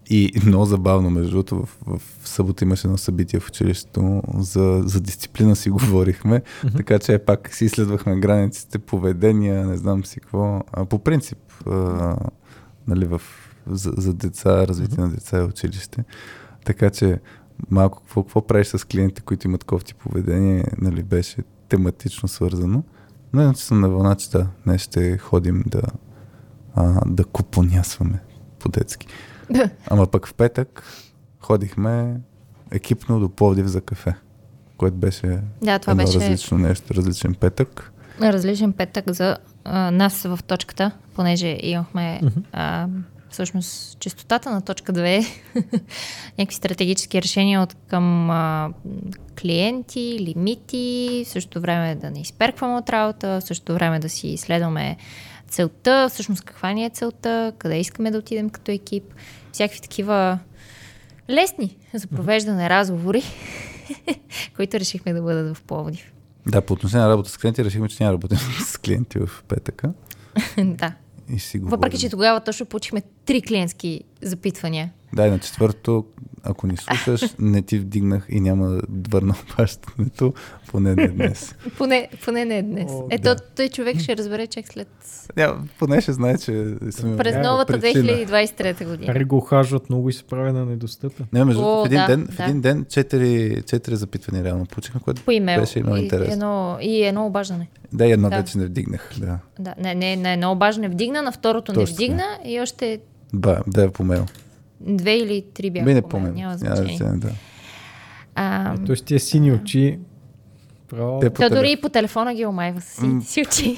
[0.10, 1.56] и много забавно, между другото,
[1.86, 6.42] в, в събота имаше едно събитие в училището, за, за дисциплина си говорихме,
[6.78, 10.62] така че пак си изследвахме границите, поведения, не знам си какво.
[10.72, 12.16] А, по принцип, а,
[12.88, 13.22] нали, в,
[13.68, 16.04] за, за деца, развитие на деца и училище.
[16.66, 17.20] Така че
[17.70, 22.84] малко какво, какво правиш с клиенти, които имат кофти поведение, нали, беше тематично свързано.
[23.34, 25.82] Но иначе съм на вълна, че да, днес ще ходим да,
[26.76, 28.20] а, да купонясваме
[28.60, 29.08] по-детски.
[29.88, 30.84] Ама пък в петък
[31.40, 32.16] ходихме
[32.72, 34.14] екипно до Пловдив за кафе,
[34.78, 37.92] което беше Да, това едно беше различно нещо, различен петък.
[38.22, 42.88] различен петък за а, нас в точката, понеже имахме а,
[43.30, 45.28] всъщност чистотата на точка 2,
[46.38, 48.70] някакви стратегически решения от към а,
[49.42, 54.28] клиенти, лимити, в същото време да не изперкваме от работа, в същото време да си
[54.28, 54.98] изследваме
[55.50, 59.04] целта, всъщност каква ни е целта, къде искаме да отидем като екип,
[59.58, 60.40] всякакви такива
[61.30, 63.24] лесни за провеждане разговори,
[64.56, 66.14] които решихме да бъдат в Пловдив.
[66.48, 69.94] Да, по отношение на работа с клиенти, решихме, че няма работим с клиенти в петъка.
[70.58, 70.94] да.
[71.30, 71.60] И си.
[71.60, 74.92] Въпреки, че тогава точно получихме три клиентски запитвания.
[75.14, 76.06] Да, и на четвърто,
[76.50, 80.34] ако ни слушаш, не ти вдигнах и няма да върна плащането,
[80.72, 81.56] поне не днес.
[81.78, 82.92] Поне, поне не днес.
[82.92, 83.36] О, Ето, да.
[83.56, 84.88] той човек ще разбере чак след...
[85.38, 88.04] Няма, поне ще знае, че съм През новата причина.
[88.04, 89.14] 2023 година.
[89.14, 91.26] Хари го ухажват много и се прави на недостъпен.
[91.34, 92.44] Не, между О, в един, да, ден, в да.
[92.44, 95.60] един ден четири, четири запитвания реално получихме, което По имейл.
[95.60, 96.34] беше много и, интересно.
[96.34, 97.68] едно, и едно обаждане.
[97.94, 98.38] Да, и едно Да.
[98.38, 99.12] вече не вдигнах.
[99.18, 99.40] Да.
[99.60, 101.96] Да, не, не, не, едно обаждане вдигна, на второто не Точно.
[101.96, 103.00] вдигна и още
[103.34, 104.26] Ба, да, по мейл.
[104.80, 105.86] Две или три бяха.
[105.86, 106.32] Би не по помня.
[106.32, 107.00] Няма значение.
[107.16, 107.30] да.
[108.36, 110.00] А, Тоест тия сини очи,
[110.88, 111.58] право, Те по той телефон.
[111.58, 113.78] дори и по телефона ги омайва с сините си очи.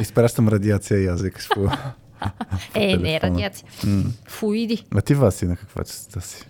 [0.00, 1.60] Изпращам радиация и аз викаш по...
[2.74, 3.20] е, не е телефона.
[3.22, 3.68] радиация.
[4.28, 4.84] Флуиди.
[4.90, 6.46] А ти Васи на каква частта си?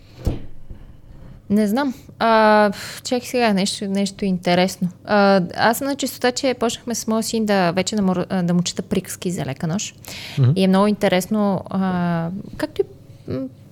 [1.50, 1.94] Не знам.
[2.18, 2.72] А,
[3.04, 4.88] чакай сега, нещо, нещо интересно.
[5.04, 8.62] А, аз на чистота, че почнахме с моя син да вече да му, да му
[8.62, 9.96] чета приказки за лека нощ.
[10.38, 10.52] Мгм.
[10.56, 12.84] И е много интересно, а, както и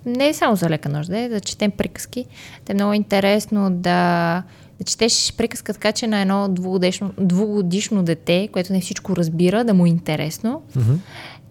[0.07, 2.25] не е само за лека нощ, да, е, да четем приказки.
[2.65, 4.43] Те е много интересно да,
[4.79, 9.75] да четеш приказка така, че на едно двугодишно, двугодишно дете, което не всичко разбира, да
[9.75, 10.63] му е интересно.
[10.77, 10.95] Мгм.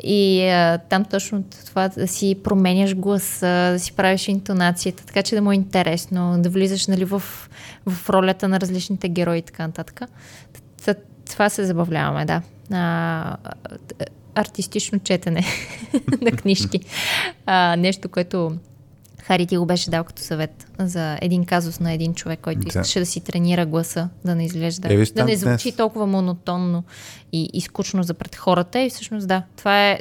[0.03, 5.35] И а, там точно това да си променяш гласа, да си правиш интонацията, така че
[5.35, 7.23] да му е интересно, да влизаш нали, в,
[7.85, 10.01] в ролята на различните герои и така нататък.
[11.31, 12.41] Това се забавляваме, да.
[12.71, 13.37] А,
[14.35, 15.45] артистично четене
[16.21, 16.79] на книжки.
[17.45, 18.57] А, нещо, което
[19.27, 22.67] Хари ти го беше дал като съвет за един казус на един човек, който Да.
[22.67, 26.07] искаше да си тренира гласа, да не изглежда, Е, виж, да не звучи днес- толкова
[26.07, 26.83] монотонно
[27.31, 28.79] и, и скучно за пред хората.
[28.79, 29.99] И всъщност да, това е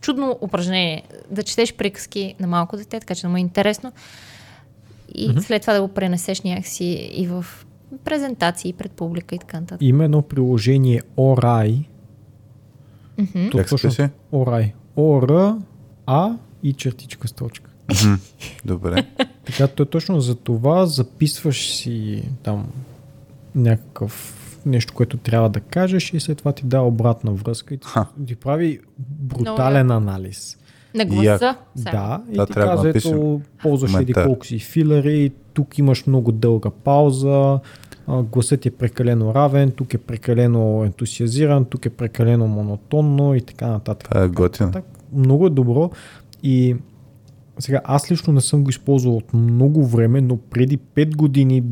[0.00, 1.02] чудно упражнение.
[1.30, 3.92] Да четеш приказки на малко дете, така че му е интересно.
[5.14, 5.40] И mm-hmm.
[5.40, 6.84] след това да го пренесеш някакси
[7.14, 7.46] и в
[8.04, 9.82] презентации пред публика и така нататък.
[9.82, 11.84] Има едно приложение Орай.
[13.50, 14.10] То Как се?
[14.32, 14.72] Орай.
[14.96, 15.56] О-Р,
[16.06, 17.69] А и чертичка с точка.
[18.64, 19.06] Добре.
[19.44, 22.66] Така, то е точно за това записваш си там
[23.54, 24.36] някакъв
[24.66, 28.06] нещо, което трябва да кажеш и след това ти дава обратна връзка и ти, Ха.
[28.26, 30.56] ти прави брутален анализ.
[30.94, 31.56] На гласа.
[31.76, 31.96] Само.
[31.96, 36.32] Да, и Да, ти трябва казва, ето, ползваш еди колко си филери, тук имаш много
[36.32, 37.60] дълга пауза,
[38.08, 44.08] гласът е прекалено равен, тук е прекалено ентусиазиран, тук е прекалено монотонно и така нататък.
[44.08, 44.72] Това е готино.
[45.12, 45.90] Много е добро
[46.42, 46.76] и
[47.60, 51.62] сега аз лично не съм го използвал от много време, но преди 5 години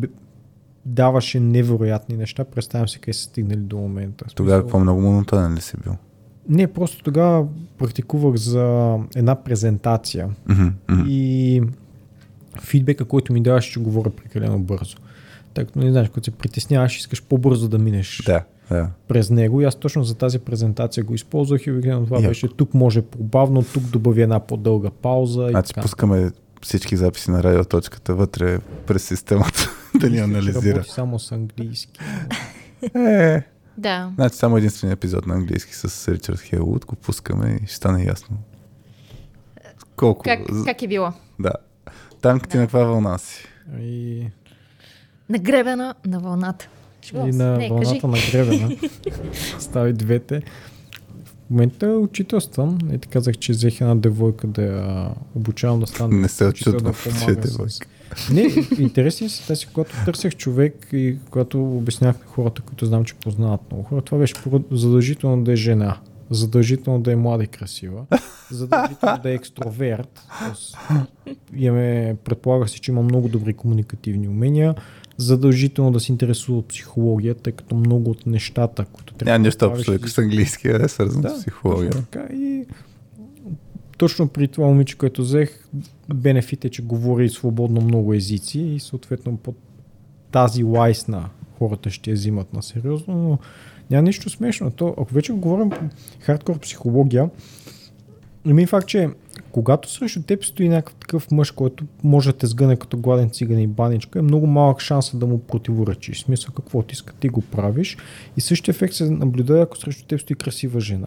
[0.85, 2.45] даваше невероятни неща.
[2.45, 4.25] Представям се къде са стигнали до момента.
[4.35, 5.97] Тогава какво много монотонен ли си бил?
[6.49, 7.47] Не, просто тогава
[7.79, 11.05] практикувах за една презентация Мгм, мгм.
[11.09, 11.63] и
[12.61, 14.97] фидбека, който ми даваш, че говоря прекалено бързо.
[15.55, 18.89] Тъй като не знаеш, като се притесняваш, искаш по-бързо да минеш Да, да.
[19.09, 19.61] през него.
[19.61, 22.29] И аз точно за тази презентация го използвах и обикновено това Яко.
[22.29, 25.43] беше тук може по-бавно, тук добави една по-дълга пауза.
[25.43, 25.81] И Значи така.
[25.83, 26.31] пускаме
[26.63, 30.75] всички записи на радиоточката вътре през системата да ни Ще анализира.
[30.75, 32.01] Работи само с английски.
[32.95, 33.43] Е,
[33.79, 34.13] Да.
[34.15, 38.37] значи само единствения епизод на английски с Ричард Хелвуд го пускаме и ще стане ясно.
[39.97, 40.23] Колко?
[40.23, 41.13] Как, как е било?
[41.41, 41.53] Да.
[42.21, 43.45] Танк ти на каква вълна си?
[43.81, 44.27] И
[45.29, 46.69] Нагребена на вълната.
[47.15, 48.07] И на Не, вълната кажи.
[48.07, 48.77] на гребена.
[49.59, 50.43] Стави двете.
[51.25, 52.79] В момента учителствам.
[52.85, 56.17] И така казах, че взех една девойка да я обучавам да стане.
[56.17, 57.87] Не се учител, очудвам, помага че е с- девойка.
[58.33, 63.15] Не, интересни са тези, когато търсех човек и когато обяснях на хората, които знам, че
[63.15, 64.35] познават много хора, това беше
[64.71, 65.97] задължително да е жена.
[66.31, 68.05] Задължително да е млада и красива.
[68.51, 70.21] Задължително да е екстроверт.
[71.57, 74.75] Имаме, предполага се, че има много добри комуникативни умения.
[75.19, 79.49] Задължително да се интересува от психология, тъй като много от нещата, които трябва Няма да
[79.49, 81.91] нищо общо с английски, а е свързано Да, с психология.
[81.91, 82.65] така и
[83.99, 85.65] точно при това момиче, което взех,
[86.15, 89.55] бенефит е, че говори свободно много езици и съответно по
[90.31, 93.39] тази лайс на хората ще я взимат на сериозно, но
[93.91, 94.71] няма нищо смешно.
[94.71, 95.71] То, ако вече говорим
[96.21, 97.31] хардкор психология,
[98.47, 99.09] има и факт, че
[99.53, 103.61] когато срещу теб стои някакъв такъв мъж, който може да те сгъне като гладен циган
[103.61, 106.19] и баничка, е много малък шанс да му противоречиш.
[106.19, 107.97] В смисъл какво ти иска, ти го правиш.
[108.37, 111.07] И същия ефект се наблюдава, ако срещу теб стои красива жена.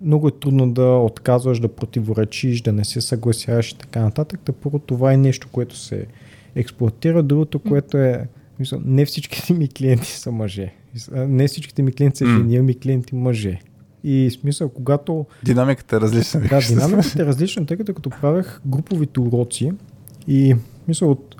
[0.00, 4.40] Много е трудно да отказваш, да противоречиш, да не се съгласяваш и така нататък.
[4.44, 6.06] Та първо това е нещо, което се
[6.54, 7.22] експлуатира.
[7.22, 10.72] Другото, което е, мисля, не всичките ми клиенти са мъже.
[11.12, 13.60] Не всичките ми клиенти са жени, ами клиенти мъже.
[14.08, 16.40] И смисъл, когато Динамиката е различна.
[16.40, 19.72] да, динамиката е различна, тъй като като правех груповите уроци
[20.28, 20.56] и
[20.88, 21.36] мисля от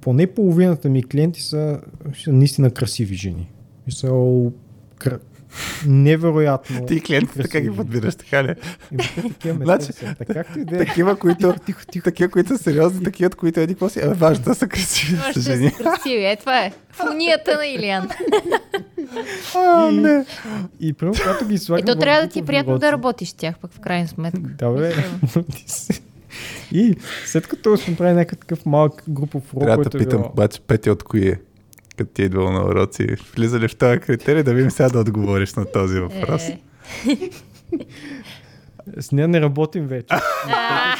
[0.00, 1.80] поне половината ми клиенти са,
[2.26, 3.50] наистина красиви жени.
[3.86, 4.52] Мисъл.
[5.86, 6.86] Невероятно.
[6.86, 8.54] Ти клиентите така ги подбираш, така ли?
[8.92, 9.88] И Значи,
[10.32, 10.78] както и да е.
[10.78, 11.54] Такива, които,
[12.04, 14.00] такива, които са сериозни, такива, които еди какво си.
[14.00, 15.70] Абе, важно, да са красиви, ще жени.
[15.70, 16.24] са красиви.
[16.24, 16.72] Е, това е.
[16.90, 18.08] Фунията на Илиан.
[19.56, 20.24] А, И- не.
[20.80, 23.28] И първо, когато ги И слагам то в трябва да ти е приятно да работиш
[23.28, 24.40] с тях, пък в крайна сметка.
[24.40, 24.92] Да, бе.
[25.52, 26.02] ти си-
[26.72, 30.24] И след като сме правили някакъв такъв малък групов урок, Трябва да който е питам,
[30.24, 31.40] обаче, Петя от кои е?
[31.96, 33.06] Като ти е идвал на уроци,
[33.36, 36.42] влиза ли в този критерий, да видим сега да отговориш на този въпрос.
[36.42, 36.58] Е,
[38.96, 40.06] С нея не работим вече.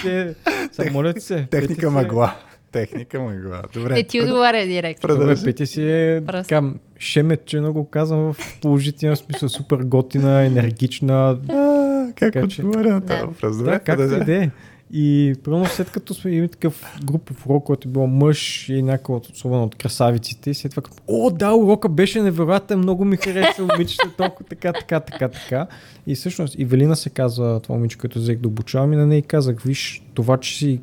[0.06, 0.34] Е-
[0.72, 1.46] Са, моля ти се.
[1.50, 2.34] Техника е- мъгла.
[2.72, 3.62] Техника мъгла.
[3.74, 3.92] Добре.
[3.92, 5.08] не ти отговаря директно.
[5.08, 5.34] Добре.
[5.44, 6.48] Петя си е Просто.
[6.48, 6.66] така,
[6.98, 11.38] шеметче, го казвам в положителен смисъл, супер готина, енергична.
[11.50, 13.26] А, Как отговоря на този Да.
[13.26, 13.56] въпрос?
[13.56, 14.24] Да, Добре, продължи.
[14.24, 14.50] да е.
[14.96, 19.16] И примерно след като сме имали такъв групов урок, който е бил мъж и някакъв
[19.16, 23.62] от- особено от красавиците, и след това о, да, урока беше невероятен, много ми хареса,
[23.62, 25.66] момичета, толкова така, така, така, така.
[26.06, 29.22] И всъщност Ивелина се казва това момиче, което взех да обучавам и на нея и
[29.22, 30.80] казах, виж, това, че си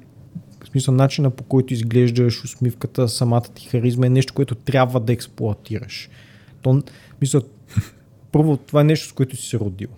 [0.63, 5.13] в смисъл начина по който изглеждаш, усмивката, самата ти харизма е нещо, което трябва да
[5.13, 6.09] експлуатираш.
[6.61, 6.81] То,
[7.21, 7.41] мисля,
[8.31, 9.89] първо, това е нещо, с което си се родил.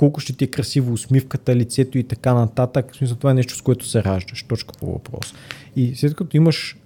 [0.00, 2.92] Колко ще ти е красиво усмивката, лицето и така нататък.
[2.92, 4.42] В смисъл, това е нещо, с което се раждаш.
[4.42, 5.34] Точка по въпрос.
[5.76, 6.76] И след като имаш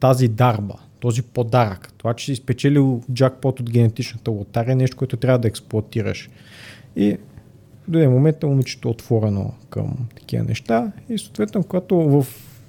[0.00, 5.16] тази дарба, този подарък, това, че си спечелил джакпот от генетичната лотария, е нещо, което
[5.16, 6.30] трябва да експлуатираш.
[6.96, 7.16] И
[7.88, 12.26] до един момент момичето е отворено към такива неща и съответно, когато в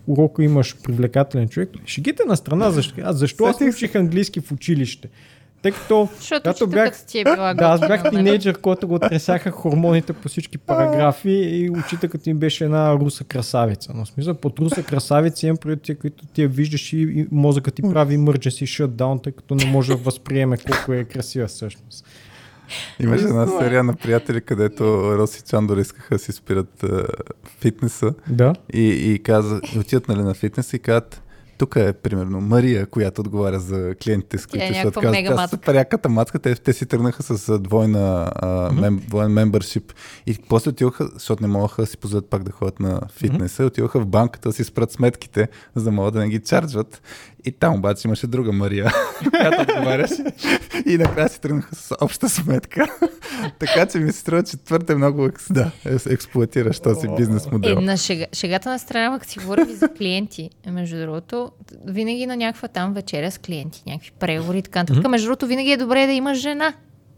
[0.08, 3.78] урока имаш привлекателен човек, шегите на страна, защо, аз защо аз Сетих се.
[3.78, 5.10] учих английски в училище?
[5.62, 8.16] Тъй като Защото когато учителката ти е била да, аз бях нали?
[8.16, 13.92] тинейджър, който го тресаха хормоните по всички параграфи и учителката им беше една руса красавица.
[13.96, 17.74] Но в смисъл, под руса красавица имам преди тия, които ти я виждаш и, мозъкът
[17.74, 22.06] ти прави emergency shutdown, тъй като не може да възприеме колко е красива всъщност.
[23.00, 24.84] Имаше една серия на приятели, където
[25.18, 27.06] Роси и Чандор искаха да си спират а,
[27.60, 28.54] фитнеса Да.
[28.74, 31.22] и, и каза, отиват нали, на фитнес и казват,
[31.62, 35.12] тук е примерно Мария, която отговаря за клиентите, с които е ще някаква отказват.
[35.12, 35.58] мега Тя матка.
[35.58, 39.94] супер яката матка, те, те си тръгнаха с двойна, а, мем, двоен мембършип
[40.28, 44.00] и после отиваха, защото не могаха да си позволят пак да ходят на фитнеса, отиваха
[44.00, 47.02] в банката да си спрат сметките, за да могат да не ги чарджват.
[47.46, 48.92] И там обаче имаше друга Мария,
[49.30, 50.24] която отговаряше.
[50.86, 52.88] И накрая си тръгнаха с обща сметка.
[53.60, 55.72] така че ми се струва, че твърде много да,
[56.10, 57.78] експлуатираш този бизнес модел.
[57.78, 61.52] Е, на шега, шегата на страна, като си говорим за клиенти, между другото,
[61.86, 65.10] винаги на някаква там вечеря с клиенти, някакви преговори и така нататък.
[65.10, 66.74] Между другото, винаги е добре да имаш жена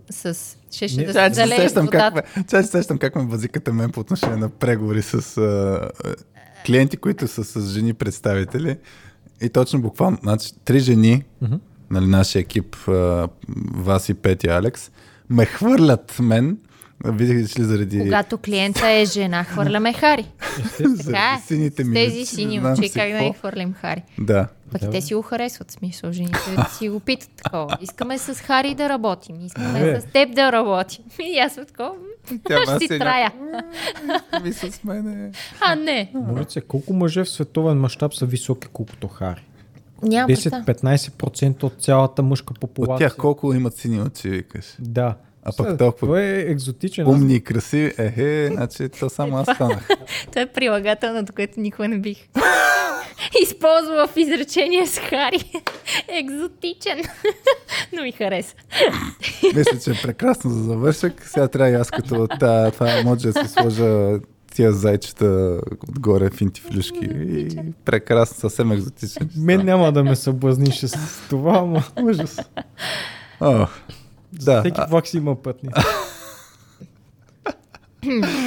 [0.09, 0.57] с...
[0.71, 2.23] Ще, да Чай, се залее сещам водата.
[2.49, 5.89] как, сещам как ме възикате мен по отношение на преговори с а,
[6.65, 8.77] клиенти, които са с жени представители.
[9.43, 11.55] И точно буквално, значи, три жени, Мгм.
[11.91, 13.27] нали, нашия екип, а,
[13.75, 14.91] Васи, Пети, Алекс,
[15.29, 16.57] ме хвърлят мен,
[17.05, 17.99] видиш ли заради...
[17.99, 20.27] Когато клиента е жена, хвърляме хари.
[21.05, 21.47] Така е.
[21.47, 24.03] сините ми тези сини очи, как да не хвърлим хари.
[24.19, 24.47] Да.
[24.71, 26.39] Пък Да, и те си го харесват, смисъл, жените
[26.77, 27.77] си го питат такова.
[27.81, 31.03] Искаме с Хари да работим, искаме с теб да работим.
[31.19, 31.91] И аз съм такова,
[32.43, 33.31] Тя ще си е трая.
[34.43, 35.31] Ви с мене.
[35.61, 36.11] А, не.
[36.13, 39.43] Моля се, колко мъже в световен мащаб са високи, колкото Хари?
[40.03, 40.63] Нямам представа.
[40.63, 43.09] 10-15% от цялата мъжка От популация.
[43.09, 44.75] тях колко имат сини очи, викаш?
[44.79, 45.15] Да.
[45.45, 47.07] А пък толкова Това е екзотичен.
[47.07, 49.87] Умни и красиви, ехе, значи то само аз станах.
[50.29, 52.27] Това е прилагателното, което никога не бих
[53.43, 55.51] използвала в изречение с Хари.
[56.07, 57.01] Екзотичен.
[57.93, 58.55] Но ми хареса.
[59.55, 61.27] Мисля, че е прекрасно за завършък.
[61.27, 64.19] Сега трябва и аз като та, това може да си сложа
[64.53, 65.59] тия зайчета
[65.89, 67.05] отгоре финтифлюшки.
[67.11, 67.49] И
[67.85, 69.29] прекрасно, съвсем екзотичен.
[69.37, 72.39] Мен няма да ме съблазниш с това, ама ужас.
[73.41, 73.67] О,
[74.33, 74.59] да.
[74.59, 75.69] Всеки а, влак си има пътни.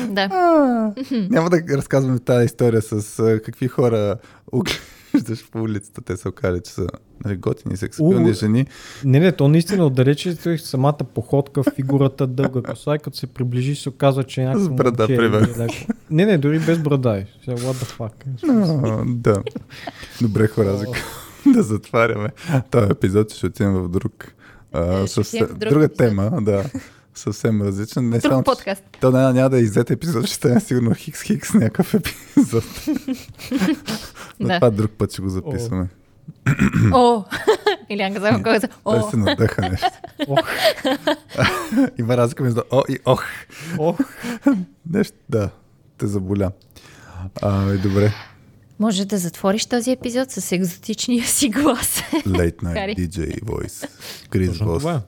[0.09, 0.29] Да.
[0.33, 0.93] а,
[1.31, 4.17] няма да разказваме тази история с а, какви хора
[4.53, 6.01] оглеждаш по улицата.
[6.01, 6.87] Те се окаже, че са
[7.25, 8.67] нали, готини, сексапилни У, жени.
[9.05, 13.75] Не, не, то наистина отдалече той самата походка, фигурата, дълга коса и като се приближи
[13.77, 15.49] се оказва, че е някакво С брада, момче, примерно.
[15.59, 15.75] леко.
[16.11, 17.19] Не, не, дори без брада.
[17.19, 17.27] е.
[17.45, 18.13] Сега, what the fuck.
[18.49, 19.43] А, да.
[20.21, 20.87] Добре, хора, за
[21.53, 22.29] да затваряме.
[22.71, 24.33] Този епизод ще отидем в друг.
[24.73, 25.97] А, друг друга епизод.
[25.97, 26.65] тема, да.
[27.17, 28.09] Съвсем различен.
[28.09, 28.83] Не Друг само, че- подкаст.
[29.01, 32.65] То няма, няма да е иззет епизод, ще стане сигурно хикс-хикс някакъв епизод.
[34.41, 34.55] Но Да.
[34.55, 35.89] това друг път ще го записваме.
[36.93, 37.25] О!
[37.91, 38.69] Илянка само каза.
[38.85, 39.11] Той О!
[39.11, 39.87] се надъха нещо.
[40.29, 40.41] Ох,
[41.99, 43.25] Има разлика между о и ох.
[43.79, 43.99] ох.
[44.91, 45.51] Нещо, да,
[45.99, 46.51] те заболя.
[47.43, 48.13] А, и добре.
[48.79, 52.03] Може да затвориш този епизод с екзотичния си глас.
[52.13, 52.97] Late Night.
[52.99, 53.89] DJ Voice.
[54.31, 55.01] Крис е.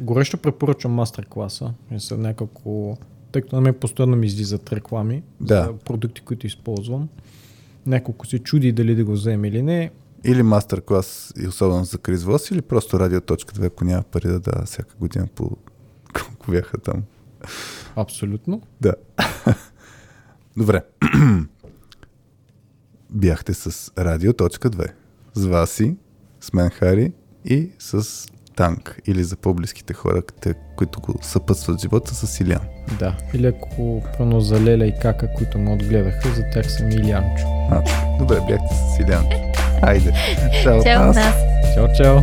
[0.00, 1.72] Горещо препоръчвам мастер-класа.
[1.90, 2.98] И са няколко...
[3.32, 5.64] Тъй като на мен постоянно ми излизат реклами Да.
[5.64, 7.08] за продукти, които използвам.
[7.86, 9.90] Няколко се чуди дали да го вземе или не.
[10.24, 14.64] Или мастер-клас, и особено за Крис Вос, или просто радио.2, ако няма пари да дава
[14.66, 15.44] всяка година по
[16.14, 17.02] колко бяха там.
[17.96, 18.62] Абсолютно.
[18.80, 18.94] Да.
[20.56, 20.82] Добре.
[23.10, 24.90] Бяхте с Радио.2.
[25.34, 25.96] С Васи,
[26.40, 27.12] с мен Хари
[27.44, 28.26] и с
[28.58, 29.00] Танк.
[29.06, 32.60] Или за по-близките хора, те, които го съпътстват в живота, с Илян.
[32.98, 33.14] Да.
[33.34, 37.44] Или ако прено за Леля и Кака, които ме отгледаха, за тях съм Илянчо.
[37.70, 37.82] А,
[38.18, 39.26] добре, бяхте с Илян.
[39.80, 40.12] Хайде.
[40.62, 41.16] Чао Чао от нас.
[41.16, 41.34] нас.
[41.74, 42.20] Чао, чао.